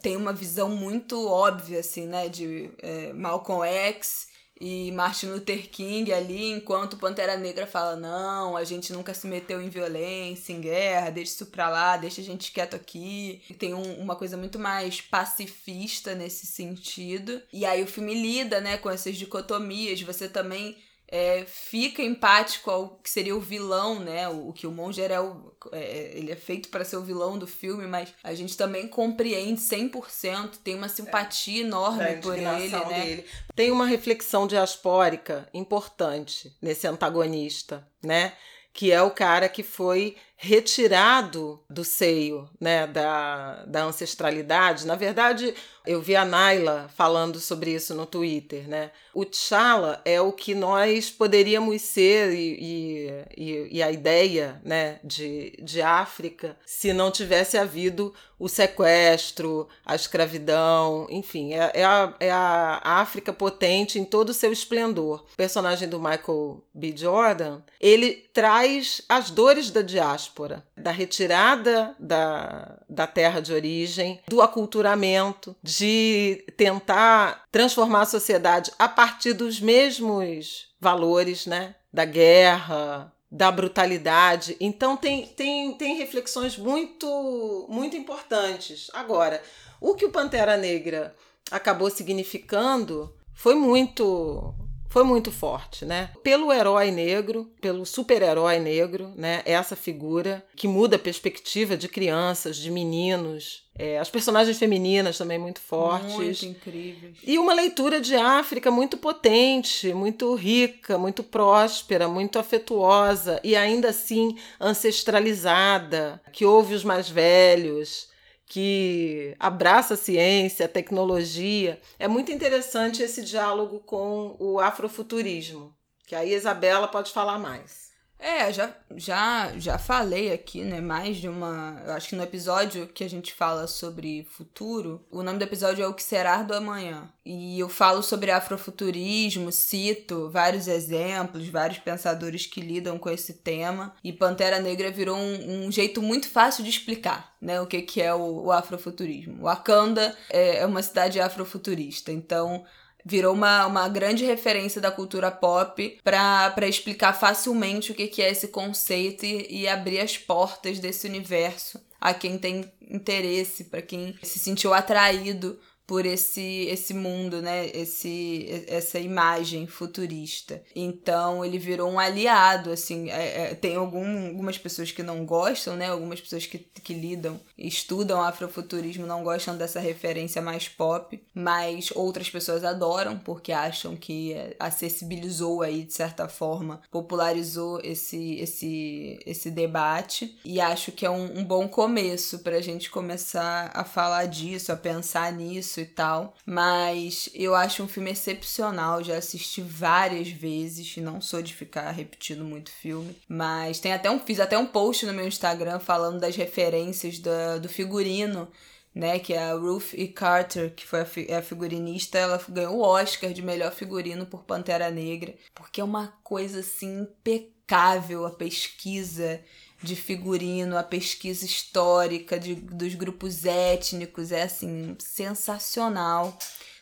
Tem 0.01 0.15
uma 0.15 0.33
visão 0.33 0.69
muito 0.69 1.27
óbvia, 1.27 1.79
assim, 1.79 2.05
né, 2.05 2.29
de 2.29 2.69
é, 2.79 3.11
Malcolm 3.13 3.65
X 3.65 4.27
e 4.59 4.91
Martin 4.91 5.27
Luther 5.27 5.69
King 5.69 6.11
ali, 6.11 6.51
enquanto 6.51 6.97
Pantera 6.97 7.37
Negra 7.37 7.67
fala: 7.67 7.95
não, 7.95 8.57
a 8.57 8.63
gente 8.63 8.91
nunca 8.91 9.13
se 9.13 9.27
meteu 9.27 9.61
em 9.61 9.69
violência, 9.69 10.51
em 10.51 10.61
guerra, 10.61 11.11
deixa 11.11 11.33
isso 11.33 11.45
pra 11.47 11.69
lá, 11.69 11.97
deixa 11.97 12.21
a 12.21 12.23
gente 12.23 12.51
quieto 12.51 12.75
aqui. 12.75 13.41
Tem 13.59 13.73
um, 13.73 13.99
uma 13.99 14.15
coisa 14.15 14.35
muito 14.35 14.57
mais 14.57 14.99
pacifista 14.99 16.15
nesse 16.15 16.47
sentido. 16.47 17.41
E 17.53 17.65
aí 17.65 17.83
o 17.83 17.87
filme 17.87 18.13
lida, 18.13 18.59
né, 18.59 18.77
com 18.77 18.89
essas 18.89 19.15
dicotomias. 19.15 20.01
Você 20.01 20.27
também 20.27 20.75
é, 21.09 21.45
fica 21.45 22.01
empático 22.01 22.69
ao 22.69 22.89
que 22.97 23.09
seria 23.09 23.35
o 23.35 23.39
vilão, 23.39 23.99
né? 23.99 24.27
O, 24.27 24.49
o 24.49 24.53
que 24.53 24.67
o 24.67 24.71
Monger 24.71 25.11
é, 25.11 25.19
o, 25.19 25.53
é, 25.71 26.11
ele 26.13 26.31
é 26.31 26.35
feito 26.35 26.69
para 26.69 26.83
ser 26.83 26.97
o 26.97 27.03
vilão 27.03 27.37
do 27.37 27.47
filme, 27.47 27.87
mas 27.87 28.13
a 28.23 28.33
gente 28.33 28.57
também 28.57 28.87
compreende 28.87 29.61
100%, 29.61 30.57
tem 30.63 30.75
uma 30.75 30.89
simpatia 30.89 31.63
é. 31.63 31.65
enorme 31.65 32.17
por 32.17 32.37
ele, 32.37 32.69
né? 32.69 33.05
Dele. 33.05 33.25
Tem 33.55 33.71
uma 33.71 33.85
reflexão 33.85 34.45
diaspórica 34.45 35.47
importante 35.53 36.55
nesse 36.61 36.85
antagonista, 36.87 37.87
né? 38.03 38.33
Que 38.73 38.91
é 38.91 39.01
o 39.01 39.11
cara 39.11 39.47
que 39.47 39.63
foi 39.63 40.15
retirado 40.39 41.59
do 41.67 41.83
seio 41.83 42.47
né, 42.61 42.85
da, 42.85 43.65
da 43.65 43.83
ancestralidade. 43.85 44.85
Na 44.85 44.95
verdade, 44.95 45.53
eu 45.85 45.99
vi 45.99 46.15
a 46.15 46.23
Naila 46.23 46.87
falando 46.95 47.39
sobre 47.39 47.73
isso 47.73 47.95
no 47.95 48.05
Twitter. 48.05 48.67
Né? 48.67 48.91
O 49.15 49.25
T'Challa 49.25 49.99
é 50.05 50.21
o 50.21 50.31
que 50.31 50.53
nós 50.53 51.09
poderíamos 51.09 51.81
ser 51.81 52.31
e, 52.33 53.09
e, 53.35 53.67
e, 53.77 53.83
a 53.83 53.91
ideia 53.91 54.61
né, 54.63 54.99
de, 55.03 55.57
de 55.59 55.81
África 55.81 56.55
se 56.65 56.93
não 56.93 57.09
tivesse 57.09 57.57
havido 57.57 58.13
o 58.37 58.47
sequestro, 58.47 59.67
a 59.83 59.95
escravidão, 59.95 61.07
enfim, 61.09 61.55
é, 61.55 61.71
é, 61.73 61.83
a, 61.83 62.13
é 62.19 62.29
a 62.29 62.79
África 62.83 63.33
potente 63.33 63.97
em 63.97 64.05
todo 64.05 64.29
o 64.29 64.33
seu 64.33 64.51
esplendor. 64.51 65.25
O 65.33 65.35
personagem 65.35 65.89
do 65.89 65.99
Michael 65.99 66.63
B. 66.71 66.93
Jordan, 66.95 67.61
ele 67.81 68.27
traz 68.31 69.01
as 69.09 69.31
dores 69.31 69.71
da 69.71 69.81
diáspora 69.81 70.26
diáspora, 70.27 70.63
da 70.75 70.91
retirada 70.91 71.95
da, 71.97 72.79
da 72.89 73.07
terra 73.07 73.39
de 73.39 73.53
origem, 73.53 74.19
do 74.27 74.41
aculturamento, 74.41 75.55
de 75.63 76.45
tentar 76.55 77.43
transformar 77.51 78.01
a 78.01 78.05
sociedade 78.05 78.71
a 78.77 78.87
partir 78.87 79.33
dos 79.33 79.59
mesmos 79.59 80.67
valores, 80.79 81.45
né? 81.45 81.75
Da 81.91 82.05
guerra, 82.05 83.11
da 83.31 83.51
brutalidade. 83.51 84.55
Então 84.59 84.97
tem, 84.97 85.25
tem, 85.27 85.73
tem 85.73 85.97
reflexões 85.97 86.57
muito, 86.57 87.67
muito 87.69 87.95
importantes. 87.95 88.89
Agora, 88.93 89.41
o 89.79 89.95
que 89.95 90.05
o 90.05 90.11
Pantera 90.11 90.57
Negra 90.57 91.15
acabou 91.49 91.89
significando 91.89 93.13
foi 93.33 93.55
muito 93.55 94.53
foi 94.97 95.03
muito 95.03 95.31
forte, 95.31 95.85
né? 95.85 96.09
Pelo 96.23 96.51
herói 96.51 96.89
negro, 96.89 97.47
pelo 97.61 97.85
super-herói 97.85 98.57
negro, 98.57 99.13
né? 99.15 99.43
Essa 99.45 99.75
figura 99.75 100.43
que 100.55 100.67
muda 100.67 100.95
a 100.95 100.99
perspectiva 100.99 101.77
de 101.77 101.87
crianças, 101.87 102.57
de 102.57 102.71
meninos, 102.71 103.63
é, 103.77 103.99
as 103.99 104.09
personagens 104.09 104.57
femininas 104.57 105.15
também 105.15 105.37
muito 105.37 105.59
fortes. 105.59 106.15
Muito 106.15 106.45
incríveis. 106.47 107.15
E 107.23 107.37
uma 107.37 107.53
leitura 107.53 108.01
de 108.01 108.15
África 108.15 108.71
muito 108.71 108.97
potente, 108.97 109.93
muito 109.93 110.33
rica, 110.33 110.97
muito 110.97 111.21
próspera, 111.23 112.07
muito 112.07 112.39
afetuosa 112.39 113.39
e 113.43 113.55
ainda 113.55 113.89
assim 113.89 114.35
ancestralizada, 114.59 116.19
que 116.33 116.43
ouve 116.43 116.73
os 116.73 116.83
mais 116.83 117.07
velhos 117.07 118.07
que 118.47 119.35
abraça 119.37 119.93
a 119.93 119.97
ciência, 119.97 120.65
a 120.65 120.69
tecnologia. 120.69 121.79
É 121.99 122.07
muito 122.07 122.31
interessante 122.31 123.03
esse 123.03 123.21
diálogo 123.21 123.79
com 123.81 124.35
o 124.39 124.59
afrofuturismo, 124.59 125.75
que 126.07 126.15
aí 126.15 126.33
a 126.33 126.37
Isabela 126.37 126.87
pode 126.87 127.11
falar 127.11 127.37
mais. 127.37 127.91
É, 128.19 128.51
já, 128.51 128.73
já, 128.95 129.53
já 129.57 129.77
falei 129.77 130.33
aqui, 130.33 130.63
né? 130.63 130.81
Mais 130.81 131.17
de 131.17 131.29
uma. 131.29 131.81
Eu 131.85 131.93
acho 131.93 132.09
que 132.09 132.15
no 132.15 132.23
episódio 132.23 132.87
que 132.87 133.03
a 133.03 133.09
gente 133.09 133.33
fala 133.33 133.67
sobre 133.67 134.27
futuro, 134.31 135.05
o 135.11 135.21
nome 135.21 135.37
do 135.37 135.43
episódio 135.43 135.83
é 135.83 135.87
O 135.87 135.93
que 135.93 136.01
Será 136.01 136.41
do 136.41 136.53
Amanhã. 136.53 137.09
E 137.23 137.59
eu 137.59 137.69
falo 137.69 138.01
sobre 138.01 138.31
afrofuturismo, 138.31 139.51
cito 139.51 140.29
vários 140.31 140.67
exemplos, 140.67 141.47
vários 141.47 141.77
pensadores 141.79 142.45
que 142.47 142.59
lidam 142.59 142.97
com 142.97 143.09
esse 143.09 143.33
tema. 143.33 143.93
E 144.03 144.11
Pantera 144.11 144.59
Negra 144.59 144.89
virou 144.89 145.15
um, 145.15 145.67
um 145.67 145.71
jeito 145.71 146.01
muito 146.01 146.27
fácil 146.27 146.63
de 146.63 146.71
explicar, 146.71 147.35
né? 147.39 147.61
O 147.61 147.67
que, 147.67 147.83
que 147.83 148.01
é 148.01 148.13
o, 148.13 148.45
o 148.45 148.51
afrofuturismo. 148.51 149.43
Wakanda 149.43 150.15
é, 150.29 150.57
é 150.57 150.65
uma 150.65 150.81
cidade 150.81 151.19
afrofuturista. 151.19 152.11
Então 152.11 152.65
virou 153.07 153.33
uma, 153.33 153.65
uma 153.65 153.87
grande 153.87 154.25
referência 154.25 154.81
da 154.81 154.91
cultura 154.91 155.31
pop 155.31 155.99
para 156.03 156.67
explicar 156.67 157.13
facilmente 157.13 157.91
o 157.91 157.95
que, 157.95 158.07
que 158.07 158.21
é 158.21 158.29
esse 158.29 158.49
conceito 158.49 159.25
e, 159.25 159.61
e 159.61 159.67
abrir 159.67 159.99
as 159.99 160.17
portas 160.17 160.79
desse 160.79 161.07
universo 161.07 161.79
a 161.99 162.13
quem 162.13 162.37
tem 162.37 162.71
interesse, 162.81 163.65
para 163.65 163.81
quem 163.81 164.15
se 164.21 164.39
sentiu 164.39 164.73
atraído 164.73 165.57
por 165.87 166.05
esse 166.05 166.65
esse 166.65 166.93
mundo, 166.93 167.41
né? 167.41 167.67
Esse 167.73 168.65
essa 168.67 168.99
imagem 168.99 169.65
futurista. 169.65 170.61
Então 170.75 171.45
ele 171.45 171.57
virou 171.57 171.89
um 171.89 171.97
aliado, 171.97 172.71
assim. 172.71 173.09
É, 173.09 173.51
é, 173.51 173.55
tem 173.55 173.77
algum, 173.77 174.27
algumas 174.27 174.57
pessoas 174.57 174.91
que 174.91 175.01
não 175.01 175.25
gostam, 175.25 175.77
né? 175.77 175.89
Algumas 175.89 176.19
pessoas 176.19 176.45
que, 176.45 176.57
que 176.57 176.93
lidam, 176.93 177.39
estudam 177.57 178.21
afrofuturismo 178.21 179.05
não 179.07 179.23
gostam 179.23 179.57
dessa 179.57 179.79
referência 179.79 180.41
mais 180.41 180.67
pop, 180.67 181.19
mas 181.33 181.89
outras 181.95 182.29
pessoas 182.29 182.65
adoram 182.65 183.17
porque 183.17 183.53
acham 183.53 183.95
que 183.95 184.35
acessibilizou 184.59 185.61
aí 185.61 185.83
de 185.83 185.93
certa 185.93 186.27
forma, 186.27 186.81
popularizou 186.91 187.79
esse 187.81 188.35
esse 188.35 189.19
esse 189.25 189.49
debate 189.49 190.37
e 190.43 190.59
acho 190.59 190.91
que 190.91 191.05
é 191.05 191.09
um, 191.09 191.39
um 191.39 191.43
bom 191.45 191.65
começo 191.69 192.39
para 192.39 192.57
a 192.57 192.61
gente 192.61 192.89
começar 192.89 193.71
a 193.73 193.85
falar 193.85 194.25
disso, 194.25 194.73
a 194.73 194.75
pensar 194.75 195.31
nisso 195.31 195.76
isso 195.76 195.76
e 195.81 195.85
tal. 195.85 196.35
Mas 196.45 197.29
eu 197.33 197.55
acho 197.55 197.83
um 197.83 197.87
filme 197.87 198.11
excepcional. 198.11 199.03
Já 199.03 199.17
assisti 199.17 199.61
várias 199.61 200.29
vezes. 200.29 200.97
Não 200.97 201.21
sou 201.21 201.41
de 201.41 201.53
ficar 201.53 201.91
repetindo 201.91 202.43
muito 202.43 202.71
filme. 202.71 203.15
Mas 203.27 203.79
tem 203.79 203.93
até 203.93 204.09
um. 204.09 204.19
Fiz 204.19 204.39
até 204.39 204.57
um 204.57 204.65
post 204.65 205.05
no 205.05 205.13
meu 205.13 205.27
Instagram 205.27 205.79
falando 205.79 206.19
das 206.19 206.35
referências 206.35 207.19
do, 207.19 207.69
figurino. 207.69 208.47
Né, 208.95 209.19
que 209.19 209.31
é 209.31 209.51
a 209.51 209.53
Ruth 209.53 209.93
E. 209.93 210.07
Carter, 210.07 210.73
que 210.73 210.83
foi 210.83 211.01
a, 211.01 211.05
fi 211.05 211.31
a 211.31 211.39
figurinista, 211.39 212.17
ela 212.17 212.43
ganhou 212.49 212.77
o 212.77 212.81
Oscar 212.81 213.31
de 213.31 213.43
melhor 213.43 213.71
figurino 213.71 214.25
por 214.25 214.43
Pantera 214.43 214.89
Negra, 214.89 215.35
porque 215.53 215.79
é 215.79 215.83
uma 215.83 216.17
coisa 216.23 216.61
assim 216.61 217.01
impecável 217.01 218.25
a 218.25 218.31
pesquisa 218.31 219.39
de 219.81 219.95
figurino, 219.95 220.77
a 220.77 220.83
pesquisa 220.83 221.45
histórica 221.45 222.39
de, 222.39 222.55
dos 222.55 222.95
grupos 222.95 223.45
étnicos, 223.45 224.31
é 224.31 224.43
assim, 224.43 224.95
sensacional. 224.99 226.37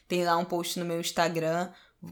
Tem 0.07 0.23
lá 0.23 0.37
um 0.37 0.45
post 0.45 0.79
no 0.79 0.85
meu 0.85 0.99
Instagram. 0.99 1.69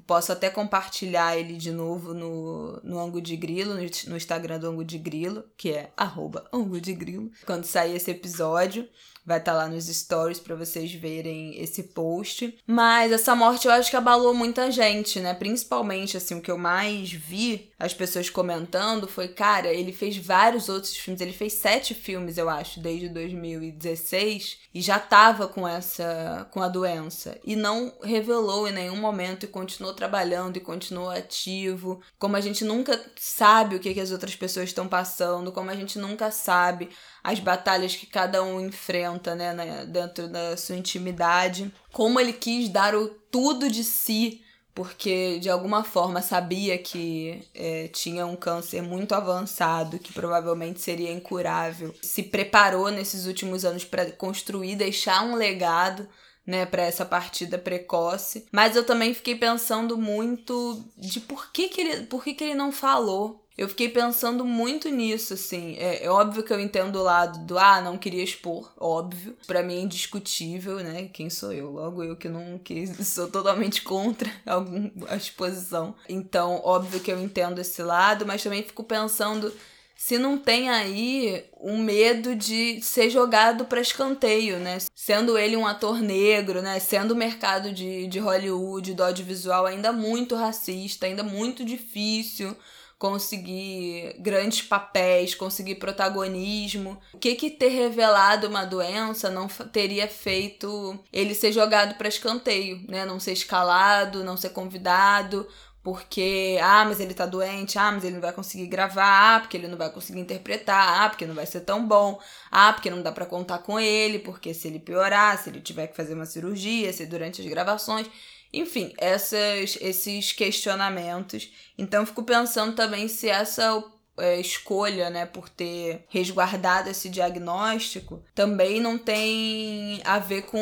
Posso 0.08 0.32
até 0.32 0.50
compartilhar 0.50 1.38
ele 1.38 1.56
de 1.56 1.72
novo 1.72 2.14
no, 2.14 2.80
no 2.84 3.00
Ango 3.00 3.22
de 3.22 3.36
Grilo, 3.38 3.76
no, 3.76 4.18
Instagram 4.18 4.60
do 4.60 4.68
Ango 4.68 4.84
de 4.84 4.98
Grilo, 4.98 5.44
que 5.56 5.72
é 5.72 5.92
arroba 5.96 6.50
Ango 6.52 6.82
de 6.82 6.94
Grilo, 6.94 7.32
quando 7.46 7.66
sair 7.66 7.96
esse 7.96 8.10
episódio. 8.10 8.88
Vai 9.26 9.40
estar 9.40 9.54
tá 9.54 9.58
lá 9.58 9.68
nos 9.68 9.86
stories 9.86 10.40
para 10.40 10.56
vocês 10.56 10.94
verem 10.94 11.60
esse 11.62 11.84
post. 11.84 12.58
Mas 12.68 13.12
essa 13.12 13.36
morte 13.36 13.68
eu 13.68 13.72
acho 13.72 13.90
que 13.90 13.96
abalou 13.96 14.34
muita 14.34 14.72
gente, 14.72 15.20
né? 15.20 15.34
Principalmente, 15.34 16.18
assim, 16.18 16.36
o 16.36 16.42
que 16.42 16.52
eu 16.52 16.58
mais 16.58 17.12
vi 17.12 17.72
as 17.80 17.94
pessoas 17.94 18.30
comentando 18.30 19.08
foi, 19.08 19.28
cara, 19.28 19.68
ele 19.68 19.92
fez 19.92 20.18
vários 20.18 20.70
outros 20.70 20.96
filmes. 20.96 21.22
Ele 21.22 21.34
fez 21.34 21.54
sete 21.54 21.94
filmes, 21.94 22.38
eu 22.38 22.50
acho, 22.50 22.80
desde 22.80 23.10
2016 23.10 24.64
e 24.74 24.82
já 24.82 25.00
tava 25.00 25.48
com 25.48 25.68
essa, 25.68 26.48
com 26.52 26.62
a 26.62 26.68
doença 26.68 27.38
e 27.46 27.56
não 27.56 27.94
revelou 28.04 28.68
em 28.68 28.72
nenhum 28.72 28.96
momento 28.96 29.44
e 29.44 29.48
continuou 29.48 29.94
trabalhando 29.94 30.58
e 30.58 30.62
continuou 30.62 31.10
ativo. 31.10 32.02
Como 32.18 32.36
a 32.36 32.42
gente 32.42 32.66
nunca 32.66 33.00
sabe 33.16 33.76
o 33.76 33.80
que, 33.80 33.94
que 33.94 34.00
as 34.00 34.12
outras 34.12 34.36
pessoas 34.36 34.70
estão 34.70 34.88
passando, 34.88 35.52
como 35.52 35.70
a 35.70 35.76
gente 35.76 36.00
nunca 36.00 36.32
sabe 36.32 36.90
as 37.24 37.40
batalhas 37.40 37.96
que 37.96 38.06
cada 38.06 38.44
um 38.44 38.60
enfrenta, 38.60 39.13
né, 39.36 39.54
né, 39.54 39.86
dentro 39.86 40.28
da 40.28 40.56
sua 40.58 40.76
intimidade. 40.76 41.74
Como 41.92 42.20
ele 42.20 42.34
quis 42.34 42.70
dar 42.70 42.96
o 42.96 43.08
tudo 43.08 43.70
de 43.70 43.84
si, 43.84 44.42
porque 44.76 45.40
de 45.40 45.50
alguma 45.50 45.84
forma 45.84 46.22
sabia 46.22 46.78
que 46.78 47.48
é, 47.54 47.88
tinha 47.90 48.26
um 48.26 48.36
câncer 48.36 48.82
muito 48.82 49.14
avançado, 49.14 50.00
que 50.00 50.14
provavelmente 50.14 50.82
seria 50.82 51.12
incurável. 51.12 51.94
Se 52.02 52.24
preparou 52.24 52.90
nesses 52.90 53.26
últimos 53.26 53.64
anos 53.64 53.86
para 53.86 54.12
construir, 54.12 54.76
deixar 54.76 55.24
um 55.24 55.36
legado 55.36 56.08
né, 56.46 56.66
para 56.66 56.84
essa 56.84 57.06
partida 57.06 57.58
precoce. 57.58 58.46
Mas 58.52 58.76
eu 58.76 58.86
também 58.86 59.14
fiquei 59.14 59.36
pensando 59.36 59.98
muito 59.98 60.84
de 60.98 61.20
por 61.20 61.52
que, 61.52 61.70
que 61.70 61.82
ele, 61.82 62.04
por 62.06 62.24
que, 62.24 62.34
que 62.34 62.44
ele 62.44 62.56
não 62.56 62.72
falou 62.72 63.43
Eu 63.56 63.70
fiquei 63.70 63.88
pensando 63.88 64.44
muito 64.44 64.90
nisso, 64.90 65.36
assim. 65.36 65.76
É, 65.78 66.06
é, 66.06 66.10
óbvio 66.10 66.44
que 66.44 66.52
eu 66.52 66.60
entendo 66.60 66.98
o 66.98 67.04
lado 67.04 67.46
do 67.46 67.58
ah, 67.58 67.82
não 67.82 67.98
queria 67.98 68.24
expor, 68.24 68.74
óbvio. 68.78 69.38
Para 69.46 69.62
mim 69.62 69.76
é 69.76 69.82
indiscutível, 69.82 70.78
né? 70.78 71.10
Quem 71.14 71.30
sou 71.30 71.54
eu? 71.54 71.70
Logo 71.72 72.04
eu 72.04 72.16
que 72.16 72.28
não 72.28 72.58
que 72.58 72.88
sou 73.04 73.28
totalmente 73.28 73.84
contra 73.84 74.30
algum, 74.46 74.90
a 75.08 75.16
exposição. 75.16 75.96
Então, 76.10 76.62
óbvio 76.64 77.00
que 77.00 77.12
eu 77.12 77.22
entendo 77.22 77.60
esse 77.60 77.84
lado, 77.84 78.26
mas 78.26 78.42
também 78.42 78.64
fico 78.64 78.84
pensando 78.84 79.54
se 79.96 80.18
não 80.18 80.38
tem 80.38 80.70
aí 80.70 81.46
um 81.62 81.78
medo 81.78 82.36
de 82.36 82.82
ser 82.82 83.10
jogado 83.12 83.66
para 83.66 83.80
escanteio, 83.80 84.60
né? 84.60 84.80
Sendo 84.96 85.38
ele 85.38 85.56
um 85.56 85.68
ator 85.68 86.02
negro, 86.02 86.62
né? 86.62 86.80
Sendo 86.80 87.12
o 87.12 87.16
mercado 87.16 87.72
de, 87.72 88.08
de 88.08 88.18
Hollywood, 88.20 88.96
do 88.96 89.04
audiovisual 89.04 89.68
ainda 89.68 89.94
muito 89.94 90.36
racista, 90.36 91.06
ainda 91.06 91.24
muito 91.24 91.64
difícil 91.64 92.58
conseguir 93.04 94.16
grandes 94.18 94.62
papéis, 94.62 95.36
conseguir 95.36 95.76
protagonismo. 95.76 96.98
O 97.12 97.18
que 97.18 97.36
que 97.36 97.50
ter 97.50 97.68
revelado 97.68 98.48
uma 98.48 98.64
doença 98.64 99.30
não 99.30 99.50
teria 99.50 100.08
feito 100.08 100.98
ele 101.12 101.36
ser 101.36 101.52
jogado 101.52 101.96
para 101.96 102.08
escanteio, 102.08 102.82
né? 102.88 103.04
Não 103.04 103.20
ser 103.20 103.34
escalado, 103.34 104.24
não 104.24 104.38
ser 104.38 104.52
convidado, 104.52 105.46
porque, 105.84 106.58
ah, 106.64 106.86
mas 106.86 107.02
ele 107.02 107.14
tá 107.14 107.26
doente, 107.26 107.78
ah, 107.78 107.92
mas 107.92 108.06
ele 108.06 108.14
não 108.14 108.22
vai 108.22 108.32
conseguir 108.32 108.68
gravar, 108.68 109.36
ah, 109.36 109.40
porque 109.42 109.58
ele 109.58 109.68
não 109.68 109.78
vai 109.78 109.90
conseguir 109.90 110.22
interpretar, 110.22 111.04
ah, 111.04 111.10
porque 111.10 111.26
não 111.26 111.36
vai 111.36 111.46
ser 111.46 111.60
tão 111.60 111.86
bom, 111.86 112.18
ah, 112.50 112.72
porque 112.72 112.90
não 112.90 113.02
dá 113.02 113.12
para 113.12 113.26
contar 113.26 113.58
com 113.58 113.78
ele, 113.78 114.20
porque 114.20 114.54
se 114.54 114.70
ele 114.70 114.80
piorar, 114.80 115.38
se 115.38 115.50
ele 115.50 115.60
tiver 115.60 115.88
que 115.88 115.96
fazer 115.98 116.14
uma 116.14 116.26
cirurgia, 116.26 116.94
se 116.94 117.06
durante 117.06 117.42
as 117.42 117.48
gravações, 117.48 118.08
enfim, 118.54 118.94
essas, 118.98 119.78
esses 119.82 120.32
questionamentos. 120.32 121.52
Então, 121.78 122.06
fico 122.06 122.24
pensando 122.24 122.76
também 122.76 123.08
se 123.08 123.28
essa 123.28 123.84
é, 124.18 124.40
escolha, 124.40 125.10
né, 125.10 125.26
por 125.26 125.50
ter 125.50 126.06
resguardado 126.08 126.90
esse 126.90 127.10
diagnóstico, 127.10 128.24
também 128.36 128.80
não 128.80 128.98
tem 128.98 130.00
a 130.06 130.20
ver 130.20 130.44
com 130.44 130.60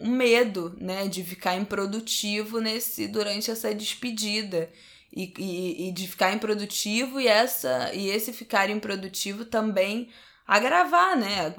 um 0.00 0.10
medo, 0.10 0.76
né, 0.80 1.06
de 1.06 1.22
ficar 1.22 1.54
improdutivo 1.54 2.60
nesse 2.60 3.06
durante 3.06 3.50
essa 3.50 3.74
despedida. 3.74 4.70
E, 5.10 5.32
e, 5.38 5.88
e 5.88 5.92
de 5.92 6.06
ficar 6.06 6.34
improdutivo 6.34 7.18
e 7.18 7.26
essa 7.26 7.90
e 7.94 8.10
esse 8.10 8.30
ficar 8.30 8.68
improdutivo 8.68 9.46
também 9.46 10.10
agravar, 10.48 11.14
né? 11.14 11.54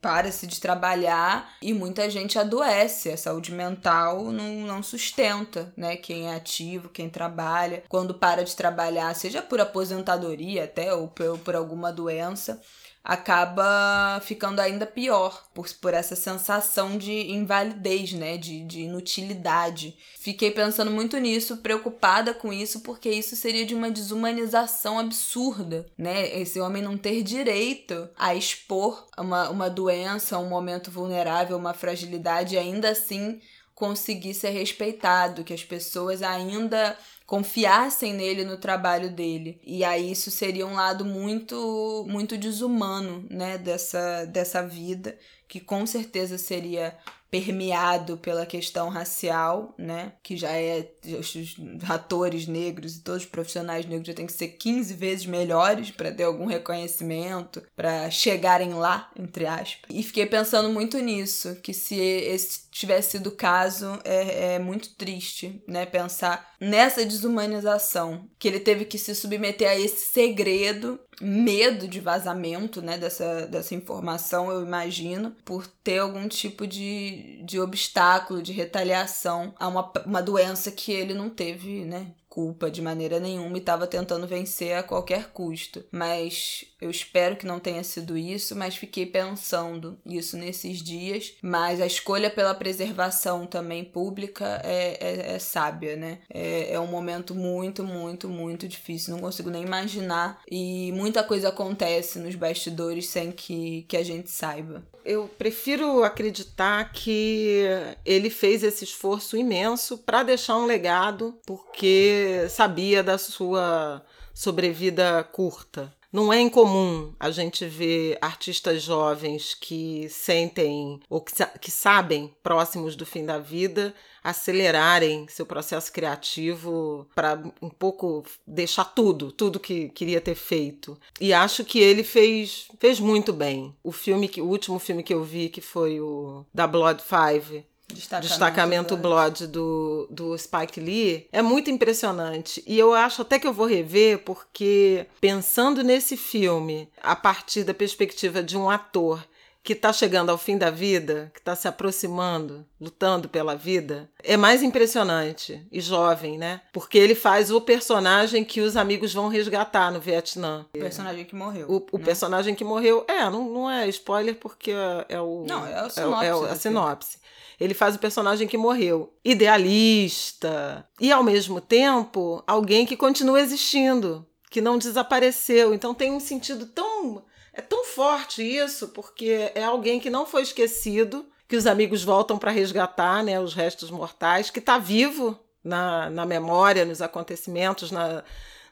Para-se 0.00 0.46
de 0.46 0.60
trabalhar 0.60 1.56
e 1.60 1.74
muita 1.74 2.08
gente 2.08 2.38
adoece. 2.38 3.10
A 3.10 3.16
saúde 3.16 3.50
mental 3.50 4.30
não, 4.30 4.60
não 4.60 4.82
sustenta, 4.82 5.74
né? 5.76 5.96
Quem 5.96 6.28
é 6.28 6.36
ativo, 6.36 6.88
quem 6.88 7.10
trabalha. 7.10 7.82
Quando 7.88 8.14
para 8.14 8.44
de 8.44 8.54
trabalhar, 8.54 9.12
seja 9.16 9.42
por 9.42 9.60
aposentadoria 9.60 10.64
até 10.64 10.94
ou 10.94 11.08
por, 11.08 11.36
por 11.40 11.56
alguma 11.56 11.92
doença, 11.92 12.62
acaba 13.06 14.20
ficando 14.24 14.58
ainda 14.58 14.84
pior 14.84 15.46
por, 15.54 15.68
por 15.74 15.94
essa 15.94 16.16
sensação 16.16 16.98
de 16.98 17.30
invalidez, 17.30 18.12
né? 18.12 18.36
De, 18.36 18.64
de 18.64 18.80
inutilidade. 18.80 19.96
Fiquei 20.18 20.50
pensando 20.50 20.90
muito 20.90 21.16
nisso, 21.18 21.58
preocupada 21.58 22.34
com 22.34 22.52
isso, 22.52 22.80
porque 22.80 23.08
isso 23.08 23.36
seria 23.36 23.64
de 23.64 23.76
uma 23.76 23.92
desumanização 23.92 24.98
absurda, 24.98 25.86
né? 25.96 26.36
Esse 26.36 26.58
homem 26.58 26.82
não 26.82 26.98
ter 26.98 27.22
direito 27.22 28.08
a 28.18 28.34
expor 28.34 29.06
uma, 29.16 29.50
uma 29.50 29.70
doença, 29.70 30.36
um 30.36 30.48
momento 30.48 30.90
vulnerável, 30.90 31.56
uma 31.56 31.72
fragilidade, 31.72 32.56
e 32.56 32.58
ainda 32.58 32.90
assim 32.90 33.40
conseguir 33.72 34.34
ser 34.34 34.50
respeitado, 34.50 35.44
que 35.44 35.54
as 35.54 35.62
pessoas 35.62 36.22
ainda 36.22 36.96
confiassem 37.26 38.14
nele 38.14 38.44
no 38.44 38.56
trabalho 38.56 39.10
dele. 39.10 39.60
E 39.64 39.84
aí 39.84 40.12
isso 40.12 40.30
seria 40.30 40.66
um 40.66 40.74
lado 40.74 41.04
muito 41.04 42.06
muito 42.08 42.38
desumano, 42.38 43.26
né, 43.30 43.58
dessa 43.58 44.24
dessa 44.26 44.62
vida, 44.66 45.18
que 45.48 45.60
com 45.60 45.86
certeza 45.86 46.38
seria 46.38 46.96
permeado 47.30 48.16
pela 48.16 48.46
questão 48.46 48.88
racial, 48.88 49.74
né? 49.76 50.12
Que 50.22 50.36
já 50.36 50.50
é. 50.52 50.88
Os 51.18 51.56
atores 51.88 52.46
negros 52.46 52.96
e 52.96 53.00
todos 53.02 53.22
os 53.22 53.28
profissionais 53.28 53.84
negros 53.84 54.06
já 54.06 54.14
têm 54.14 54.26
que 54.26 54.32
ser 54.32 54.48
15 54.48 54.94
vezes 54.94 55.26
melhores 55.26 55.90
para 55.90 56.12
ter 56.12 56.22
algum 56.22 56.46
reconhecimento, 56.46 57.62
para 57.74 58.10
chegarem 58.10 58.74
lá, 58.74 59.10
entre 59.18 59.46
aspas. 59.46 59.90
E 59.90 60.02
fiquei 60.02 60.26
pensando 60.26 60.68
muito 60.68 60.98
nisso, 60.98 61.56
que 61.62 61.72
se 61.74 61.96
esse 61.96 62.70
tivesse 62.70 63.12
sido 63.12 63.28
o 63.28 63.36
caso, 63.36 63.98
é, 64.04 64.54
é 64.54 64.58
muito 64.58 64.94
triste, 64.94 65.62
né? 65.66 65.84
Pensar 65.86 66.54
nessa 66.60 67.04
desumanização, 67.04 68.28
que 68.38 68.48
ele 68.48 68.60
teve 68.60 68.84
que 68.84 68.98
se 68.98 69.14
submeter 69.14 69.68
a 69.68 69.78
esse 69.78 70.12
segredo 70.12 70.98
medo 71.20 71.88
de 71.88 72.00
vazamento, 72.00 72.82
né, 72.82 72.98
dessa, 72.98 73.46
dessa 73.46 73.74
informação, 73.74 74.50
eu 74.50 74.62
imagino, 74.62 75.34
por 75.44 75.66
ter 75.66 75.98
algum 75.98 76.28
tipo 76.28 76.66
de, 76.66 77.42
de 77.44 77.58
obstáculo, 77.58 78.42
de 78.42 78.52
retaliação 78.52 79.54
a 79.58 79.68
uma, 79.68 79.92
uma 80.04 80.22
doença 80.22 80.70
que 80.70 80.92
ele 80.92 81.14
não 81.14 81.30
teve, 81.30 81.84
né, 81.84 82.12
culpa 82.36 82.70
de 82.70 82.82
maneira 82.82 83.18
nenhuma 83.18 83.56
e 83.56 83.60
estava 83.60 83.86
tentando 83.86 84.26
vencer 84.26 84.76
a 84.76 84.82
qualquer 84.82 85.30
custo. 85.30 85.82
Mas 85.90 86.66
eu 86.80 86.90
espero 86.90 87.36
que 87.36 87.46
não 87.46 87.58
tenha 87.58 87.82
sido 87.82 88.16
isso, 88.16 88.54
mas 88.54 88.76
fiquei 88.76 89.06
pensando 89.06 89.98
isso 90.04 90.36
nesses 90.36 90.82
dias. 90.82 91.34
Mas 91.40 91.80
a 91.80 91.86
escolha 91.86 92.30
pela 92.30 92.54
preservação 92.54 93.46
também 93.46 93.84
pública 93.84 94.60
é, 94.62 94.98
é, 95.00 95.34
é 95.34 95.38
sábia, 95.38 95.96
né? 95.96 96.18
É, 96.28 96.72
é 96.72 96.80
um 96.80 96.86
momento 96.86 97.34
muito, 97.34 97.82
muito, 97.82 98.28
muito 98.28 98.68
difícil. 98.68 99.14
Não 99.14 99.20
consigo 99.20 99.50
nem 99.50 99.62
imaginar. 99.62 100.40
E 100.50 100.92
muita 100.92 101.22
coisa 101.22 101.48
acontece 101.48 102.18
nos 102.18 102.34
bastidores 102.34 103.08
sem 103.08 103.32
que, 103.32 103.82
que 103.88 103.96
a 103.96 104.04
gente 104.04 104.30
saiba. 104.30 104.84
Eu 105.04 105.28
prefiro 105.38 106.02
acreditar 106.02 106.92
que 106.92 107.62
ele 108.04 108.28
fez 108.28 108.62
esse 108.62 108.84
esforço 108.84 109.36
imenso 109.36 109.98
para 109.98 110.24
deixar 110.24 110.56
um 110.56 110.66
legado, 110.66 111.38
porque 111.46 112.46
sabia 112.50 113.02
da 113.02 113.16
sua 113.16 114.04
sobrevida 114.34 115.24
curta. 115.32 115.94
Não 116.16 116.32
é 116.32 116.40
incomum 116.40 117.12
a 117.20 117.30
gente 117.30 117.66
ver 117.66 118.16
artistas 118.22 118.82
jovens 118.82 119.52
que 119.52 120.08
sentem 120.08 120.98
ou 121.10 121.20
que, 121.20 121.34
que 121.60 121.70
sabem 121.70 122.34
próximos 122.42 122.96
do 122.96 123.04
fim 123.04 123.26
da 123.26 123.38
vida 123.38 123.94
acelerarem 124.24 125.28
seu 125.28 125.44
processo 125.44 125.92
criativo 125.92 127.06
para 127.14 127.38
um 127.60 127.68
pouco 127.68 128.24
deixar 128.46 128.86
tudo, 128.86 129.30
tudo 129.30 129.60
que 129.60 129.90
queria 129.90 130.18
ter 130.18 130.34
feito. 130.34 130.98
E 131.20 131.34
acho 131.34 131.66
que 131.66 131.80
ele 131.80 132.02
fez, 132.02 132.66
fez 132.80 132.98
muito 132.98 133.30
bem. 133.30 133.76
O 133.84 133.92
filme 133.92 134.26
que 134.26 134.40
o 134.40 134.48
último 134.48 134.78
filme 134.78 135.02
que 135.02 135.12
eu 135.12 135.22
vi 135.22 135.50
que 135.50 135.60
foi 135.60 136.00
o 136.00 136.46
da 136.54 136.66
Blood 136.66 137.02
Five, 137.02 137.62
Destacamento, 137.88 138.28
Destacamento 138.28 138.96
Blood 138.96 139.46
do, 139.46 140.08
do 140.10 140.36
Spike 140.36 140.80
Lee 140.80 141.28
é 141.30 141.40
muito 141.40 141.70
impressionante. 141.70 142.62
E 142.66 142.78
eu 142.78 142.92
acho 142.92 143.22
até 143.22 143.38
que 143.38 143.46
eu 143.46 143.52
vou 143.52 143.66
rever, 143.66 144.18
porque 144.18 145.06
pensando 145.20 145.84
nesse 145.84 146.16
filme, 146.16 146.88
a 147.00 147.14
partir 147.14 147.62
da 147.62 147.72
perspectiva 147.72 148.42
de 148.42 148.56
um 148.56 148.68
ator 148.68 149.24
que 149.66 149.72
está 149.72 149.92
chegando 149.92 150.30
ao 150.30 150.38
fim 150.38 150.56
da 150.56 150.70
vida, 150.70 151.28
que 151.34 151.40
está 151.40 151.56
se 151.56 151.66
aproximando, 151.66 152.64
lutando 152.80 153.28
pela 153.28 153.56
vida, 153.56 154.08
é 154.22 154.36
mais 154.36 154.62
impressionante 154.62 155.66
e 155.72 155.80
jovem, 155.80 156.38
né? 156.38 156.60
Porque 156.72 156.96
ele 156.96 157.16
faz 157.16 157.50
o 157.50 157.60
personagem 157.60 158.44
que 158.44 158.60
os 158.60 158.76
amigos 158.76 159.12
vão 159.12 159.26
resgatar 159.26 159.90
no 159.90 160.00
Vietnã. 160.00 160.64
O 160.72 160.78
personagem 160.78 161.24
que 161.24 161.34
morreu. 161.34 161.66
O, 161.68 161.96
o 161.96 161.98
né? 161.98 162.04
personagem 162.04 162.54
que 162.54 162.62
morreu, 162.62 163.04
é, 163.08 163.28
não, 163.28 163.50
não 163.50 163.68
é 163.68 163.88
spoiler 163.88 164.36
porque 164.36 164.70
é, 164.70 165.06
é 165.08 165.20
o. 165.20 165.44
Não, 165.48 165.66
é, 165.66 165.84
o 165.84 165.90
sinopse, 165.90 166.24
é, 166.24 166.28
é 166.28 166.50
a 166.52 166.56
sinopse. 166.56 167.18
Ele 167.58 167.74
faz 167.74 167.96
o 167.96 167.98
personagem 167.98 168.46
que 168.46 168.58
morreu. 168.58 169.14
Idealista. 169.24 170.86
E, 171.00 171.10
ao 171.10 171.22
mesmo 171.22 171.60
tempo, 171.60 172.42
alguém 172.46 172.84
que 172.84 172.96
continua 172.96 173.40
existindo, 173.40 174.26
que 174.50 174.60
não 174.60 174.78
desapareceu. 174.78 175.74
Então 175.74 175.94
tem 175.94 176.12
um 176.12 176.20
sentido 176.20 176.66
tão. 176.66 177.24
É 177.52 177.62
tão 177.62 177.84
forte 177.84 178.42
isso, 178.42 178.88
porque 178.88 179.50
é 179.54 179.64
alguém 179.64 179.98
que 179.98 180.10
não 180.10 180.26
foi 180.26 180.42
esquecido, 180.42 181.24
que 181.48 181.56
os 181.56 181.66
amigos 181.66 182.04
voltam 182.04 182.36
para 182.36 182.50
resgatar 182.50 183.24
né, 183.24 183.40
os 183.40 183.54
restos 183.54 183.90
mortais, 183.90 184.50
que 184.50 184.58
está 184.58 184.76
vivo 184.76 185.38
na, 185.64 186.10
na 186.10 186.26
memória, 186.26 186.84
nos 186.84 187.00
acontecimentos, 187.00 187.90
na, 187.90 188.22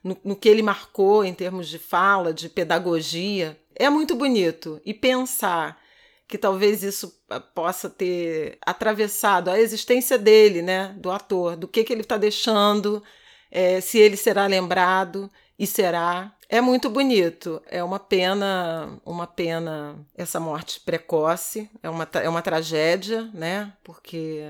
no, 0.02 0.16
no 0.22 0.36
que 0.36 0.50
ele 0.50 0.62
marcou 0.62 1.24
em 1.24 1.32
termos 1.32 1.66
de 1.66 1.78
fala, 1.78 2.34
de 2.34 2.50
pedagogia. 2.50 3.58
É 3.74 3.88
muito 3.88 4.14
bonito. 4.14 4.78
E 4.84 4.92
pensar 4.92 5.82
que 6.26 6.38
talvez 6.38 6.82
isso 6.82 7.20
ah, 7.28 7.40
possa 7.40 7.88
ter 7.90 8.58
atravessado 8.64 9.50
a 9.50 9.60
existência 9.60 10.18
dele, 10.18 10.62
né, 10.62 10.94
do 10.98 11.10
ator, 11.10 11.56
do 11.56 11.68
que, 11.68 11.84
que 11.84 11.92
ele 11.92 12.02
está 12.02 12.16
deixando, 12.16 13.02
é, 13.50 13.80
se 13.80 13.98
ele 13.98 14.16
será 14.16 14.46
lembrado 14.46 15.30
e 15.58 15.66
será. 15.66 16.34
É 16.48 16.60
muito 16.60 16.90
bonito. 16.90 17.62
É 17.66 17.82
uma 17.82 17.98
pena, 17.98 18.98
uma 19.04 19.26
pena 19.26 19.96
essa 20.16 20.38
morte 20.40 20.80
precoce. 20.80 21.70
É 21.82 21.88
uma, 21.90 22.08
é 22.14 22.28
uma 22.28 22.42
tragédia, 22.42 23.30
né? 23.32 23.72
Porque 23.82 24.44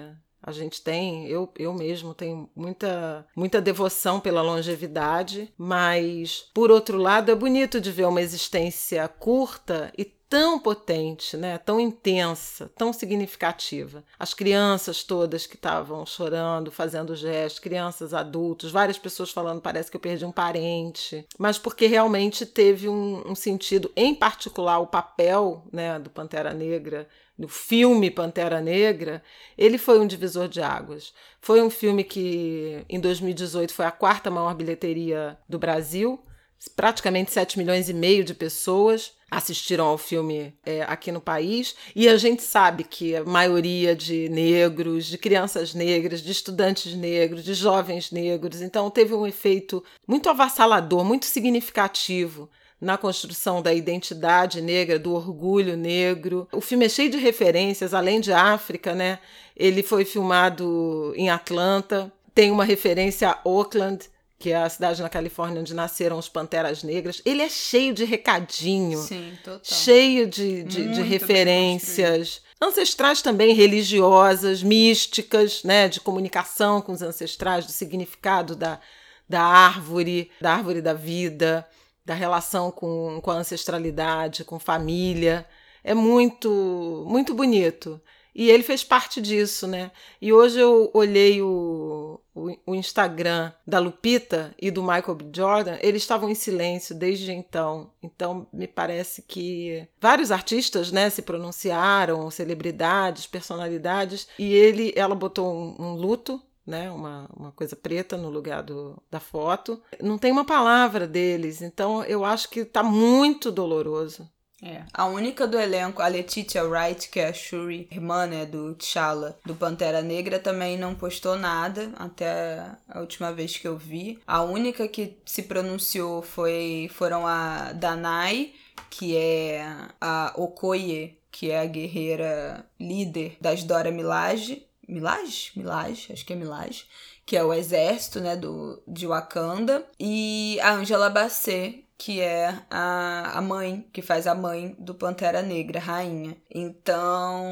A 0.47 0.53
gente 0.53 0.83
tem, 0.83 1.27
eu, 1.27 1.51
eu 1.59 1.73
mesmo 1.73 2.13
tenho 2.13 2.51
muita, 2.55 3.27
muita 3.35 3.63
devoção 3.63 4.21
pela 4.21 4.43
longevidade, 4.43 5.51
mas 5.57 6.51
por 6.53 6.71
outro 6.71 6.99
lado 6.99 7.33
é 7.33 7.35
bonito 7.35 7.81
de 7.81 7.91
ver 7.91 8.05
uma 8.07 8.21
existência 8.21 9.09
curta 9.09 9.91
e 9.97 10.05
tão 10.29 10.59
potente, 10.59 11.37
né? 11.37 11.59
tão 11.59 11.79
intensa, 11.79 12.71
tão 12.77 12.93
significativa. 12.93 14.05
As 14.19 14.35
crianças 14.35 15.03
todas 15.03 15.47
que 15.47 15.57
estavam 15.57 16.05
chorando, 16.05 16.71
fazendo 16.71 17.15
gestos, 17.15 17.61
crianças, 17.61 18.15
adultos, 18.15 18.73
várias 18.73 18.99
pessoas 18.99 19.31
falando 19.31 19.61
parece 19.61 19.91
que 19.91 19.97
eu 19.97 20.01
perdi 20.01 20.25
um 20.25 20.33
parente, 20.33 21.27
mas 21.39 21.59
porque 21.59 21.87
realmente 21.87 22.45
teve 22.45 22.89
um, 22.89 23.31
um 23.31 23.35
sentido, 23.35 23.91
em 23.95 24.15
particular 24.15 24.79
o 24.79 24.87
papel 24.87 25.65
né, 25.73 25.99
do 25.99 26.11
Pantera 26.11 26.53
Negra 26.53 27.09
no 27.37 27.49
filme 27.49 28.11
Pantera 28.11 28.61
Negra, 28.61 29.23
ele 29.59 29.77
foi 29.77 29.99
um 29.99 30.07
divisor 30.07 30.49
de 30.49 30.63
águas. 30.63 31.13
Foi 31.41 31.61
um 31.61 31.69
filme 31.69 32.05
que, 32.05 32.85
em 32.89 33.01
2018, 33.01 33.75
foi 33.75 33.85
a 33.85 33.91
quarta 33.91 34.31
maior 34.31 34.55
bilheteria 34.55 35.37
do 35.49 35.59
Brasil. 35.59 36.21
Praticamente 36.69 37.33
7 37.33 37.59
milhões 37.59 37.89
e 37.89 37.95
meio 37.95 38.25
de 38.25 38.35
pessoas 38.35 39.13
assistiram 39.31 39.87
ao 39.87 39.99
filme 39.99 40.55
é, 40.65 40.83
aqui 40.83 41.11
no 41.11 41.21
país, 41.21 41.75
e 41.95 42.09
a 42.09 42.17
gente 42.17 42.43
sabe 42.43 42.85
que 42.85 43.17
a 43.17 43.25
maioria 43.25 43.95
de 43.95 44.29
negros, 44.29 45.07
de 45.07 45.19
crianças 45.19 45.75
negras, 45.75 46.23
de 46.23 46.31
estudantes 46.31 46.95
negros, 46.95 47.45
de 47.45 47.53
jovens 47.53 48.13
negros, 48.13 48.63
então 48.63 48.89
teve 48.91 49.13
um 49.13 49.27
efeito 49.27 49.83
muito 50.07 50.29
avassalador, 50.29 51.05
muito 51.05 51.27
significativo 51.27 52.49
na 52.81 52.99
construção 52.99 53.63
da 53.63 53.73
identidade 53.73 54.61
negra, 54.61 54.99
do 54.99 55.15
orgulho 55.15 55.77
negro. 55.77 56.47
O 56.53 56.61
filme 56.61 56.85
é 56.85 56.89
cheio 56.89 57.11
de 57.11 57.17
referências, 57.17 57.95
além 57.95 58.21
de 58.21 58.33
África, 58.33 58.95
né? 58.95 59.19
Ele 59.57 59.83
foi 59.83 60.05
filmado 60.05 61.13
em 61.17 61.31
Atlanta, 61.31 62.13
tem 62.35 62.51
uma 62.51 62.65
referência 62.65 63.31
a 63.31 63.41
Oakland, 63.49 64.11
que 64.45 64.53
é 64.53 64.57
a 64.57 64.69
cidade 64.69 65.01
na 65.01 65.09
Califórnia 65.09 65.63
onde 65.63 65.73
nasceram 65.73 66.19
os 66.19 66.29
Panteras 66.29 66.83
Negras. 66.83 67.23
Ele 67.25 67.41
é 67.41 67.49
cheio 67.49 67.95
de 67.95 68.05
recadinho, 68.05 68.99
Sim, 68.99 69.33
cheio 69.63 70.27
de, 70.27 70.63
de, 70.65 70.93
de 70.93 71.01
referências. 71.01 72.43
Ancestrais 72.61 73.23
também 73.23 73.55
religiosas, 73.55 74.63
místicas, 74.63 75.65
né, 75.65 75.89
de 75.89 75.99
comunicação 75.99 76.83
com 76.83 76.93
os 76.93 77.01
ancestrais, 77.01 77.65
do 77.65 77.73
significado 77.73 78.55
da, 78.55 78.79
da 79.27 79.41
árvore, 79.41 80.31
da 80.39 80.53
árvore 80.53 80.83
da 80.83 80.93
vida, 80.93 81.67
da 82.05 82.13
relação 82.13 82.71
com, 82.71 83.23
com 83.23 83.31
a 83.31 83.37
ancestralidade, 83.37 84.45
com 84.45 84.59
família. 84.59 85.47
É 85.83 85.95
muito, 85.95 87.07
muito 87.09 87.33
bonito. 87.33 87.99
E 88.35 88.51
ele 88.51 88.63
fez 88.65 88.83
parte 88.83 89.21
disso, 89.21 89.67
né? 89.67 89.93
E 90.21 90.33
hoje 90.33 90.59
eu 90.59 90.91
olhei 90.93 91.41
o, 91.41 92.21
o, 92.35 92.57
o, 92.67 92.75
Instagram 92.75 93.53
da 93.65 93.79
Lupita 93.79 94.53
e 94.61 94.71
do 94.71 94.83
Michael 94.83 95.15
B. 95.15 95.27
Jordan, 95.33 95.79
eles 95.81 96.03
estavam 96.03 96.29
em 96.29 96.35
silêncio 96.35 96.95
desde 96.95 97.31
então. 97.31 97.93
Então, 98.03 98.47
me 98.53 98.67
parece 98.67 99.23
que 99.23 99.87
vários 100.01 100.33
artistas, 100.33 100.91
né, 100.91 101.09
se 101.11 101.23
pronunciaram, 101.23 102.29
celebridades, 102.31 103.27
personalidades, 103.27 104.27
e 104.37 104.53
ele, 104.53 104.93
ela 104.97 105.15
botou 105.15 105.53
um, 105.53 105.77
um 105.79 105.95
luto 105.95 106.43
né, 106.67 106.91
uma, 106.91 107.29
uma 107.37 107.53
coisa 107.53 107.77
preta 107.77 108.17
no 108.17 108.31
lugar 108.31 108.63
do, 108.63 109.01
da 109.11 109.21
foto. 109.21 109.83
Não 110.01 110.17
tem 110.17 110.33
uma 110.33 110.45
palavra 110.45 111.07
deles, 111.07 111.61
então 111.61 112.03
eu 112.05 112.25
acho 112.25 112.49
que 112.49 112.61
está 112.61 112.83
muito 112.83 113.53
doloroso. 113.53 114.29
É. 114.65 114.83
A 114.95 115.05
única 115.05 115.47
do 115.47 115.59
elenco, 115.59 116.01
a 116.01 116.09
Letitia 116.09 116.65
Wright, 116.65 117.11
que 117.11 117.21
é 117.21 117.29
a 117.29 117.33
Shuri, 117.35 117.87
irmã 117.91 118.27
né, 118.27 118.47
do 118.47 118.75
T'Challa, 118.75 119.39
do 119.45 119.55
Pantera 119.55 120.01
Negra, 120.01 120.39
também 120.39 120.79
não 120.79 120.95
postou 120.95 121.37
nada 121.37 121.93
até 121.97 122.65
a 122.89 123.01
última 123.01 123.31
vez 123.31 123.59
que 123.59 123.69
eu 123.69 123.77
vi. 123.77 124.19
A 124.27 124.43
única 124.43 124.89
que 124.89 125.19
se 125.27 125.43
pronunciou 125.43 126.23
foi 126.23 126.89
foram 126.95 127.27
a 127.27 127.73
Danai, 127.73 128.55
que 128.89 129.15
é 129.15 129.67
a 130.01 130.33
Okoye, 130.35 131.19
que 131.31 131.51
é 131.51 131.61
a 131.61 131.67
guerreira 131.67 132.65
líder 132.81 133.37
das 133.41 133.65
Dora 133.65 133.91
Milaje. 133.91 134.67
Milaje? 134.89 135.53
Milaje, 135.57 136.13
acho 136.13 136.25
que 136.25 136.33
é 136.33 136.37
Milaje. 136.37 136.87
Que 137.27 137.37
é 137.37 137.45
o 137.45 137.53
exército, 137.53 138.21
né, 138.21 138.37
do, 138.37 138.83
de 138.87 139.07
Wakanda. 139.07 139.85
E 139.99 140.59
a 140.63 140.73
Angela 140.73 141.11
Bassett, 141.11 141.84
que 141.97 142.21
é 142.21 142.59
a, 142.71 143.39
a 143.39 143.41
mãe, 143.41 143.89
que 143.93 144.03
faz 144.03 144.27
a 144.27 144.35
mãe 144.35 144.75
do 144.79 144.95
Pantera 144.95 145.43
Negra, 145.43 145.79
rainha. 145.79 146.37
Então, 146.51 147.45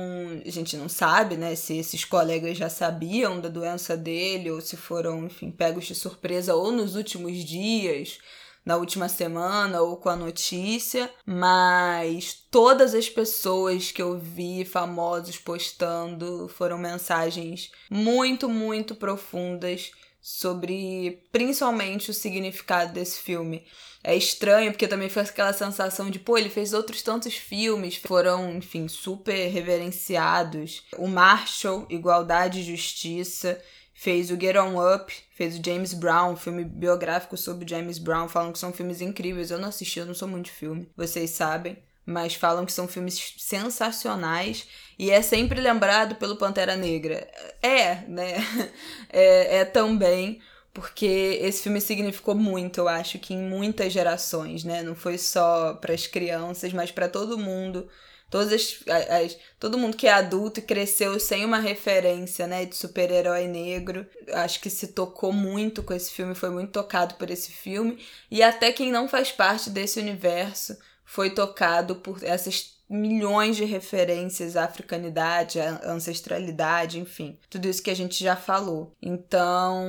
a 0.45 0.51
gente 0.51 0.77
não 0.77 0.89
sabe, 0.89 1.37
né, 1.37 1.55
se 1.55 1.77
esses 1.77 2.05
colegas 2.05 2.57
já 2.57 2.69
sabiam 2.69 3.41
da 3.41 3.49
doença 3.49 3.97
dele 3.97 4.51
ou 4.51 4.61
se 4.61 4.77
foram, 4.77 5.27
enfim, 5.27 5.51
pegos 5.51 5.85
de 5.87 5.95
surpresa 5.95 6.55
ou 6.55 6.73
nos 6.73 6.97
últimos 6.97 7.37
dias 7.45 8.19
na 8.65 8.77
última 8.77 9.09
semana 9.09 9.81
ou 9.81 9.97
com 9.97 10.09
a 10.09 10.17
notícia, 10.17 11.11
mas 11.27 12.47
todas 12.51 12.95
as 12.95 13.09
pessoas 13.09 13.91
que 13.91 14.01
eu 14.01 14.17
vi 14.19 14.65
famosos 14.65 15.37
postando 15.37 16.49
foram 16.49 16.79
mensagens 16.79 17.71
muito, 17.91 18.49
muito 18.49 18.95
profundas 18.95 19.91
sobre 20.23 21.21
principalmente 21.33 22.13
o 22.13 22.15
significado 22.15 22.93
desse 22.93 23.21
filme 23.21 23.67
é 24.05 24.17
estranho, 24.17 24.71
porque 24.71 24.87
também 24.87 25.09
foi 25.09 25.23
aquela 25.23 25.53
sensação 25.53 26.11
de, 26.11 26.19
pô, 26.19 26.39
ele 26.39 26.49
fez 26.49 26.73
outros 26.73 27.03
tantos 27.03 27.35
filmes, 27.35 27.97
foram, 27.97 28.57
enfim, 28.57 28.89
super 28.89 29.49
reverenciados. 29.49 30.85
O 30.97 31.09
Marshall, 31.09 31.87
Igualdade 31.91 32.61
e 32.61 32.65
Justiça, 32.65 33.61
fez 33.95 34.31
o 34.31 34.41
Get 34.41 34.57
On 34.57 34.95
Up, 34.95 35.13
fez 35.35 35.59
o 35.59 35.63
James 35.65 35.93
Brown, 35.93 36.37
filme 36.37 36.65
biográfico 36.65 37.37
sobre 37.37 37.69
James 37.69 37.99
Brown, 37.99 38.29
falam 38.29 38.53
que 38.53 38.59
são 38.59 38.73
filmes 38.73 39.01
incríveis. 39.01 39.51
Eu 39.51 39.59
não 39.59 39.69
assisti, 39.69 40.01
eu 40.01 40.07
não 40.07 40.15
sou 40.15 40.27
muito 40.27 40.47
de 40.47 40.53
filme, 40.53 40.89
vocês 40.97 41.31
sabem. 41.31 41.77
Mas 42.05 42.35
falam 42.35 42.67
que 42.67 42.73
são 42.73 42.89
filmes 42.89 43.35
sensacionais 43.39 44.67
e 45.03 45.11
é 45.11 45.21
sempre 45.21 45.61
lembrado 45.61 46.15
pelo 46.15 46.37
Pantera 46.37 46.77
Negra. 46.77 47.27
É, 47.61 47.97
né? 48.07 48.37
É, 49.15 49.59
é 49.59 49.65
também 49.65 50.41
porque 50.73 51.39
esse 51.43 51.65
filme 51.65 51.81
significou 51.81 52.35
muito, 52.35 52.79
eu 52.79 52.89
acho 52.89 53.19
que 53.19 53.35
em 53.35 53.43
muitas 53.43 53.93
gerações, 53.93 54.65
né? 54.65 54.83
Não 54.83 54.95
foi 54.95 55.19
só 55.19 55.75
para 55.75 55.93
as 55.93 56.07
crianças, 56.07 56.73
mas 56.73 56.93
para 56.93 57.09
todo 57.09 57.37
mundo. 57.37 57.89
Todas 58.31 58.53
as, 58.53 58.79
as, 59.11 59.37
todo 59.59 59.77
mundo 59.77 59.97
que 59.97 60.07
é 60.07 60.13
adulto 60.13 60.61
e 60.61 60.63
cresceu 60.63 61.19
sem 61.21 61.45
uma 61.45 61.59
referência, 61.59 62.47
né, 62.47 62.65
de 62.65 62.75
super-herói 62.77 63.47
negro, 63.49 64.07
acho 64.33 64.61
que 64.61 64.71
se 64.71 64.89
tocou 64.89 65.33
muito 65.33 65.83
com 65.83 65.93
esse 65.93 66.13
filme, 66.13 66.35
foi 66.35 66.49
muito 66.49 66.71
tocado 66.71 67.17
por 67.17 67.29
esse 67.29 67.51
filme, 67.53 67.99
e 68.31 68.43
até 68.43 68.73
quem 68.73 68.91
não 68.91 69.09
faz 69.09 69.33
parte 69.33 69.69
desse 69.69 70.01
universo 70.01 70.79
foi 71.05 71.29
tocado 71.29 71.97
por 71.97 72.23
essas 72.25 72.73
milhões 72.93 73.57
de 73.57 73.65
referências 73.65 74.57
à 74.57 74.65
africanidade, 74.65 75.59
à 75.59 75.81
ancestralidade, 75.91 77.01
enfim, 77.01 77.39
tudo 77.49 77.67
isso 77.67 77.83
que 77.83 77.91
a 77.91 77.97
gente 77.97 78.23
já 78.23 78.37
falou. 78.37 78.93
Então, 79.01 79.83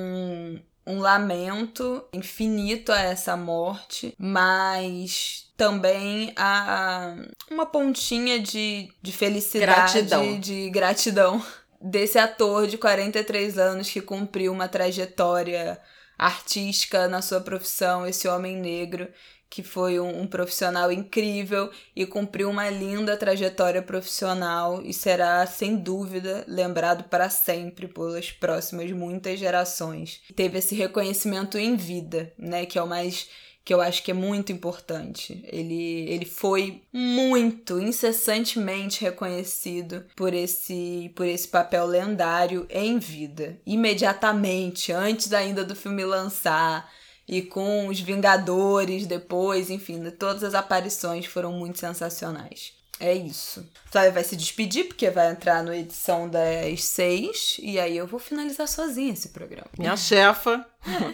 um 0.88 0.99
lamento 0.99 2.04
infinito 2.14 2.91
a 2.91 3.01
essa 3.01 3.36
morte, 3.36 4.16
mas 4.18 5.51
também 5.58 6.34
a 6.38 7.16
uma 7.51 7.66
pontinha 7.66 8.39
de, 8.39 8.89
de 9.01 9.12
felicidade, 9.12 9.93
gratidão. 9.93 10.39
de 10.39 10.70
gratidão 10.70 11.45
desse 11.82 12.18
ator 12.18 12.68
de 12.68 12.78
43 12.78 13.58
anos 13.58 13.89
que 13.89 14.01
cumpriu 14.01 14.54
uma 14.54 14.70
trajetória 14.70 15.78
artística 16.18 17.08
na 17.08 17.22
sua 17.22 17.41
profissão, 17.41 18.08
esse 18.08 18.28
homem 18.28 18.56
negro 18.56 19.10
que 19.54 19.62
foi 19.62 19.99
um, 19.99 20.22
um, 20.22 20.26
profissional 20.26 20.91
incrível 20.91 21.70
e 21.95 22.08
cumpriu 22.08 22.49
uma 22.49 22.72
linda 22.72 23.16
trajetória 23.16 23.84
profissional 23.84 24.82
e 24.84 24.91
será, 24.91 25.45
sem 25.45 25.76
dúvida, 25.76 26.43
lembrado 26.47 27.04
para 27.04 27.30
sempre 27.30 27.88
pelas 27.88 28.32
próximas 28.32 28.91
muitas 28.91 29.38
gerações. 29.38 30.22
Teve 30.36 30.58
esse 30.58 30.74
reconhecimento 30.74 31.56
em 31.60 31.76
vida, 31.76 32.34
né, 32.36 32.66
que 32.66 32.80
é 32.80 32.82
o 32.82 32.88
mais 32.88 33.30
que 33.64 33.72
eu 33.72 33.80
acho 33.80 34.01
que 34.01 34.10
é 34.10 34.14
muito 34.16 34.51
importante. 34.51 35.47
Ele, 35.47 36.10
ele 36.10 36.26
foi 36.26 36.82
muito, 36.91 37.80
incessantemente 37.80 39.04
reconhecido 39.04 40.04
por 40.16 40.34
esse, 40.34 41.12
por 41.16 41.28
esse 41.28 41.47
papel 41.47 41.86
lendário 41.86 42.66
em 42.72 42.97
vida. 42.97 43.60
Imediatamente, 43.68 44.91
antes 44.91 45.32
ainda 45.32 45.64
do 45.64 45.76
filme 45.76 46.04
lançar 46.04 46.91
e 47.28 47.41
com 47.41 47.88
os 47.88 47.99
Vingadores 47.99 49.05
depois, 49.05 49.69
enfim, 49.69 50.09
todas 50.11 50.43
as 50.43 50.53
aparições 50.53 51.26
foram 51.26 51.51
muito 51.51 51.80
sensacionais. 51.80 52.74
É 52.99 53.13
isso. 53.13 53.65
Flávia 53.91 54.11
vai 54.11 54.24
se 54.24 54.36
despedir, 54.36 54.86
porque 54.86 55.09
vai 55.09 55.32
entrar 55.32 55.63
na 55.63 55.76
edição 55.76 56.30
das 56.30 56.84
seis, 56.84 57.57
e 57.59 57.80
aí 57.80 57.97
eu 57.97 58.07
vou 58.07 58.19
finalizar 58.19 58.67
sozinha 58.67 59.11
esse 59.11 59.30
programa. 59.30 59.67
Minha 59.78 59.97
chefa. 59.97 60.65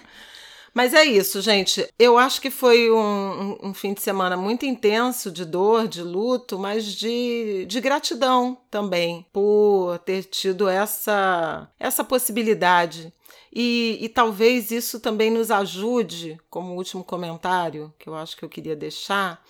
Mas 0.73 0.93
é 0.93 1.03
isso, 1.03 1.41
gente. 1.41 1.87
Eu 1.97 2.17
acho 2.17 2.39
que 2.39 2.51
foi 2.51 2.91
um, 2.91 2.97
um, 2.97 3.69
um, 3.69 3.73
fim 3.73 3.93
de 3.93 4.01
semana 4.01 4.37
muito 4.37 4.65
intenso 4.65 5.31
de 5.31 5.43
dor, 5.43 5.87
de 5.87 6.01
luto, 6.01 6.59
mas 6.59 6.85
de, 6.85 7.65
de 7.65 7.81
gratidão 7.81 8.57
também 8.69 9.25
por 9.33 9.97
ter 10.05 10.23
tido 10.23 10.69
essa, 10.69 11.67
essa 11.79 12.03
possibilidade. 12.03 13.11
E, 13.53 13.97
e 14.01 14.09
talvez 14.09 14.71
isso 14.71 14.99
também 14.99 15.31
nos 15.31 15.49
ajude, 15.49 16.39
como 16.49 16.75
último 16.75 17.03
comentário 17.03 17.93
que 17.97 18.07
eu 18.07 18.15
acho 18.15 18.37
que 18.37 18.45
eu 18.45 18.49
queria 18.49 18.75
deixar, 18.75 19.43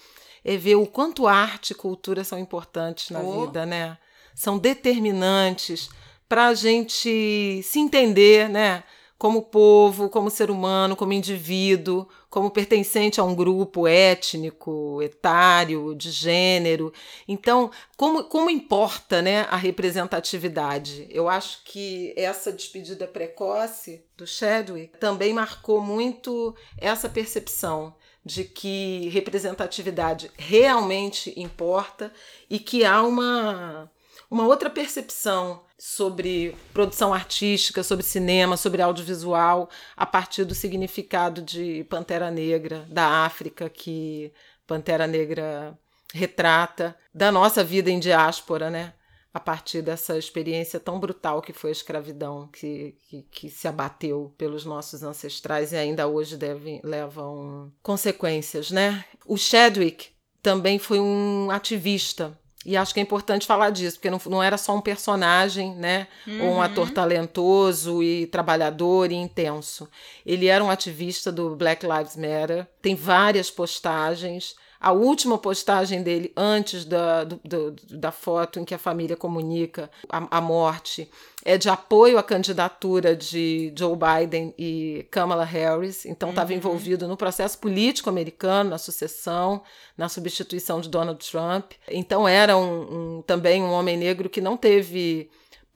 é 0.44 0.56
ver 0.56 0.76
o 0.76 0.88
quanto 0.88 1.28
arte 1.28 1.72
e 1.72 1.76
cultura 1.76 2.24
são 2.24 2.40
importantes 2.40 3.10
na 3.10 3.20
oh. 3.20 3.46
vida, 3.46 3.66
né? 3.66 3.98
São 4.34 4.58
determinantes 4.58 5.90
para 6.30 6.48
a 6.48 6.54
gente 6.54 7.62
se 7.64 7.80
entender, 7.80 8.48
né? 8.48 8.84
Como 9.18 9.42
povo, 9.42 10.10
como 10.10 10.30
ser 10.30 10.50
humano, 10.50 10.96
como 10.96 11.12
indivíduo, 11.12 12.08
como 12.30 12.52
pertencente 12.52 13.20
a 13.20 13.24
um 13.24 13.34
grupo 13.34 13.88
étnico, 13.88 15.02
etário, 15.02 15.96
de 15.96 16.12
gênero. 16.12 16.94
Então, 17.28 17.72
como, 17.98 18.24
como 18.26 18.50
importa 18.50 19.22
né, 19.22 19.48
a 19.50 19.56
representatividade? 19.56 21.08
Eu 21.10 21.28
acho 21.28 21.64
que 21.66 22.14
essa 22.16 22.52
despedida 22.52 23.08
precoce 23.08 24.06
do 24.16 24.28
Chadwick 24.28 24.98
também 25.00 25.34
marcou 25.34 25.82
muito 25.82 26.56
essa 26.78 27.10
percepção 27.10 27.96
de 28.24 28.44
que 28.44 29.10
representatividade 29.10 30.30
realmente 30.38 31.34
importa 31.40 32.14
e 32.50 32.60
que 32.60 32.86
há 32.86 33.02
uma, 33.02 33.90
uma 34.30 34.46
outra 34.46 34.70
percepção 34.70 35.64
sobre 35.78 36.56
produção 36.74 37.14
artística, 37.14 37.82
sobre 37.84 38.06
cinema, 38.06 38.58
sobre 38.58 38.82
audiovisual, 38.82 39.70
a 39.96 40.06
partir 40.06 40.44
do 40.44 40.54
significado 40.54 41.42
de 41.42 41.86
Pantera 41.86 42.30
Negra, 42.30 42.86
da 42.90 43.26
África, 43.26 43.70
que 43.70 44.32
Pantera 44.68 45.08
Negra 45.08 45.78
retrata, 46.14 46.96
da 47.14 47.32
nossa 47.32 47.64
vida 47.64 47.90
em 47.90 48.00
diáspora, 48.00 48.70
né? 48.70 48.94
A 49.32 49.40
partir 49.40 49.84
dessa 49.84 50.18
experiência 50.18 50.80
tão 50.80 51.00
brutal 51.00 51.42
que 51.42 51.54
foi 51.54 51.70
a 51.70 51.72
escravidão, 51.72 52.50
que, 52.52 52.96
que, 53.08 53.22
que 53.24 53.50
se 53.50 53.68
abateu 53.68 54.34
pelos 54.38 54.66
nossos 54.66 55.04
ancestrais 55.04 55.72
e 55.72 55.78
ainda 55.78 56.08
hoje 56.08 56.38
levam 56.84 57.72
consequências, 57.82 58.72
né? 58.72 59.06
O 59.26 59.38
Chadwick 59.38 60.10
também 60.42 60.80
foi 60.80 61.00
um 61.00 61.52
ativista 61.52 62.38
e 62.66 62.76
acho 62.76 62.94
que 62.94 63.00
é 63.00 63.04
importante 63.04 63.48
falar 63.48 63.70
disso, 63.70 63.98
porque 63.98 64.10
não, 64.10 64.20
não 64.26 64.44
era 64.44 64.58
só 64.58 64.76
um 64.76 64.82
personagem, 64.82 65.74
né? 65.76 66.08
Uhum. 66.28 66.46
Ou 66.46 66.54
um 66.56 66.62
ator 66.62 66.92
talentoso 66.92 68.04
e 68.04 68.28
trabalhador 68.28 69.12
e 69.12 69.16
intenso. 69.16 69.90
Ele 70.26 70.48
era 70.48 70.64
um 70.64 70.70
ativista 70.70 71.32
do 71.32 71.56
Black 71.56 71.86
Lives 71.86 72.18
Matter, 72.18 72.68
tem 72.82 72.96
várias 72.96 73.50
postagens. 73.50 74.56
A 74.80 74.94
última 74.94 75.38
postagem 75.38 76.02
dele, 76.02 76.32
antes 76.38 76.86
da, 76.86 77.26
do, 77.26 77.40
do, 77.44 77.76
da 77.90 78.12
foto 78.12 78.60
em 78.60 78.66
que 78.66 78.74
a 78.74 78.78
família 78.78 79.18
comunica 79.18 79.92
a, 80.10 80.38
a 80.38 80.40
morte, 80.40 81.12
é 81.44 81.58
de 81.58 81.70
apoio 81.70 82.18
à 82.18 82.24
candidatura 82.24 83.14
de 83.14 83.74
Joe 83.78 83.98
Biden 83.98 84.54
e 84.58 85.06
Kamala 85.12 85.44
Harris. 85.44 86.06
Então, 86.06 86.30
estava 86.30 86.52
uhum. 86.52 86.58
envolvido 86.58 87.10
no 87.10 87.18
processo 87.18 87.58
político 87.58 88.10
americano, 88.10 88.70
na 88.70 88.78
sucessão, 88.78 89.62
na 89.98 90.08
substituição 90.08 90.80
de 90.80 90.88
Donald 90.88 91.30
Trump. 91.30 91.74
Então, 91.90 92.26
era 92.26 92.56
um, 92.56 93.18
um, 93.18 93.22
também 93.22 93.62
um 93.62 93.72
homem 93.72 93.98
negro 93.98 94.30
que 94.30 94.40
não 94.40 94.56
teve 94.56 95.30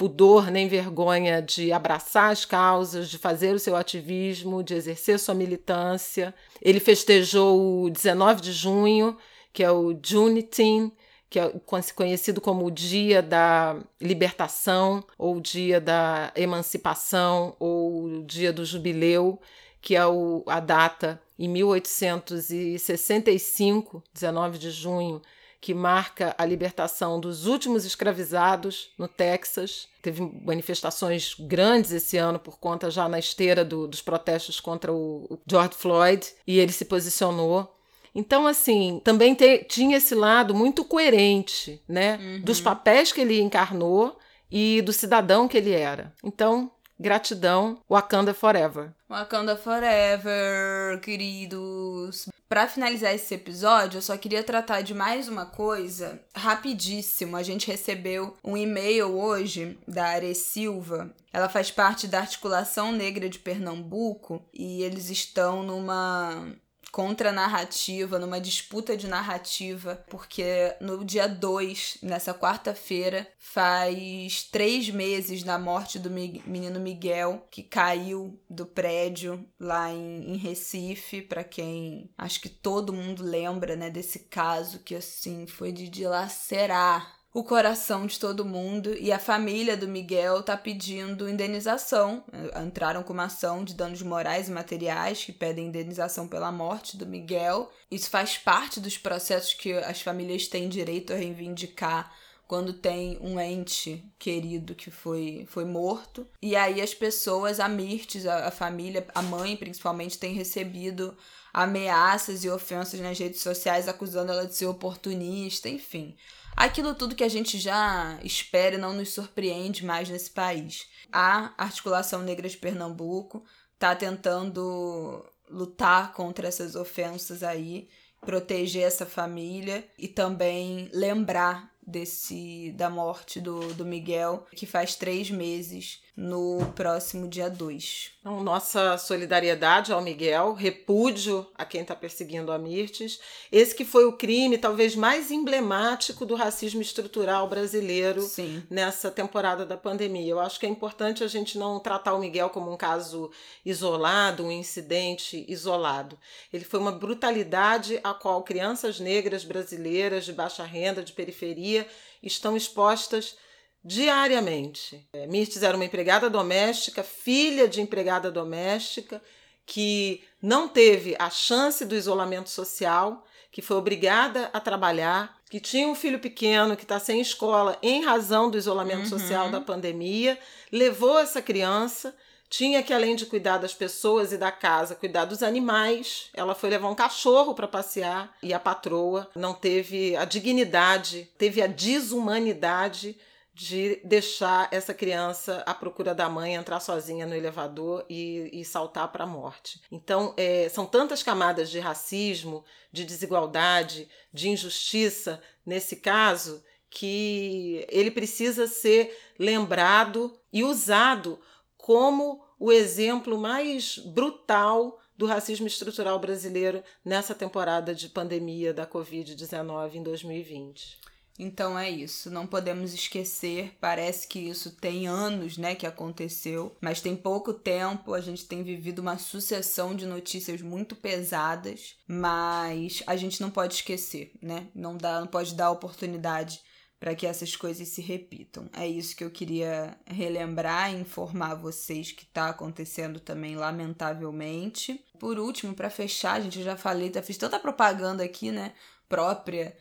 pudor 0.03 0.51
nem 0.51 0.67
vergonha 0.67 1.41
de 1.41 1.71
abraçar 1.71 2.29
as 2.29 2.43
causas, 2.43 3.07
de 3.07 3.17
fazer 3.17 3.55
o 3.55 3.59
seu 3.59 3.73
ativismo, 3.73 4.61
de 4.61 4.73
exercer 4.73 5.17
sua 5.17 5.33
militância. 5.33 6.35
Ele 6.61 6.81
festejou 6.81 7.85
o 7.85 7.89
19 7.89 8.41
de 8.41 8.51
junho, 8.51 9.15
que 9.53 9.63
é 9.63 9.71
o 9.71 9.97
Juneteenth, 10.03 10.91
que 11.29 11.39
é 11.39 11.49
conhecido 11.95 12.41
como 12.41 12.65
o 12.65 12.71
Dia 12.71 13.21
da 13.21 13.77
Libertação, 14.01 15.05
ou 15.17 15.39
Dia 15.39 15.79
da 15.79 16.33
Emancipação, 16.35 17.55
ou 17.57 18.03
o 18.03 18.25
Dia 18.25 18.51
do 18.51 18.65
Jubileu, 18.65 19.39
que 19.81 19.95
é 19.95 20.05
o, 20.05 20.43
a 20.47 20.59
data 20.59 21.17
em 21.39 21.47
1865, 21.47 24.03
19 24.13 24.57
de 24.57 24.69
junho, 24.69 25.21
que 25.63 25.73
marca 25.73 26.35
a 26.37 26.43
libertação 26.43 27.21
dos 27.21 27.45
últimos 27.45 27.85
escravizados 27.85 28.91
no 28.97 29.07
Texas. 29.07 29.87
Teve 30.01 30.21
manifestações 30.43 31.37
grandes 31.39 31.93
esse 31.93 32.17
ano 32.17 32.37
por 32.37 32.59
conta 32.59 32.91
já 32.91 33.07
na 33.07 33.17
esteira 33.17 33.63
do, 33.63 33.87
dos 33.87 34.01
protestos 34.01 34.59
contra 34.59 34.91
o, 34.91 35.39
George 35.49 35.75
Floyd 35.75 36.27
e 36.45 36.59
ele 36.59 36.73
se 36.73 36.83
posicionou. 36.83 37.73
Então, 38.13 38.45
assim, 38.45 38.99
também 39.05 39.33
te, 39.33 39.59
tinha 39.63 39.95
esse 39.95 40.13
lado 40.13 40.53
muito 40.53 40.83
coerente, 40.83 41.81
né? 41.87 42.17
Uhum. 42.21 42.41
Dos 42.41 42.59
papéis 42.59 43.13
que 43.13 43.21
ele 43.21 43.39
encarnou 43.39 44.19
e 44.51 44.81
do 44.81 44.91
cidadão 44.91 45.47
que 45.47 45.57
ele 45.57 45.71
era. 45.71 46.13
Então, 46.21 46.69
Gratidão, 46.99 47.79
Wakanda 47.89 48.33
Forever. 48.33 48.91
Wakanda 49.09 49.55
Forever, 49.55 50.99
queridos. 51.01 52.27
Para 52.53 52.67
finalizar 52.67 53.15
esse 53.15 53.33
episódio, 53.33 53.97
eu 53.97 54.01
só 54.03 54.15
queria 54.15 54.43
tratar 54.43 54.81
de 54.81 54.93
mais 54.93 55.27
uma 55.27 55.43
coisa 55.43 56.21
rapidíssimo. 56.35 57.35
A 57.35 57.41
gente 57.41 57.65
recebeu 57.65 58.37
um 58.43 58.55
e-mail 58.55 59.07
hoje 59.17 59.75
da 59.87 60.05
Are 60.09 60.35
Silva. 60.35 61.11
Ela 61.33 61.49
faz 61.49 61.71
parte 61.71 62.05
da 62.05 62.19
Articulação 62.19 62.91
Negra 62.91 63.27
de 63.27 63.39
Pernambuco 63.39 64.39
e 64.53 64.83
eles 64.83 65.09
estão 65.09 65.63
numa 65.63 66.45
contra-narrativa, 66.93 68.19
numa 68.19 68.39
disputa 68.39 68.95
de 68.95 69.07
narrativa, 69.07 70.05
porque 70.07 70.75
no 70.79 71.03
dia 71.03 71.27
2, 71.27 71.97
nessa 72.03 72.35
quarta-feira, 72.35 73.27
faz 73.39 74.47
três 74.51 74.91
meses 74.91 75.41
da 75.41 75.57
morte 75.57 75.97
do 75.97 76.11
menino 76.11 76.79
Miguel, 76.79 77.47
que 77.49 77.63
caiu 77.63 78.39
do 78.47 78.67
prédio 78.67 79.43
lá 79.59 79.91
em, 79.91 80.33
em 80.33 80.37
Recife, 80.37 81.23
para 81.23 81.43
quem 81.43 82.11
acho 82.15 82.39
que 82.39 82.49
todo 82.49 82.93
mundo 82.93 83.23
lembra, 83.23 83.75
né, 83.75 83.89
desse 83.89 84.19
caso 84.19 84.77
que 84.83 84.93
assim 84.93 85.47
foi 85.47 85.71
de 85.71 85.89
dilacerar 85.89 87.22
o 87.33 87.43
coração 87.43 88.05
de 88.05 88.19
todo 88.19 88.45
mundo 88.45 88.95
e 88.99 89.11
a 89.11 89.17
família 89.17 89.75
do 89.75 89.87
Miguel 89.87 90.43
tá 90.43 90.55
pedindo 90.55 91.27
indenização. 91.27 92.23
Entraram 92.63 93.01
com 93.01 93.11
uma 93.11 93.25
ação 93.25 93.63
de 93.63 93.73
danos 93.73 94.03
morais 94.03 94.47
e 94.47 94.51
materiais 94.51 95.25
que 95.25 95.31
pedem 95.31 95.67
indenização 95.67 96.27
pela 96.27 96.51
morte 96.51 96.95
do 96.95 97.07
Miguel. 97.07 97.71
Isso 97.89 98.07
faz 98.07 98.37
parte 98.37 98.79
dos 98.79 98.99
processos 98.99 99.55
que 99.55 99.73
as 99.73 99.99
famílias 99.99 100.47
têm 100.47 100.69
direito 100.69 101.11
a 101.11 101.15
reivindicar 101.15 102.13
quando 102.47 102.71
tem 102.71 103.17
um 103.19 103.39
ente 103.39 104.05
querido 104.19 104.75
que 104.75 104.91
foi, 104.91 105.47
foi 105.49 105.65
morto. 105.65 106.27
E 106.39 106.55
aí 106.55 106.81
as 106.81 106.93
pessoas, 106.93 107.59
a 107.59 107.67
Mirtes, 107.67 108.27
a, 108.27 108.49
a 108.49 108.51
família, 108.51 109.07
a 109.15 109.23
mãe 109.23 109.57
principalmente, 109.57 110.19
tem 110.19 110.35
recebido 110.35 111.17
ameaças 111.51 112.43
e 112.43 112.49
ofensas 112.49 112.99
nas 112.99 113.17
redes 113.17 113.41
sociais 113.41 113.87
acusando 113.87 114.31
ela 114.31 114.45
de 114.45 114.55
ser 114.55 114.67
oportunista, 114.67 115.67
enfim 115.67 116.15
aquilo 116.55 116.95
tudo 116.95 117.15
que 117.15 117.23
a 117.23 117.29
gente 117.29 117.57
já 117.57 118.19
espera 118.23 118.75
e 118.75 118.79
não 118.79 118.93
nos 118.93 119.13
surpreende 119.13 119.85
mais 119.85 120.09
nesse 120.09 120.31
país. 120.31 120.87
A 121.11 121.53
Articulação 121.57 122.21
Negra 122.21 122.47
de 122.47 122.57
Pernambuco 122.57 123.43
está 123.73 123.95
tentando 123.95 125.25
lutar 125.49 126.13
contra 126.13 126.47
essas 126.47 126.75
ofensas 126.75 127.43
aí, 127.43 127.87
proteger 128.21 128.83
essa 128.83 129.05
família 129.05 129.85
e 129.97 130.07
também 130.07 130.89
lembrar 130.93 131.71
desse 131.85 132.71
da 132.77 132.89
morte 132.89 133.41
do, 133.41 133.73
do 133.73 133.85
Miguel, 133.85 134.47
que 134.55 134.65
faz 134.65 134.95
três 134.95 135.29
meses 135.29 136.02
no 136.15 136.71
próximo 136.75 137.27
dia 137.27 137.49
2. 137.49 138.11
Então, 138.19 138.43
nossa 138.43 138.97
solidariedade 138.99 139.91
ao 139.91 140.01
Miguel, 140.01 140.53
repúdio 140.53 141.45
a 141.55 141.65
quem 141.65 141.81
está 141.81 141.95
perseguindo 141.95 142.51
a 142.51 142.57
Mirtes. 142.59 143.19
Esse 143.51 143.73
que 143.73 143.83
foi 143.83 144.05
o 144.05 144.13
crime 144.13 144.59
talvez 144.59 144.95
mais 144.95 145.31
emblemático 145.31 146.23
do 146.23 146.35
racismo 146.35 146.81
estrutural 146.81 147.49
brasileiro 147.49 148.21
Sim. 148.21 148.63
nessa 148.69 149.09
temporada 149.09 149.65
da 149.65 149.75
pandemia. 149.75 150.31
Eu 150.31 150.39
acho 150.39 150.59
que 150.59 150.67
é 150.67 150.69
importante 150.69 151.23
a 151.23 151.27
gente 151.27 151.57
não 151.57 151.79
tratar 151.79 152.13
o 152.13 152.19
Miguel 152.19 152.49
como 152.51 152.71
um 152.71 152.77
caso 152.77 153.31
isolado, 153.65 154.45
um 154.45 154.51
incidente 154.51 155.43
isolado. 155.47 156.17
Ele 156.53 156.63
foi 156.63 156.79
uma 156.79 156.91
brutalidade 156.91 157.99
a 158.03 158.13
qual 158.13 158.43
crianças 158.43 158.99
negras 158.99 159.43
brasileiras 159.43 160.25
de 160.25 160.31
baixa 160.31 160.63
renda, 160.63 161.01
de 161.01 161.11
periferia, 161.11 161.87
estão 162.21 162.55
expostas 162.55 163.35
diariamente. 163.83 165.05
É, 165.13 165.27
Mirtes 165.27 165.63
era 165.63 165.75
uma 165.75 165.85
empregada 165.85 166.29
doméstica, 166.29 167.03
filha 167.03 167.67
de 167.67 167.81
empregada 167.81 168.31
doméstica, 168.31 169.21
que 169.65 170.23
não 170.41 170.67
teve 170.67 171.15
a 171.19 171.29
chance 171.29 171.85
do 171.85 171.95
isolamento 171.95 172.49
social, 172.49 173.25
que 173.51 173.61
foi 173.61 173.77
obrigada 173.77 174.49
a 174.53 174.59
trabalhar, 174.59 175.37
que 175.49 175.59
tinha 175.59 175.87
um 175.87 175.95
filho 175.95 176.19
pequeno 176.19 176.75
que 176.75 176.83
está 176.83 176.99
sem 176.99 177.21
escola 177.21 177.77
em 177.81 178.03
razão 178.03 178.49
do 178.49 178.57
isolamento 178.57 179.03
uhum. 179.03 179.19
social 179.19 179.51
da 179.51 179.61
pandemia, 179.61 180.39
levou 180.71 181.19
essa 181.19 181.41
criança, 181.41 182.15
tinha 182.49 182.83
que, 182.83 182.93
além 182.93 183.15
de 183.15 183.25
cuidar 183.25 183.57
das 183.57 183.73
pessoas 183.73 184.31
e 184.31 184.37
da 184.37 184.51
casa, 184.51 184.95
cuidar 184.95 185.25
dos 185.25 185.41
animais. 185.41 186.29
Ela 186.33 186.53
foi 186.53 186.69
levar 186.69 186.89
um 186.89 186.95
cachorro 186.95 187.53
para 187.53 187.67
passear 187.67 188.35
e 188.43 188.53
a 188.53 188.59
patroa 188.59 189.29
não 189.35 189.53
teve 189.53 190.15
a 190.15 190.25
dignidade, 190.25 191.29
teve 191.37 191.61
a 191.61 191.67
desumanidade 191.67 193.17
de 193.53 194.01
deixar 194.03 194.67
essa 194.71 194.93
criança 194.93 195.61
à 195.65 195.73
procura 195.73 196.15
da 196.15 196.27
mãe 196.27 196.55
entrar 196.55 196.79
sozinha 196.79 197.27
no 197.27 197.35
elevador 197.35 198.03
e, 198.09 198.49
e 198.51 198.65
saltar 198.65 199.11
para 199.11 199.25
a 199.25 199.27
morte. 199.27 199.79
Então, 199.91 200.33
é, 200.35 200.67
são 200.69 200.85
tantas 200.85 201.21
camadas 201.21 201.69
de 201.69 201.79
racismo, 201.79 202.65
de 202.91 203.05
desigualdade, 203.05 204.09
de 204.33 204.49
injustiça 204.49 205.39
nesse 205.65 205.97
caso 205.97 206.63
que 206.89 207.85
ele 207.89 208.11
precisa 208.11 208.67
ser 208.67 209.17
lembrado 209.37 210.35
e 210.51 210.63
usado 210.63 211.39
como 211.77 212.43
o 212.59 212.71
exemplo 212.71 213.37
mais 213.37 213.97
brutal 213.97 214.99
do 215.17 215.25
racismo 215.25 215.67
estrutural 215.67 216.17
brasileiro 216.19 216.83
nessa 217.03 217.35
temporada 217.35 217.93
de 217.93 218.09
pandemia 218.09 218.73
da 218.73 218.87
Covid-19 218.87 219.95
em 219.95 220.03
2020. 220.03 221.12
Então 221.37 221.77
é 221.77 221.89
isso, 221.89 222.29
não 222.29 222.45
podemos 222.45 222.93
esquecer. 222.93 223.75
Parece 223.79 224.27
que 224.27 224.39
isso 224.39 224.71
tem 224.71 225.07
anos, 225.07 225.57
né, 225.57 225.73
que 225.73 225.87
aconteceu, 225.87 226.75
mas 226.79 227.01
tem 227.01 227.15
pouco 227.15 227.53
tempo. 227.53 228.13
A 228.13 228.21
gente 228.21 228.45
tem 228.45 228.63
vivido 228.63 228.99
uma 228.99 229.17
sucessão 229.17 229.95
de 229.95 230.05
notícias 230.05 230.61
muito 230.61 230.95
pesadas, 230.95 231.95
mas 232.07 233.01
a 233.07 233.15
gente 233.15 233.41
não 233.41 233.49
pode 233.49 233.75
esquecer, 233.75 234.31
né? 234.41 234.67
Não 234.75 234.95
dá, 234.95 235.19
não 235.19 235.27
pode 235.27 235.55
dar 235.55 235.71
oportunidade 235.71 236.61
para 237.03 237.15
que 237.15 237.27
essas 237.27 237.53
coisas 237.53 237.85
se 237.89 238.01
repitam. 238.01 238.69
É 238.71 238.87
isso 238.87 239.13
que 239.13 239.25
eu 239.25 239.29
queria 239.29 239.97
relembrar 240.05 240.89
e 240.89 241.01
informar 241.01 241.53
vocês 241.53 242.13
que 242.13 242.23
está 242.23 242.47
acontecendo 242.47 243.19
também, 243.19 243.57
lamentavelmente. 243.57 245.03
Por 245.19 245.37
último, 245.37 245.73
para 245.73 245.89
fechar, 245.89 246.35
a 246.35 246.39
gente 246.39 246.63
já 246.63 246.77
falei, 246.77 247.11
já 247.13 247.21
fiz 247.21 247.37
tanta 247.37 247.59
propaganda 247.59 248.23
aqui, 248.23 248.53
né? 248.53 248.71
Própria 249.07 249.75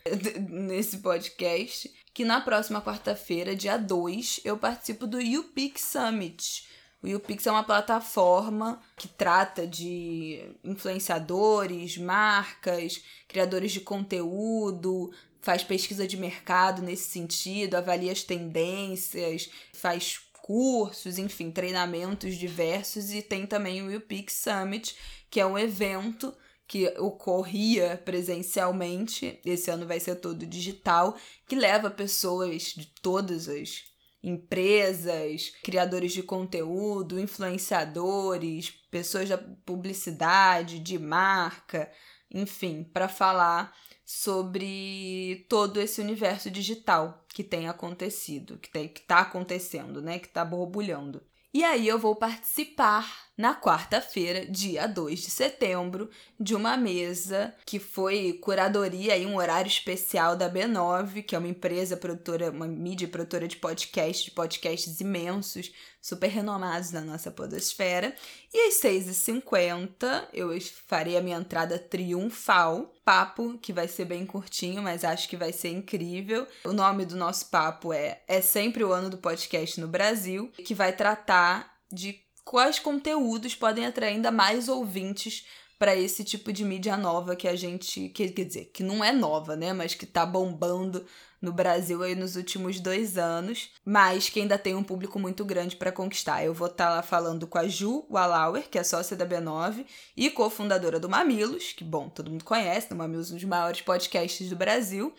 nesse 0.49 0.99
podcast, 0.99 1.91
que 2.12 2.25
na 2.25 2.41
próxima 2.41 2.83
quarta-feira, 2.83 3.57
dia 3.57 3.77
2, 3.77 4.41
eu 4.45 4.57
participo 4.59 5.07
do 5.07 5.20
YouPix 5.20 5.81
Summit. 5.81 6.68
O 7.03 7.09
YouPix 7.09 7.47
é 7.47 7.51
uma 7.51 7.64
plataforma 7.64 8.81
que 8.97 9.09
trata 9.09 9.66
de 9.66 10.55
influenciadores, 10.62 11.99
marcas, 11.99 13.03
criadores 13.27 13.73
de 13.73 13.81
conteúdo, 13.81 15.11
faz 15.41 15.64
pesquisa 15.64 16.07
de 16.07 16.16
mercado 16.16 16.81
nesse 16.81 17.11
sentido, 17.11 17.75
avalia 17.75 18.12
as 18.12 18.23
tendências, 18.23 19.51
faz 19.73 20.20
cursos, 20.43 21.18
enfim, 21.18 21.51
treinamentos 21.51 22.37
diversos 22.37 23.12
e 23.12 23.20
tem 23.20 23.47
também 23.47 23.83
o 23.83 23.91
YouPix 23.91 24.35
Summit, 24.35 24.97
que 25.29 25.41
é 25.41 25.47
um 25.47 25.59
evento 25.59 26.33
que 26.73 26.89
ocorria 26.99 28.01
presencialmente, 28.03 29.39
esse 29.45 29.70
ano 29.70 29.87
vai 29.87 30.01
ser 30.01 30.14
todo 30.14 30.47
digital, 30.47 31.14
que 31.47 31.55
leva 31.55 31.91
pessoas 31.91 32.73
de 32.75 32.87
todas 33.03 33.47
as 33.47 33.85
empresas, 34.23 35.53
criadores 35.62 36.14
de 36.14 36.23
conteúdo, 36.23 37.20
influenciadores, 37.20 38.70
pessoas 38.91 39.29
da 39.29 39.37
publicidade, 39.37 40.79
de 40.79 40.99
marca, 40.99 41.93
enfim, 42.33 42.83
para 42.83 43.07
falar 43.07 43.77
sobre 44.03 45.45
todo 45.51 45.79
esse 45.79 46.01
universo 46.01 46.51
digital 46.51 47.23
que 47.29 47.45
tem 47.45 47.68
acontecido, 47.68 48.57
que 48.57 48.79
está 48.79 49.18
acontecendo, 49.18 50.01
né, 50.01 50.18
que 50.18 50.29
está 50.29 50.43
borbulhando. 50.43 51.23
E 51.53 51.62
aí 51.64 51.87
eu 51.87 51.99
vou 51.99 52.16
participar 52.16 53.31
na 53.43 53.57
quarta-feira, 53.57 54.47
dia 54.47 54.86
2 54.86 55.18
de 55.18 55.28
setembro, 55.28 56.09
de 56.38 56.55
uma 56.55 56.76
mesa 56.76 57.53
que 57.66 57.80
foi 57.80 58.34
curadoria 58.34 59.18
em 59.18 59.26
um 59.26 59.36
horário 59.36 59.66
especial 59.66 60.36
da 60.36 60.49
B9, 60.49 61.24
que 61.24 61.34
é 61.34 61.38
uma 61.40 61.49
empresa 61.49 61.97
produtora, 61.97 62.53
uma 62.53 62.68
mídia 62.68 63.09
produtora 63.09 63.49
de 63.49 63.57
podcasts, 63.57 64.26
de 64.26 64.30
podcasts 64.30 65.01
imensos, 65.01 65.72
super 66.01 66.28
renomados 66.28 66.93
na 66.93 67.01
nossa 67.01 67.32
podosfera. 67.32 68.14
E 68.55 68.68
às 68.68 68.74
6h50 68.80 70.28
eu 70.32 70.57
farei 70.86 71.16
a 71.16 71.20
minha 71.20 71.38
entrada 71.38 71.80
triunfal, 71.80 72.93
papo 73.05 73.59
que 73.59 73.72
vai 73.72 73.88
ser 73.88 74.05
bem 74.05 74.24
curtinho, 74.24 74.80
mas 74.80 75.03
acho 75.03 75.28
que 75.28 75.36
vai 75.36 75.53
ser 75.53 75.70
incrível. 75.70 76.47
O 76.64 76.72
nome 76.72 77.05
do 77.05 77.16
nosso 77.16 77.47
papo 77.47 77.93
é 77.93 78.22
É 78.28 78.40
Sempre 78.40 78.84
o 78.84 78.93
Ano 78.93 79.11
do 79.11 79.18
Podcast 79.18 79.80
no 79.80 79.88
Brasil, 79.88 80.53
que 80.64 80.76
vai 80.76 80.93
tratar 80.93 81.72
de 81.93 82.22
quais 82.45 82.78
conteúdos 82.78 83.55
podem 83.55 83.86
atrair 83.86 84.14
ainda 84.14 84.30
mais 84.30 84.68
ouvintes 84.68 85.47
para 85.78 85.97
esse 85.97 86.22
tipo 86.22 86.53
de 86.53 86.64
mídia 86.64 86.97
nova 86.97 87.34
que 87.34 87.49
a 87.49 87.57
gente. 87.57 88.09
Que, 88.11 88.28
quer 88.28 88.45
dizer, 88.45 88.70
que 88.72 88.84
não 88.84 89.03
é 89.03 89.11
nova, 89.11 89.57
né? 89.57 89.72
Mas 89.72 89.95
que 89.95 90.07
tá 90.07 90.24
bombando 90.24 91.05
no 91.40 91.53
Brasil 91.53 92.01
aí 92.05 92.14
nos 92.14 92.36
últimos 92.36 92.78
dois 92.78 93.18
anos, 93.18 93.68
mas 93.84 94.28
que 94.28 94.40
ainda 94.40 94.57
tem 94.57 94.76
um 94.76 94.84
público 94.84 95.18
muito 95.18 95.45
grande 95.45 95.74
para 95.74 95.90
conquistar. 95.90 96.45
Eu 96.45 96.55
vou 96.55 96.68
estar 96.68 96.86
tá 96.86 96.95
lá 96.95 97.03
falando 97.03 97.49
com 97.49 97.59
a 97.59 97.66
Ju 97.66 98.07
Wallauer, 98.09 98.68
que 98.70 98.78
é 98.78 98.84
sócia 98.84 99.16
da 99.16 99.26
B9 99.26 99.84
e 100.16 100.30
cofundadora 100.30 101.01
do 101.01 101.09
Mamilos, 101.09 101.72
que, 101.72 101.82
bom, 101.82 102.09
todo 102.09 102.30
mundo 102.30 102.45
conhece, 102.45 102.93
o 102.93 102.97
Mamilos 102.97 103.30
é 103.30 103.32
um 103.32 103.36
dos 103.38 103.45
maiores 103.45 103.80
podcasts 103.80 104.49
do 104.49 104.55
Brasil. 104.55 105.12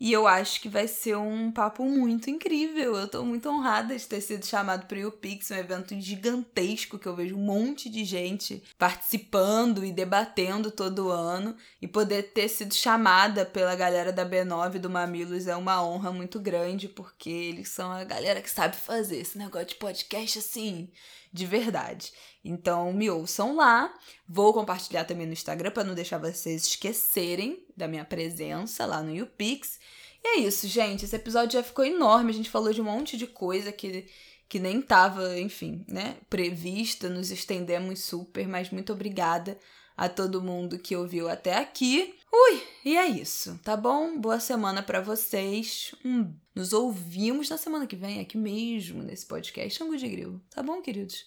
E 0.00 0.12
eu 0.12 0.28
acho 0.28 0.60
que 0.60 0.68
vai 0.68 0.86
ser 0.86 1.16
um 1.16 1.50
papo 1.50 1.84
muito 1.84 2.30
incrível. 2.30 2.94
Eu 2.96 3.08
tô 3.08 3.24
muito 3.24 3.48
honrada 3.48 3.96
de 3.96 4.06
ter 4.06 4.20
sido 4.20 4.46
chamado 4.46 4.86
para 4.86 5.06
o 5.06 5.10
Pix, 5.10 5.50
um 5.50 5.56
evento 5.56 6.00
gigantesco 6.00 6.98
que 6.98 7.06
eu 7.06 7.16
vejo 7.16 7.36
um 7.36 7.40
monte 7.40 7.90
de 7.90 8.04
gente 8.04 8.62
participando 8.78 9.84
e 9.84 9.90
debatendo 9.90 10.70
todo 10.70 11.10
ano. 11.10 11.56
E 11.82 11.88
poder 11.88 12.32
ter 12.32 12.48
sido 12.48 12.74
chamada 12.74 13.44
pela 13.44 13.74
galera 13.74 14.12
da 14.12 14.24
B9 14.24 14.78
do 14.78 14.88
Mamilos 14.88 15.48
é 15.48 15.56
uma 15.56 15.84
honra 15.84 16.12
muito 16.12 16.38
grande, 16.38 16.88
porque 16.88 17.30
eles 17.30 17.68
são 17.68 17.90
a 17.90 18.04
galera 18.04 18.40
que 18.40 18.50
sabe 18.50 18.76
fazer 18.76 19.18
esse 19.18 19.36
negócio 19.36 19.68
de 19.68 19.74
podcast 19.74 20.38
assim, 20.38 20.90
de 21.32 21.44
verdade. 21.44 22.12
Então 22.44 22.92
me 22.92 23.10
ouçam 23.10 23.56
lá. 23.56 23.92
Vou 24.26 24.52
compartilhar 24.52 25.04
também 25.04 25.26
no 25.26 25.32
Instagram 25.32 25.70
para 25.70 25.84
não 25.84 25.94
deixar 25.94 26.18
vocês 26.18 26.64
esquecerem 26.66 27.64
da 27.76 27.88
minha 27.88 28.04
presença 28.04 28.86
lá 28.86 29.02
no 29.02 29.14
YouPix. 29.14 29.78
E 30.24 30.28
é 30.28 30.40
isso, 30.40 30.66
gente. 30.66 31.04
Esse 31.04 31.16
episódio 31.16 31.58
já 31.58 31.62
ficou 31.62 31.84
enorme. 31.84 32.30
A 32.30 32.34
gente 32.34 32.50
falou 32.50 32.72
de 32.72 32.80
um 32.80 32.84
monte 32.84 33.16
de 33.16 33.26
coisa 33.26 33.72
que, 33.72 34.06
que 34.48 34.58
nem 34.58 34.80
tava, 34.80 35.38
enfim, 35.38 35.84
né, 35.88 36.16
prevista. 36.28 37.08
Nos 37.08 37.30
estendemos 37.30 38.00
super, 38.00 38.46
mas 38.48 38.70
muito 38.70 38.92
obrigada 38.92 39.58
a 39.96 40.08
todo 40.08 40.42
mundo 40.42 40.78
que 40.78 40.96
ouviu 40.96 41.28
até 41.28 41.56
aqui. 41.56 42.14
Ui, 42.32 42.62
e 42.84 42.96
é 42.96 43.06
isso, 43.06 43.58
tá 43.64 43.76
bom? 43.76 44.18
Boa 44.18 44.38
semana 44.38 44.82
para 44.82 45.00
vocês. 45.00 45.92
Hum, 46.04 46.32
nos 46.54 46.72
ouvimos 46.72 47.48
na 47.48 47.56
semana 47.56 47.86
que 47.86 47.96
vem, 47.96 48.20
aqui 48.20 48.38
mesmo, 48.38 49.02
nesse 49.02 49.26
podcast 49.26 49.82
Angu 49.82 49.96
de 49.96 50.08
Grilo. 50.08 50.40
Tá 50.50 50.62
bom, 50.62 50.80
queridos? 50.80 51.24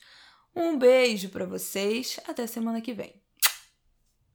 Um 0.56 0.78
beijo 0.78 1.30
para 1.30 1.46
vocês. 1.46 2.20
Até 2.28 2.46
semana 2.48 2.82
que 2.82 2.94
vem. 2.94 3.21